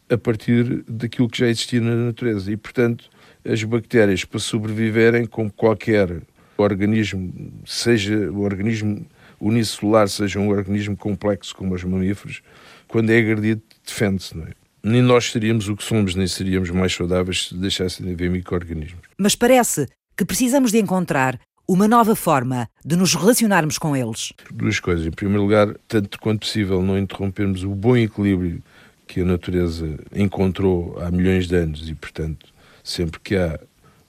a 0.08 0.16
partir 0.16 0.82
daquilo 0.88 1.28
que 1.28 1.38
já 1.38 1.48
existia 1.48 1.80
na 1.80 1.94
natureza. 1.94 2.50
E, 2.50 2.56
portanto, 2.56 3.10
as 3.44 3.62
bactérias, 3.64 4.24
para 4.24 4.40
sobreviverem, 4.40 5.26
como 5.26 5.52
qualquer 5.52 6.22
organismo, 6.56 7.52
seja 7.66 8.30
o 8.30 8.40
organismo 8.40 9.04
unicelular, 9.40 10.08
seja 10.08 10.38
um 10.38 10.48
organismo 10.48 10.96
complexo 10.96 11.54
como 11.54 11.74
os 11.74 11.82
mamíferos, 11.82 12.42
quando 12.86 13.10
é 13.10 13.18
agredido, 13.18 13.60
defende-se, 13.84 14.36
não 14.36 14.46
é? 14.46 14.61
Nem 14.82 15.02
nós 15.02 15.30
seríamos 15.30 15.68
o 15.68 15.76
que 15.76 15.84
somos, 15.84 16.14
nem 16.14 16.26
seríamos 16.26 16.70
mais 16.70 16.92
saudáveis 16.94 17.48
se 17.48 17.54
deixassem 17.54 18.04
de 18.04 18.12
haver 18.12 18.30
micro-organismos. 18.30 19.02
Mas 19.16 19.34
parece 19.34 19.86
que 20.16 20.24
precisamos 20.24 20.72
de 20.72 20.78
encontrar 20.78 21.38
uma 21.66 21.86
nova 21.86 22.16
forma 22.16 22.68
de 22.84 22.96
nos 22.96 23.14
relacionarmos 23.14 23.78
com 23.78 23.96
eles. 23.96 24.32
Duas 24.52 24.80
coisas. 24.80 25.06
Em 25.06 25.10
primeiro 25.10 25.42
lugar, 25.42 25.74
tanto 25.86 26.18
quanto 26.18 26.40
possível, 26.40 26.82
não 26.82 26.98
interrompermos 26.98 27.62
o 27.62 27.70
bom 27.70 27.96
equilíbrio 27.96 28.62
que 29.06 29.20
a 29.20 29.24
natureza 29.24 29.98
encontrou 30.14 30.98
há 31.00 31.10
milhões 31.10 31.46
de 31.46 31.56
anos 31.56 31.88
e, 31.88 31.94
portanto, 31.94 32.46
sempre 32.82 33.20
que 33.20 33.36
há 33.36 33.58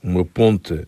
uma 0.02 0.26
ponta 0.26 0.88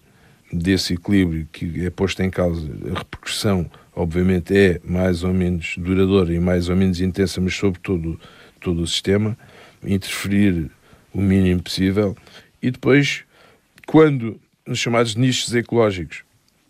desse 0.51 0.93
equilíbrio 0.93 1.47
que 1.51 1.85
é 1.85 1.89
posta 1.89 2.23
em 2.23 2.29
causa, 2.29 2.69
a 2.93 2.99
repercussão, 2.99 3.69
obviamente, 3.95 4.55
é 4.55 4.79
mais 4.83 5.23
ou 5.23 5.33
menos 5.33 5.75
duradoura 5.77 6.33
e 6.33 6.39
mais 6.39 6.69
ou 6.69 6.75
menos 6.75 6.99
intensa, 6.99 7.39
mas 7.41 7.55
sobre 7.55 7.79
todo, 7.79 8.19
todo 8.59 8.81
o 8.81 8.87
sistema, 8.87 9.37
interferir 9.87 10.69
o 11.13 11.21
mínimo 11.21 11.63
possível. 11.63 12.15
E 12.61 12.71
depois, 12.71 13.23
quando 13.85 14.39
nos 14.65 14.79
chamados 14.79 15.15
nichos 15.15 15.53
ecológicos 15.53 16.23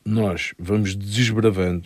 nós 0.05 0.53
vamos 0.59 0.95
desbravando, 0.95 1.85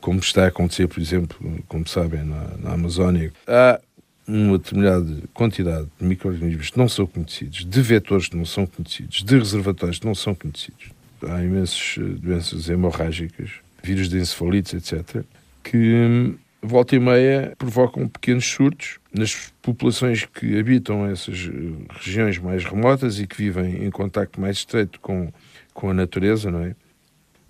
como 0.00 0.20
está 0.20 0.44
a 0.44 0.48
acontecer, 0.48 0.86
por 0.86 1.00
exemplo, 1.00 1.64
como 1.66 1.86
sabem, 1.88 2.22
na, 2.22 2.56
na 2.58 2.72
Amazónia, 2.74 3.32
há 3.46 3.80
uma 4.26 4.58
determinada 4.58 5.22
quantidade 5.34 5.88
de 5.98 6.06
micro-organismos 6.06 6.70
que 6.70 6.78
não 6.78 6.88
são 6.88 7.06
conhecidos, 7.06 7.64
de 7.64 7.82
vetores 7.82 8.28
que 8.28 8.36
não 8.36 8.44
são 8.44 8.66
conhecidos, 8.66 9.22
de 9.22 9.38
reservatórios 9.38 9.98
que 9.98 10.06
não 10.06 10.14
são 10.14 10.34
conhecidos. 10.34 10.90
Há 11.22 11.42
imensas 11.42 11.96
eh, 11.98 12.02
doenças 12.02 12.68
hemorrágicas, 12.68 13.50
vírus 13.82 14.08
de 14.08 14.18
encefalites, 14.18 14.74
etc., 14.74 15.24
que 15.62 15.76
hum, 15.76 16.34
volta 16.62 16.94
e 16.94 17.00
meia 17.00 17.52
provocam 17.58 18.06
pequenos 18.06 18.46
surtos 18.46 19.00
nas 19.12 19.52
populações 19.60 20.24
que 20.24 20.58
habitam 20.58 21.04
essas 21.06 21.50
eh, 21.52 21.94
regiões 22.00 22.38
mais 22.38 22.64
remotas 22.64 23.18
e 23.18 23.26
que 23.26 23.36
vivem 23.36 23.84
em 23.84 23.90
contacto 23.90 24.40
mais 24.40 24.58
estreito 24.58 25.00
com, 25.00 25.32
com 25.74 25.90
a 25.90 25.94
natureza, 25.94 26.50
não 26.50 26.64
é? 26.64 26.74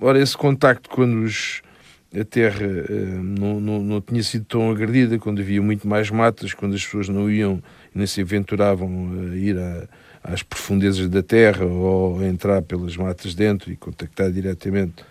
Ora, 0.01 0.19
esse 0.19 0.37
contacto, 0.37 0.91
quando 0.91 1.23
os, 1.23 1.63
a 2.19 2.25
terra 2.25 2.67
uh, 2.67 3.23
não, 3.23 3.61
não, 3.61 3.81
não, 3.81 4.01
tinha 4.01 4.23
sido 4.23 4.45
tão 4.47 4.71
agredida, 4.71 5.17
quando 5.19 5.41
havia 5.41 5.63
muito 5.63 5.87
mais 5.87 6.11
matas, 6.11 6.53
quando 6.53 6.75
as 6.75 6.85
pessoas 6.85 7.09
não 7.09 7.31
iam, 7.31 7.63
nem 7.95 8.07
se 8.07 8.21
aventuravam 8.21 9.31
a 9.31 9.37
ir 9.37 9.57
a, 9.57 9.87
às 10.25 10.43
profundezas 10.43 11.09
da 11.09 11.23
terra 11.23 11.65
ou 11.65 12.19
a 12.19 12.27
entrar 12.27 12.63
pelas 12.63 12.97
matas 12.97 13.35
dentro 13.35 13.71
e 13.71 13.77
contactar 13.77 14.33
diretamente 14.33 15.05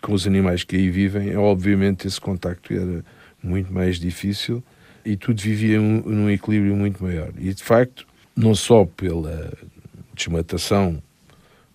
com 0.00 0.12
os 0.12 0.26
animais 0.26 0.62
que 0.62 0.76
aí 0.76 0.90
vivem, 0.90 1.36
obviamente 1.36 2.06
esse 2.06 2.20
contacto 2.20 2.72
era 2.72 3.02
muito 3.46 3.72
mais 3.72 3.98
difícil 3.98 4.62
e 5.04 5.16
tudo 5.16 5.40
vivia 5.40 5.80
um, 5.80 6.02
num 6.02 6.30
equilíbrio 6.30 6.74
muito 6.74 7.02
maior. 7.02 7.32
E 7.38 7.54
de 7.54 7.62
facto, 7.62 8.06
não 8.36 8.54
só 8.54 8.84
pela 8.84 9.52
desmatação, 10.14 11.02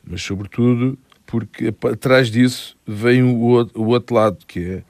mas 0.04 0.22
sobretudo 0.22 0.98
porque 1.26 1.74
atrás 1.90 2.30
disso 2.30 2.78
vem 2.86 3.24
o 3.24 3.86
outro 3.86 4.14
lado, 4.14 4.46
que 4.46 4.60
é 4.60 4.84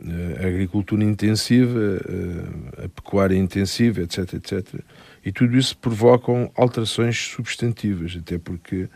eh, 0.00 0.44
a 0.44 0.46
agricultura 0.46 1.02
intensiva, 1.02 1.98
eh, 2.08 2.84
a 2.84 2.88
pecuária 2.88 3.36
intensiva, 3.36 4.00
etc, 4.02 4.34
etc. 4.34 4.80
E 5.24 5.32
tudo 5.32 5.58
isso 5.58 5.76
provocam 5.76 6.52
alterações 6.54 7.18
substantivas, 7.18 8.16
até 8.16 8.38
porque 8.38 8.88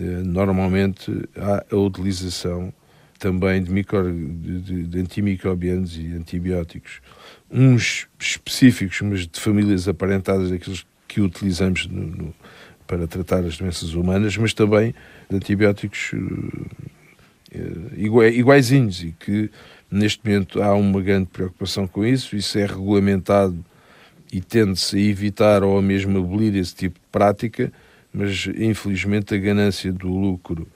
eh, 0.00 0.02
normalmente 0.24 1.12
há 1.36 1.66
a 1.70 1.76
utilização 1.76 2.72
também 3.18 3.62
de, 3.62 3.70
micro, 3.70 4.12
de, 4.12 4.84
de 4.84 5.00
antimicrobianos 5.00 5.96
e 5.96 6.12
antibióticos, 6.12 7.00
uns 7.50 8.06
específicos, 8.18 9.00
mas 9.00 9.26
de 9.26 9.40
famílias 9.40 9.88
aparentadas 9.88 10.50
daqueles 10.50 10.86
que 11.06 11.20
utilizamos 11.20 11.86
no, 11.86 12.06
no, 12.06 12.34
para 12.86 13.06
tratar 13.06 13.44
as 13.44 13.56
doenças 13.56 13.94
humanas, 13.94 14.36
mas 14.36 14.52
também 14.52 14.94
de 15.28 15.36
antibióticos 15.36 16.12
uh, 16.12 16.66
iguaizinhos 17.96 19.02
e 19.02 19.12
que 19.12 19.50
neste 19.90 20.24
momento 20.24 20.62
há 20.62 20.74
uma 20.74 21.00
grande 21.00 21.26
preocupação 21.26 21.86
com 21.86 22.04
isso, 22.04 22.36
isso 22.36 22.58
é 22.58 22.66
regulamentado 22.66 23.64
e 24.32 24.40
tende-se 24.40 24.96
a 24.96 25.00
evitar 25.00 25.62
ou 25.62 25.80
mesmo 25.80 26.18
abolir 26.18 26.54
esse 26.56 26.74
tipo 26.74 26.98
de 26.98 27.06
prática, 27.10 27.72
mas 28.12 28.48
infelizmente 28.58 29.34
a 29.34 29.38
ganância 29.38 29.92
do 29.92 30.08
lucro 30.08 30.66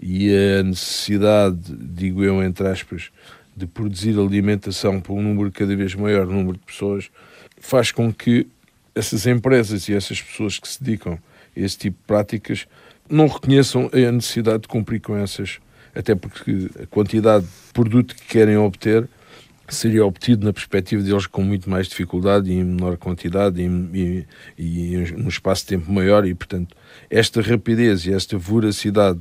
e 0.00 0.30
a 0.34 0.62
necessidade, 0.62 1.74
digo 1.76 2.22
eu 2.22 2.42
entre 2.42 2.66
aspas, 2.68 3.10
de 3.56 3.66
produzir 3.66 4.18
alimentação 4.18 5.00
para 5.00 5.12
um 5.12 5.22
número 5.22 5.50
cada 5.50 5.74
vez 5.74 5.94
maior 5.94 6.26
número 6.26 6.56
de 6.56 6.64
pessoas, 6.64 7.10
faz 7.60 7.90
com 7.90 8.12
que 8.12 8.46
essas 8.94 9.26
empresas 9.26 9.88
e 9.88 9.94
essas 9.94 10.22
pessoas 10.22 10.58
que 10.58 10.68
se 10.68 10.82
dedicam 10.82 11.18
esse 11.56 11.76
tipo 11.76 11.96
de 11.98 12.06
práticas 12.06 12.66
não 13.10 13.26
reconheçam 13.26 13.90
a 13.92 14.12
necessidade 14.12 14.62
de 14.62 14.68
cumprir 14.68 15.00
com 15.00 15.16
essas, 15.16 15.58
até 15.94 16.14
porque 16.14 16.70
a 16.80 16.86
quantidade 16.86 17.44
de 17.44 17.72
produto 17.72 18.14
que 18.14 18.26
querem 18.26 18.56
obter 18.56 19.08
seria 19.68 20.04
obtido 20.04 20.46
na 20.46 20.52
perspectiva 20.52 21.02
deles 21.02 21.26
com 21.26 21.42
muito 21.42 21.68
mais 21.68 21.88
dificuldade 21.88 22.50
e 22.50 22.54
em 22.54 22.64
menor 22.64 22.96
quantidade 22.96 23.60
e, 23.60 24.26
e, 24.56 24.94
e 24.94 25.12
num 25.12 25.28
espaço 25.28 25.62
de 25.62 25.68
tempo 25.68 25.92
maior 25.92 26.26
e, 26.26 26.34
portanto, 26.34 26.74
esta 27.10 27.42
rapidez 27.42 28.06
e 28.06 28.12
esta 28.12 28.38
voracidade 28.38 29.20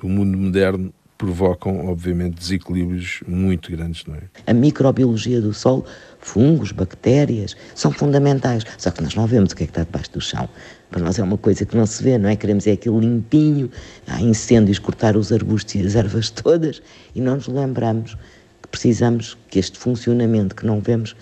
do 0.00 0.08
mundo 0.08 0.36
moderno 0.38 0.92
provocam, 1.18 1.88
obviamente, 1.88 2.38
desequilíbrios 2.38 3.20
muito 3.26 3.72
grandes, 3.72 4.06
não 4.06 4.14
é? 4.14 4.20
A 4.46 4.54
microbiologia 4.54 5.40
do 5.40 5.52
solo, 5.52 5.84
fungos, 6.20 6.70
bactérias, 6.70 7.56
são 7.74 7.90
fundamentais. 7.90 8.62
Só 8.78 8.92
que 8.92 9.02
nós 9.02 9.16
não 9.16 9.26
vemos 9.26 9.50
o 9.50 9.56
que 9.56 9.64
é 9.64 9.66
que 9.66 9.72
está 9.72 9.82
debaixo 9.82 10.12
do 10.12 10.20
chão. 10.20 10.48
Para 10.88 11.02
nós 11.02 11.18
é 11.18 11.22
uma 11.22 11.36
coisa 11.36 11.66
que 11.66 11.76
não 11.76 11.84
se 11.84 12.04
vê, 12.04 12.16
não 12.16 12.30
é? 12.30 12.36
Queremos 12.36 12.68
é 12.68 12.72
aquilo 12.72 13.00
limpinho, 13.00 13.68
há 14.06 14.22
incêndios, 14.22 14.78
cortar 14.78 15.16
os 15.16 15.32
arbustos 15.32 15.74
e 15.74 15.80
as 15.80 15.96
ervas 15.96 16.30
todas, 16.30 16.80
e 17.14 17.20
não 17.20 17.34
nos 17.34 17.48
lembramos 17.48 18.16
que 18.62 18.68
precisamos 18.68 19.36
que 19.50 19.58
este 19.58 19.76
funcionamento 19.76 20.54
que 20.54 20.64
não 20.64 20.80
vemos 20.80 21.16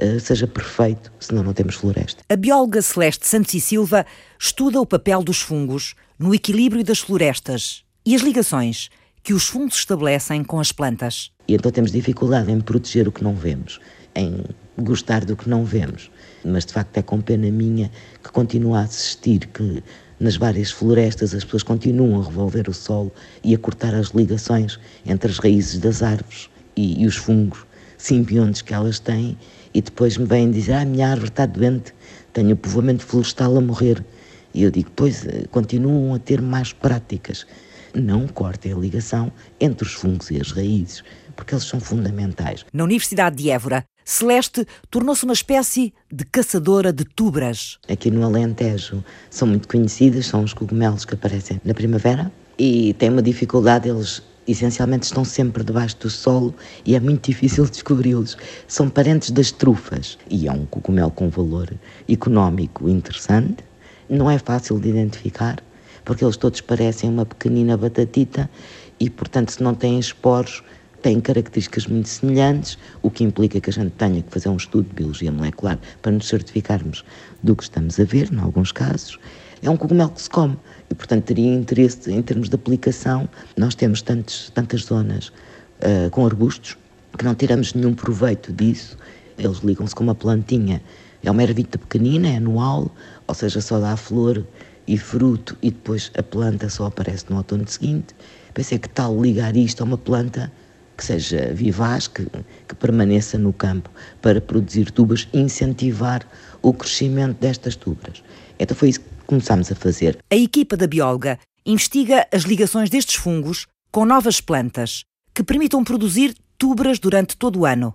uh, 0.00 0.20
seja 0.20 0.46
perfeito, 0.46 1.12
senão 1.18 1.42
não 1.42 1.52
temos 1.52 1.74
floresta. 1.74 2.22
A 2.28 2.36
bióloga 2.36 2.80
Celeste 2.80 3.26
Santos 3.26 3.52
e 3.52 3.60
Silva 3.60 4.06
estuda 4.38 4.80
o 4.80 4.86
papel 4.86 5.24
dos 5.24 5.40
fungos 5.40 5.96
no 6.16 6.32
equilíbrio 6.32 6.84
das 6.84 7.00
florestas 7.00 7.84
e 8.04 8.14
as 8.14 8.22
ligações 8.22 8.88
que 9.22 9.34
os 9.34 9.46
fungos 9.46 9.76
estabelecem 9.76 10.42
com 10.42 10.58
as 10.58 10.72
plantas. 10.72 11.30
E 11.46 11.54
então 11.54 11.70
temos 11.70 11.92
dificuldade 11.92 12.50
em 12.50 12.60
proteger 12.60 13.06
o 13.06 13.12
que 13.12 13.22
não 13.22 13.34
vemos, 13.34 13.80
em 14.14 14.44
gostar 14.78 15.24
do 15.24 15.36
que 15.36 15.48
não 15.48 15.64
vemos 15.64 16.10
mas 16.44 16.64
de 16.64 16.72
facto 16.72 16.96
é 16.96 17.02
com 17.02 17.20
pena 17.20 17.50
minha 17.50 17.90
que 18.22 18.30
continua 18.30 18.80
a 18.80 18.82
assistir 18.82 19.46
que 19.46 19.82
nas 20.18 20.36
várias 20.36 20.70
florestas 20.70 21.34
as 21.34 21.44
pessoas 21.44 21.62
continuam 21.62 22.20
a 22.20 22.24
revolver 22.24 22.68
o 22.68 22.74
solo 22.74 23.12
e 23.42 23.54
a 23.54 23.58
cortar 23.58 23.94
as 23.94 24.08
ligações 24.08 24.78
entre 25.06 25.30
as 25.30 25.38
raízes 25.38 25.78
das 25.78 26.02
árvores 26.02 26.50
e, 26.76 27.02
e 27.02 27.06
os 27.06 27.16
fungos 27.16 27.64
simbiontes 27.96 28.62
que 28.62 28.74
elas 28.74 28.98
têm 28.98 29.36
e 29.72 29.80
depois 29.80 30.16
me 30.16 30.26
vêm 30.26 30.50
dizer, 30.50 30.72
ah, 30.72 30.80
a 30.80 30.84
minha 30.84 31.08
árvore 31.08 31.28
está 31.28 31.46
doente, 31.46 31.94
tenho 32.32 32.52
o 32.52 32.56
povoamento 32.56 33.04
florestal 33.04 33.56
a 33.56 33.60
morrer. 33.60 34.04
E 34.52 34.64
eu 34.64 34.70
digo, 34.70 34.90
pois, 34.96 35.24
eh, 35.24 35.44
continuam 35.52 36.12
a 36.12 36.18
ter 36.18 36.42
más 36.42 36.72
práticas. 36.72 37.46
Não 37.94 38.26
cortem 38.26 38.72
a 38.72 38.76
ligação 38.76 39.32
entre 39.60 39.86
os 39.86 39.94
fungos 39.94 40.30
e 40.30 40.40
as 40.40 40.52
raízes, 40.52 41.02
porque 41.34 41.54
eles 41.54 41.64
são 41.64 41.80
fundamentais. 41.80 42.64
Na 42.72 42.84
Universidade 42.84 43.36
de 43.36 43.50
Évora, 43.50 43.84
Celeste 44.04 44.66
tornou-se 44.90 45.24
uma 45.24 45.32
espécie 45.32 45.92
de 46.10 46.24
caçadora 46.24 46.92
de 46.92 47.04
tubras. 47.04 47.78
Aqui 47.88 48.10
no 48.10 48.24
Alentejo 48.24 49.04
são 49.30 49.46
muito 49.46 49.68
conhecidas, 49.68 50.26
são 50.26 50.42
os 50.42 50.52
cogumelos 50.52 51.04
que 51.04 51.14
aparecem 51.14 51.60
na 51.64 51.74
primavera 51.74 52.30
e 52.58 52.94
têm 52.94 53.10
uma 53.10 53.22
dificuldade, 53.22 53.88
eles 53.88 54.22
essencialmente 54.46 55.04
estão 55.04 55.24
sempre 55.24 55.62
debaixo 55.62 55.96
do 55.98 56.10
solo 56.10 56.54
e 56.84 56.94
é 56.96 57.00
muito 57.00 57.26
difícil 57.30 57.66
descobri-los. 57.66 58.36
São 58.66 58.88
parentes 58.88 59.30
das 59.30 59.52
trufas 59.52 60.18
e 60.28 60.48
é 60.48 60.52
um 60.52 60.66
cogumelo 60.66 61.10
com 61.10 61.28
valor 61.30 61.72
económico 62.08 62.88
interessante. 62.88 63.64
Não 64.08 64.28
é 64.28 64.38
fácil 64.38 64.78
de 64.80 64.88
identificar 64.88 65.62
porque 66.10 66.24
eles 66.24 66.36
todos 66.36 66.60
parecem 66.60 67.08
uma 67.08 67.24
pequenina 67.24 67.76
batatita 67.76 68.50
e, 68.98 69.08
portanto, 69.08 69.52
se 69.52 69.62
não 69.62 69.76
têm 69.76 69.96
esporos, 69.96 70.60
têm 71.02 71.20
características 71.20 71.86
muito 71.86 72.08
semelhantes, 72.08 72.76
o 73.00 73.08
que 73.08 73.22
implica 73.22 73.60
que 73.60 73.70
a 73.70 73.72
gente 73.72 73.92
tenha 73.92 74.20
que 74.20 74.28
fazer 74.28 74.48
um 74.48 74.56
estudo 74.56 74.88
de 74.88 74.94
biologia 74.96 75.30
molecular 75.30 75.78
para 76.02 76.10
nos 76.10 76.26
certificarmos 76.26 77.04
do 77.44 77.54
que 77.54 77.62
estamos 77.62 78.00
a 78.00 78.02
ver, 78.02 78.28
em 78.32 78.40
alguns 78.40 78.72
casos. 78.72 79.20
É 79.62 79.70
um 79.70 79.76
cogumelo 79.76 80.10
que 80.10 80.22
se 80.22 80.28
come 80.28 80.56
e, 80.90 80.96
portanto, 80.96 81.26
teria 81.26 81.54
interesse 81.54 82.10
em 82.10 82.20
termos 82.22 82.48
de 82.48 82.56
aplicação. 82.56 83.28
Nós 83.56 83.76
temos 83.76 84.02
tantos, 84.02 84.50
tantas 84.52 84.86
zonas 84.86 85.28
uh, 85.28 86.10
com 86.10 86.26
arbustos 86.26 86.76
que 87.16 87.24
não 87.24 87.36
tiramos 87.36 87.72
nenhum 87.72 87.94
proveito 87.94 88.52
disso. 88.52 88.98
Eles 89.38 89.58
ligam-se 89.58 89.94
com 89.94 90.02
uma 90.02 90.16
plantinha. 90.16 90.82
É 91.22 91.30
uma 91.30 91.44
ervita 91.44 91.78
pequenina, 91.78 92.30
é 92.30 92.36
anual, 92.38 92.90
ou 93.28 93.34
seja, 93.34 93.60
só 93.60 93.78
dá 93.78 93.96
flor 93.96 94.44
e 94.86 94.98
fruto 94.98 95.56
e 95.62 95.70
depois 95.70 96.10
a 96.16 96.22
planta 96.22 96.68
só 96.68 96.86
aparece 96.86 97.26
no 97.30 97.36
outono 97.36 97.66
seguinte. 97.68 98.14
Pensei 98.54 98.78
que 98.78 98.88
tal 98.88 99.20
ligar 99.20 99.56
isto 99.56 99.82
a 99.82 99.84
uma 99.84 99.98
planta 99.98 100.52
que 100.96 101.04
seja 101.04 101.52
vivaz, 101.54 102.08
que, 102.08 102.26
que 102.68 102.74
permaneça 102.74 103.38
no 103.38 103.52
campo 103.52 103.90
para 104.20 104.40
produzir 104.40 104.90
tubas 104.90 105.28
incentivar 105.32 106.26
o 106.60 106.74
crescimento 106.74 107.38
destas 107.40 107.74
tubas. 107.74 108.22
Então 108.58 108.76
foi 108.76 108.90
isso 108.90 109.00
que 109.00 109.06
começámos 109.26 109.72
a 109.72 109.74
fazer. 109.74 110.18
A 110.30 110.36
equipa 110.36 110.76
da 110.76 110.86
bióloga 110.86 111.38
investiga 111.64 112.26
as 112.32 112.42
ligações 112.42 112.90
destes 112.90 113.14
fungos 113.14 113.66
com 113.90 114.04
novas 114.04 114.40
plantas 114.40 115.04
que 115.34 115.42
permitam 115.42 115.82
produzir 115.82 116.34
tubras 116.58 116.98
durante 116.98 117.36
todo 117.36 117.60
o 117.60 117.66
ano. 117.66 117.94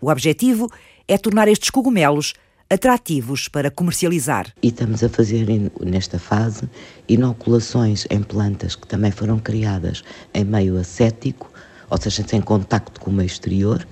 O 0.00 0.10
objetivo 0.10 0.70
é 1.06 1.18
tornar 1.18 1.48
estes 1.48 1.70
cogumelos 1.70 2.34
atrativos 2.68 3.48
para 3.48 3.70
comercializar. 3.70 4.52
E 4.62 4.68
estamos 4.68 5.02
a 5.04 5.08
fazer 5.08 5.46
nesta 5.80 6.18
fase 6.18 6.68
inoculações 7.08 8.06
em 8.10 8.22
plantas 8.22 8.74
que 8.74 8.86
também 8.86 9.10
foram 9.10 9.38
criadas 9.38 10.02
em 10.34 10.44
meio 10.44 10.76
acético, 10.76 11.50
ou 11.88 11.98
seja, 12.00 12.24
sem 12.26 12.40
contacto 12.40 13.00
com 13.00 13.10
o 13.10 13.14
meio 13.14 13.26
exterior, 13.26 13.86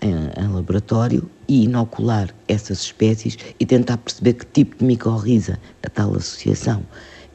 em, 0.00 0.12
em 0.12 0.48
laboratório, 0.48 1.30
e 1.48 1.64
inocular 1.64 2.34
essas 2.48 2.80
espécies 2.80 3.38
e 3.58 3.64
tentar 3.64 3.98
perceber 3.98 4.34
que 4.34 4.46
tipo 4.46 4.76
de 4.76 4.84
micorriza 4.84 5.58
a 5.84 5.88
tal 5.88 6.14
associação 6.14 6.82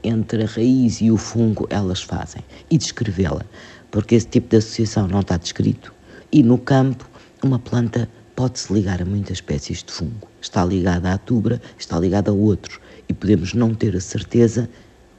entre 0.04 0.44
a 0.44 0.48
raiz 0.48 1.00
e 1.00 1.10
o 1.10 1.18
fungo 1.18 1.68
elas 1.70 2.02
fazem 2.02 2.44
e 2.70 2.78
descrevê-la, 2.78 3.46
porque 3.90 4.16
esse 4.16 4.28
tipo 4.28 4.50
de 4.50 4.58
associação 4.58 5.08
não 5.08 5.22
está 5.22 5.38
descrito. 5.38 5.94
E 6.32 6.44
no 6.44 6.58
campo, 6.58 7.10
uma 7.44 7.60
planta 7.60 8.10
pode-se 8.36 8.72
ligar 8.74 9.02
a 9.02 9.06
muitas 9.06 9.38
espécies 9.38 9.84
de 9.84 9.92
fungo. 9.92 10.28
Está 10.42 10.66
ligada 10.66 11.14
à 11.14 11.18
tubra, 11.18 11.62
está 11.78 12.00
ligada 12.00 12.32
a 12.32 12.34
outros. 12.34 12.80
E 13.08 13.14
podemos 13.14 13.54
não 13.54 13.74
ter 13.74 13.96
a 13.96 14.00
certeza 14.00 14.70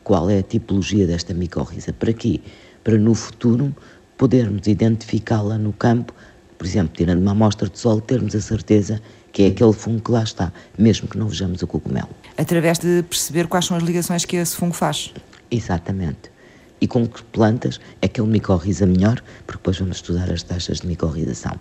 qual 0.02 0.28
é 0.30 0.38
a 0.38 0.42
tipologia 0.42 1.06
desta 1.06 1.32
micorriza. 1.34 1.92
Para 1.92 2.12
quê? 2.12 2.40
Para 2.82 2.98
no 2.98 3.14
futuro 3.14 3.74
podermos 4.16 4.66
identificá-la 4.66 5.58
no 5.58 5.72
campo, 5.72 6.14
por 6.58 6.66
exemplo, 6.66 6.94
tirando 6.96 7.20
uma 7.20 7.32
amostra 7.32 7.68
de 7.68 7.78
solo, 7.78 8.00
termos 8.00 8.34
a 8.34 8.40
certeza 8.40 9.00
que 9.32 9.44
é 9.44 9.46
aquele 9.46 9.72
fungo 9.72 10.00
que 10.00 10.10
lá 10.10 10.22
está, 10.22 10.52
mesmo 10.78 11.08
que 11.08 11.16
não 11.16 11.26
vejamos 11.26 11.62
o 11.62 11.66
cogumelo. 11.66 12.10
Através 12.36 12.78
de 12.78 13.02
perceber 13.02 13.46
quais 13.46 13.64
são 13.64 13.76
as 13.76 13.82
ligações 13.82 14.24
que 14.24 14.36
esse 14.36 14.54
fungo 14.54 14.74
faz. 14.74 15.12
Exatamente 15.50 16.32
e 16.82 16.86
com 16.88 17.06
que 17.06 17.22
plantas 17.22 17.80
é 18.02 18.08
que 18.08 18.20
ele 18.20 18.28
micorriza 18.28 18.84
melhor, 18.84 19.22
porque 19.46 19.58
depois 19.58 19.78
vamos 19.78 19.98
estudar 19.98 20.28
as 20.32 20.42
taxas 20.42 20.80
de 20.80 20.88
micorrização. 20.88 21.52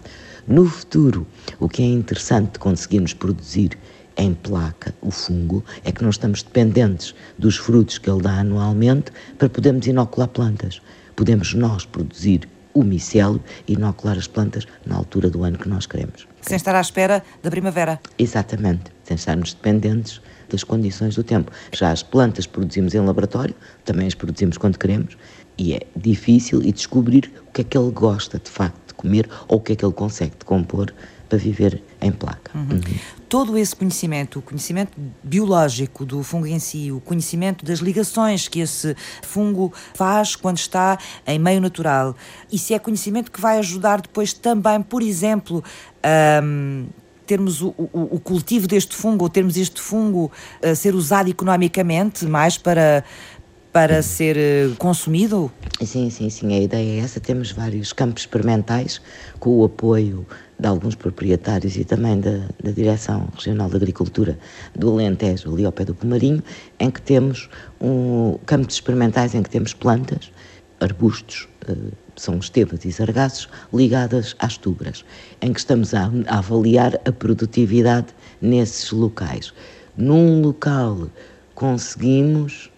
No 0.47 0.65
futuro, 0.65 1.27
o 1.59 1.69
que 1.69 1.83
é 1.83 1.85
interessante 1.85 2.53
de 2.53 2.59
conseguirmos 2.59 3.13
produzir 3.13 3.77
em 4.17 4.33
placa 4.33 4.93
o 5.01 5.11
fungo 5.11 5.63
é 5.83 5.91
que 5.91 6.01
não 6.01 6.09
estamos 6.09 6.43
dependentes 6.43 7.13
dos 7.37 7.57
frutos 7.57 7.97
que 7.97 8.09
ele 8.09 8.21
dá 8.21 8.39
anualmente 8.39 9.11
para 9.37 9.49
podermos 9.49 9.85
inocular 9.85 10.27
plantas. 10.27 10.81
Podemos 11.15 11.53
nós 11.53 11.85
produzir 11.85 12.49
o 12.73 12.83
micélio 12.83 13.41
e 13.67 13.73
inocular 13.73 14.17
as 14.17 14.27
plantas 14.27 14.65
na 14.85 14.95
altura 14.95 15.29
do 15.29 15.43
ano 15.43 15.57
que 15.57 15.69
nós 15.69 15.85
queremos. 15.85 16.27
Sem 16.41 16.55
estar 16.55 16.73
à 16.75 16.81
espera 16.81 17.23
da 17.43 17.51
primavera. 17.51 17.99
Exatamente, 18.17 18.91
sem 19.03 19.15
estarmos 19.15 19.53
dependentes 19.53 20.21
das 20.49 20.63
condições 20.63 21.15
do 21.15 21.23
tempo. 21.23 21.51
Já 21.71 21.91
as 21.91 22.01
plantas 22.01 22.47
produzimos 22.47 22.95
em 22.95 22.99
laboratório, 22.99 23.55
também 23.85 24.07
as 24.07 24.15
produzimos 24.15 24.57
quando 24.57 24.77
queremos, 24.77 25.17
e 25.57 25.73
é 25.73 25.81
difícil 25.95 26.61
e 26.63 26.71
descobrir 26.71 27.31
o 27.47 27.51
que 27.51 27.61
é 27.61 27.63
que 27.63 27.77
ele 27.77 27.91
gosta 27.91 28.39
de 28.39 28.49
facto 28.49 28.90
comer 29.01 29.29
ou 29.47 29.57
o 29.57 29.61
que 29.61 29.73
é 29.73 29.75
que 29.75 29.83
ele 29.83 29.93
consegue 29.93 30.33
de 30.37 30.45
compor 30.45 30.93
para 31.31 31.37
viver 31.37 31.81
em 32.01 32.11
placa. 32.11 32.51
Uhum. 32.53 32.63
Uhum. 32.63 32.81
Todo 33.29 33.57
esse 33.57 33.73
conhecimento, 33.73 34.39
o 34.39 34.41
conhecimento 34.41 34.91
biológico 35.23 36.05
do 36.05 36.21
fungo 36.23 36.45
em 36.45 36.59
si, 36.59 36.91
o 36.91 36.99
conhecimento 36.99 37.63
das 37.63 37.79
ligações 37.79 38.49
que 38.49 38.59
esse 38.59 38.93
fungo 39.21 39.71
faz 39.93 40.35
quando 40.35 40.57
está 40.57 40.97
em 41.25 41.39
meio 41.39 41.61
natural, 41.61 42.13
isso 42.51 42.73
é 42.73 42.79
conhecimento 42.79 43.31
que 43.31 43.39
vai 43.39 43.57
ajudar 43.59 44.01
depois 44.01 44.33
também, 44.33 44.81
por 44.81 45.01
exemplo, 45.01 45.63
a 46.03 46.41
termos 47.31 47.61
o, 47.61 47.69
o, 47.77 48.15
o, 48.15 48.19
cultivo 48.19 48.67
deste 48.67 48.93
fungo, 48.93 49.23
ou 49.23 49.29
termos 49.29 49.55
este 49.55 49.79
fungo 49.79 50.29
a 50.61 50.75
ser 50.75 50.93
usado 50.93 51.29
economicamente 51.29 52.25
mais 52.25 52.57
para, 52.57 53.05
para 53.71 54.01
ser 54.01 54.37
eh, 54.37 54.69
consumido? 54.77 55.51
Sim, 55.81 56.09
sim, 56.09 56.29
sim. 56.29 56.53
A 56.53 56.59
ideia 56.59 56.99
é 56.99 57.03
essa. 57.03 57.19
Temos 57.19 57.51
vários 57.51 57.93
campos 57.93 58.23
experimentais 58.23 59.01
com 59.39 59.59
o 59.59 59.63
apoio 59.63 60.25
de 60.59 60.67
alguns 60.67 60.93
proprietários 60.93 61.75
e 61.77 61.85
também 61.85 62.19
da, 62.19 62.47
da 62.61 62.71
Direção 62.71 63.29
Regional 63.33 63.69
de 63.69 63.77
Agricultura 63.77 64.37
do 64.75 64.91
Alentejo, 64.91 65.53
ali 65.53 65.65
ao 65.65 65.71
pé 65.71 65.85
do 65.85 65.95
Pomarinho, 65.95 66.43
em 66.79 66.91
que 66.91 67.01
temos 67.01 67.49
um, 67.79 68.37
campos 68.45 68.75
experimentais 68.75 69.33
em 69.33 69.41
que 69.41 69.49
temos 69.49 69.73
plantas, 69.73 70.31
arbustos, 70.79 71.47
eh, 71.67 71.75
são 72.15 72.37
estevas 72.37 72.85
e 72.85 72.91
sargassos, 72.91 73.49
ligadas 73.73 74.35
às 74.37 74.57
tubras, 74.57 75.05
em 75.41 75.53
que 75.53 75.59
estamos 75.59 75.93
a, 75.93 76.11
a 76.27 76.37
avaliar 76.37 76.99
a 77.05 77.11
produtividade 77.11 78.07
nesses 78.41 78.91
locais. 78.91 79.53
Num 79.97 80.41
local 80.41 81.07
conseguimos 81.55 82.70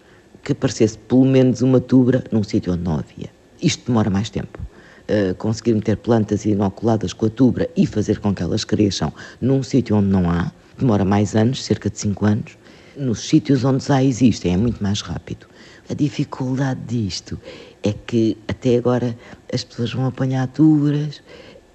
que 0.44 0.52
aparecesse 0.52 0.98
pelo 0.98 1.24
menos 1.24 1.62
uma 1.62 1.80
tubra 1.80 2.22
num 2.30 2.42
sítio 2.42 2.72
onde 2.72 2.82
não 2.82 2.94
havia. 2.98 3.30
Isto 3.60 3.86
demora 3.86 4.10
mais 4.10 4.28
tempo. 4.28 4.60
Uh, 5.08 5.34
conseguir 5.34 5.74
meter 5.74 5.96
plantas 5.96 6.44
inoculadas 6.44 7.12
com 7.12 7.26
a 7.26 7.30
tubra 7.30 7.68
e 7.76 7.86
fazer 7.86 8.20
com 8.20 8.34
que 8.34 8.42
elas 8.42 8.64
cresçam 8.64 9.12
num 9.40 9.62
sítio 9.62 9.96
onde 9.96 10.08
não 10.08 10.30
há, 10.30 10.50
demora 10.78 11.04
mais 11.04 11.34
anos, 11.34 11.64
cerca 11.64 11.90
de 11.90 11.98
5 11.98 12.24
anos. 12.24 12.58
Nos 12.96 13.20
sítios 13.28 13.64
onde 13.64 13.84
já 13.84 14.02
existem 14.02 14.54
é 14.54 14.56
muito 14.56 14.82
mais 14.82 15.00
rápido. 15.00 15.46
A 15.90 15.94
dificuldade 15.94 16.80
disto 16.86 17.38
é 17.82 17.92
que 17.92 18.38
até 18.48 18.76
agora 18.76 19.16
as 19.52 19.62
pessoas 19.62 19.92
vão 19.92 20.06
apanhar 20.06 20.46
tubras 20.48 21.18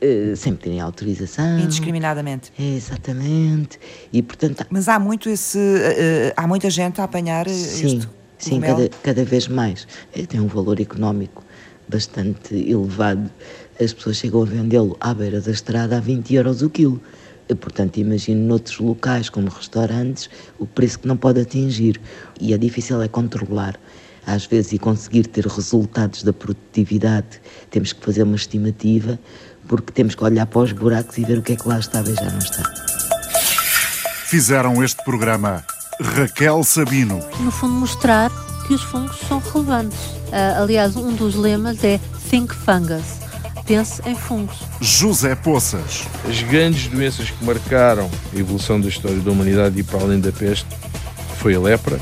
uh, 0.02 0.36
sem 0.36 0.56
terem 0.56 0.80
autorização. 0.80 1.60
Indiscriminadamente. 1.60 2.52
É, 2.58 2.76
exatamente. 2.76 3.80
E, 4.12 4.24
portanto, 4.24 4.66
Mas 4.70 4.88
há 4.88 4.98
muito 4.98 5.30
esse. 5.30 5.60
Uh, 5.60 6.34
há 6.36 6.48
muita 6.48 6.70
gente 6.70 7.00
a 7.00 7.04
apanhar 7.04 7.48
sim, 7.48 7.98
isto. 7.98 8.19
Sim, 8.40 8.62
cada, 8.62 8.90
cada 9.04 9.24
vez 9.24 9.48
mais. 9.48 9.88
Tem 10.28 10.40
um 10.40 10.48
valor 10.48 10.80
económico 10.80 11.44
bastante 11.88 12.56
elevado. 12.56 13.30
As 13.80 13.94
pessoas 13.94 14.18
chegam 14.18 14.42
a 14.42 14.46
vendê-lo 14.46 14.98
à 15.00 15.14
beira 15.14 15.40
da 15.40 15.52
estrada 15.52 15.98
a 15.98 16.00
20 16.00 16.34
euros 16.34 16.62
o 16.62 16.70
quilo. 16.70 17.02
Portanto, 17.60 17.98
imagino 17.98 18.46
noutros 18.48 18.78
locais, 18.80 19.30
como 19.30 19.50
restaurantes, 19.50 20.30
o 20.60 20.66
preço 20.66 21.00
que 21.00 21.08
não 21.08 21.18
pode 21.18 21.42
atingir. 21.42 22.00
E 22.40 22.54
é 22.54 22.58
difícil 22.58 23.02
é 23.02 23.08
controlar 23.08 23.80
às 24.26 24.46
vezes, 24.46 24.74
e 24.74 24.80
conseguir 24.80 25.26
ter 25.28 25.46
resultados 25.46 26.24
da 26.24 26.32
produtividade, 26.32 27.42
temos 27.70 27.94
que 27.94 28.04
fazer 28.06 28.24
uma 28.24 28.36
estimativa, 28.36 29.20
porque 29.68 29.92
temos 29.92 30.16
que 30.16 30.24
olhar 30.24 30.46
para 30.46 30.62
os 30.62 30.72
buracos 30.72 31.18
e 31.18 31.24
ver 31.24 31.40
o 31.40 31.42
que 31.42 31.54
é 31.54 31.56
que 31.56 31.68
lá 31.68 31.80
estava 31.80 32.10
e 32.10 32.16
já 32.16 32.30
não 32.30 32.40
está. 32.40 32.64
Fizeram 34.26 34.84
este 34.84 35.04
programa 35.04 35.64
Raquel 36.02 36.64
Sabino. 36.64 37.20
No 37.40 37.52
fundo, 37.52 37.74
mostrar 37.74 38.32
que 38.66 38.74
os 38.74 38.82
fungos 38.82 39.20
são 39.28 39.40
relevantes. 39.40 40.00
Uh, 40.00 40.62
aliás, 40.64 40.96
um 40.96 41.14
dos 41.14 41.36
lemas 41.36 41.84
é 41.84 42.00
Think 42.30 42.56
Fungus. 42.56 43.20
Pense 43.66 44.02
em 44.08 44.16
fungos. 44.16 44.58
José 44.80 45.36
Poças. 45.36 46.08
As 46.28 46.42
grandes 46.44 46.88
doenças 46.88 47.30
que 47.30 47.44
marcaram 47.44 48.10
a 48.34 48.40
evolução 48.40 48.80
da 48.80 48.88
história 48.88 49.20
da 49.20 49.30
humanidade 49.30 49.80
e 49.80 49.84
para 49.84 50.00
além 50.00 50.20
da 50.20 50.32
peste 50.32 50.66
foi 51.38 51.56
a 51.56 51.60
lepra, 51.60 52.00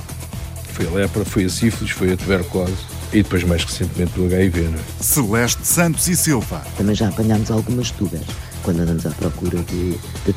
foi 0.73 0.87
a 0.87 0.91
lepra, 0.91 1.25
foi 1.25 1.45
a 1.45 1.49
sífilis, 1.49 1.91
foi 1.91 2.13
a 2.13 2.17
tuberculose 2.17 2.77
e 3.11 3.23
depois 3.23 3.43
mais 3.43 3.63
recentemente 3.63 4.19
o 4.19 4.25
HIV. 4.25 4.61
Não 4.61 4.79
é? 4.79 5.03
Celeste 5.03 5.65
Santos 5.65 6.07
e 6.07 6.15
Silva. 6.15 6.61
Também 6.77 6.95
já 6.95 7.09
apanhámos 7.09 7.49
algumas 7.49 7.91
tubas 7.91 8.21
quando 8.63 8.81
andamos 8.81 9.05
à 9.05 9.09
procura 9.11 9.57
de, 9.63 9.97
de 10.25 10.33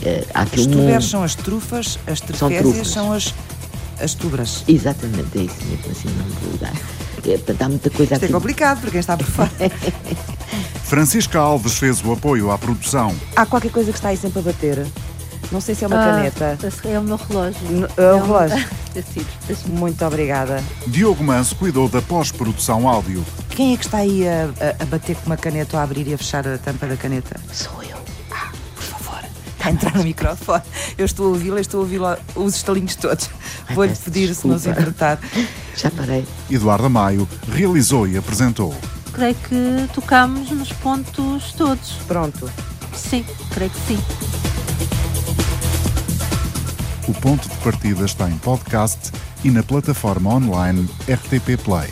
trefésias. 0.00 0.26
É, 0.26 0.38
as 0.38 0.66
tubers 0.66 1.04
são 1.10 1.22
as 1.22 1.34
trufas, 1.34 1.98
as 2.06 2.20
trefésias 2.20 2.88
são, 2.88 3.04
são, 3.04 3.12
as, 3.12 3.34
as 4.00 4.14
tubras. 4.14 4.64
Exatamente, 4.66 5.38
é 5.38 5.42
isso 5.42 5.64
mesmo, 5.64 5.90
assim 5.90 6.08
não 6.08 6.52
lugar. 6.52 6.72
É, 7.26 7.36
portanto, 7.36 7.62
há 7.62 7.68
muita 7.68 7.90
coisa 7.90 8.14
Isto 8.14 8.22
é 8.22 8.26
aqui. 8.26 8.26
é 8.26 8.28
complicado 8.28 8.80
para 8.80 8.90
quem 8.90 9.00
está 9.00 9.16
por 9.16 9.26
fora. 9.26 9.50
Francisca 10.84 11.38
Alves 11.38 11.78
fez 11.78 12.02
o 12.04 12.12
apoio 12.12 12.50
à 12.50 12.58
produção. 12.58 13.14
Há 13.36 13.46
qualquer 13.46 13.70
coisa 13.70 13.92
que 13.92 13.98
está 13.98 14.08
aí 14.08 14.16
sempre 14.16 14.40
a 14.40 14.42
bater. 14.42 14.86
Não 15.52 15.60
sei 15.60 15.74
se 15.74 15.84
é 15.84 15.88
uma 15.88 16.00
ah, 16.00 16.14
caneta. 16.14 16.58
É 16.84 16.98
o 16.98 17.02
meu 17.02 17.16
relógio. 17.16 17.60
é, 17.96 18.02
é 18.02 18.12
o 18.12 18.24
relógio. 18.24 18.68
Muito 19.66 20.04
obrigada. 20.04 20.62
Diogo 20.86 21.22
Manso 21.22 21.56
cuidou 21.56 21.88
da 21.88 22.00
pós-produção 22.00 22.88
áudio. 22.88 23.24
Quem 23.50 23.74
é 23.74 23.76
que 23.76 23.84
está 23.84 23.98
aí 23.98 24.26
a, 24.26 24.44
a, 24.60 24.82
a, 24.82 24.86
bater 24.86 25.16
com 25.16 25.26
uma 25.26 25.36
caneta 25.36 25.76
ou 25.76 25.80
a 25.80 25.84
abrir 25.84 26.06
e 26.06 26.14
a 26.14 26.18
fechar 26.18 26.46
a 26.46 26.56
tampa 26.58 26.86
da 26.86 26.96
caneta? 26.96 27.38
Sou 27.52 27.82
eu. 27.82 27.99
A 29.64 29.70
entrar 29.70 29.94
no 29.96 30.04
microfone. 30.04 30.62
Eu 30.96 31.04
estou 31.04 31.26
a 31.26 31.28
ouvi-la, 31.30 31.60
estou 31.60 31.80
a 31.80 31.82
ouvir 31.82 32.00
os 32.34 32.56
estalinhos 32.56 32.96
todos. 32.96 33.28
Vou-lhe 33.74 33.94
pedir 33.94 34.28
desculpa. 34.28 34.58
se 34.58 34.68
não 34.68 34.74
se 34.74 34.80
importar. 34.80 35.18
Já 35.76 35.90
parei. 35.90 36.26
Eduardo 36.50 36.90
Maio 36.90 37.28
realizou 37.48 38.06
e 38.06 38.16
apresentou. 38.16 38.74
Creio 39.12 39.34
que 39.34 39.88
tocamos 39.92 40.50
nos 40.50 40.72
pontos 40.72 41.52
todos. 41.52 41.92
Pronto. 42.06 42.50
Sim, 42.94 43.24
creio 43.50 43.70
que 43.70 43.80
sim. 43.86 43.98
O 47.08 47.14
ponto 47.14 47.48
de 47.48 47.56
partida 47.56 48.04
está 48.04 48.28
em 48.28 48.38
podcast 48.38 49.10
e 49.42 49.50
na 49.50 49.62
plataforma 49.62 50.34
online 50.34 50.88
RTP 51.08 51.60
Play. 51.62 51.90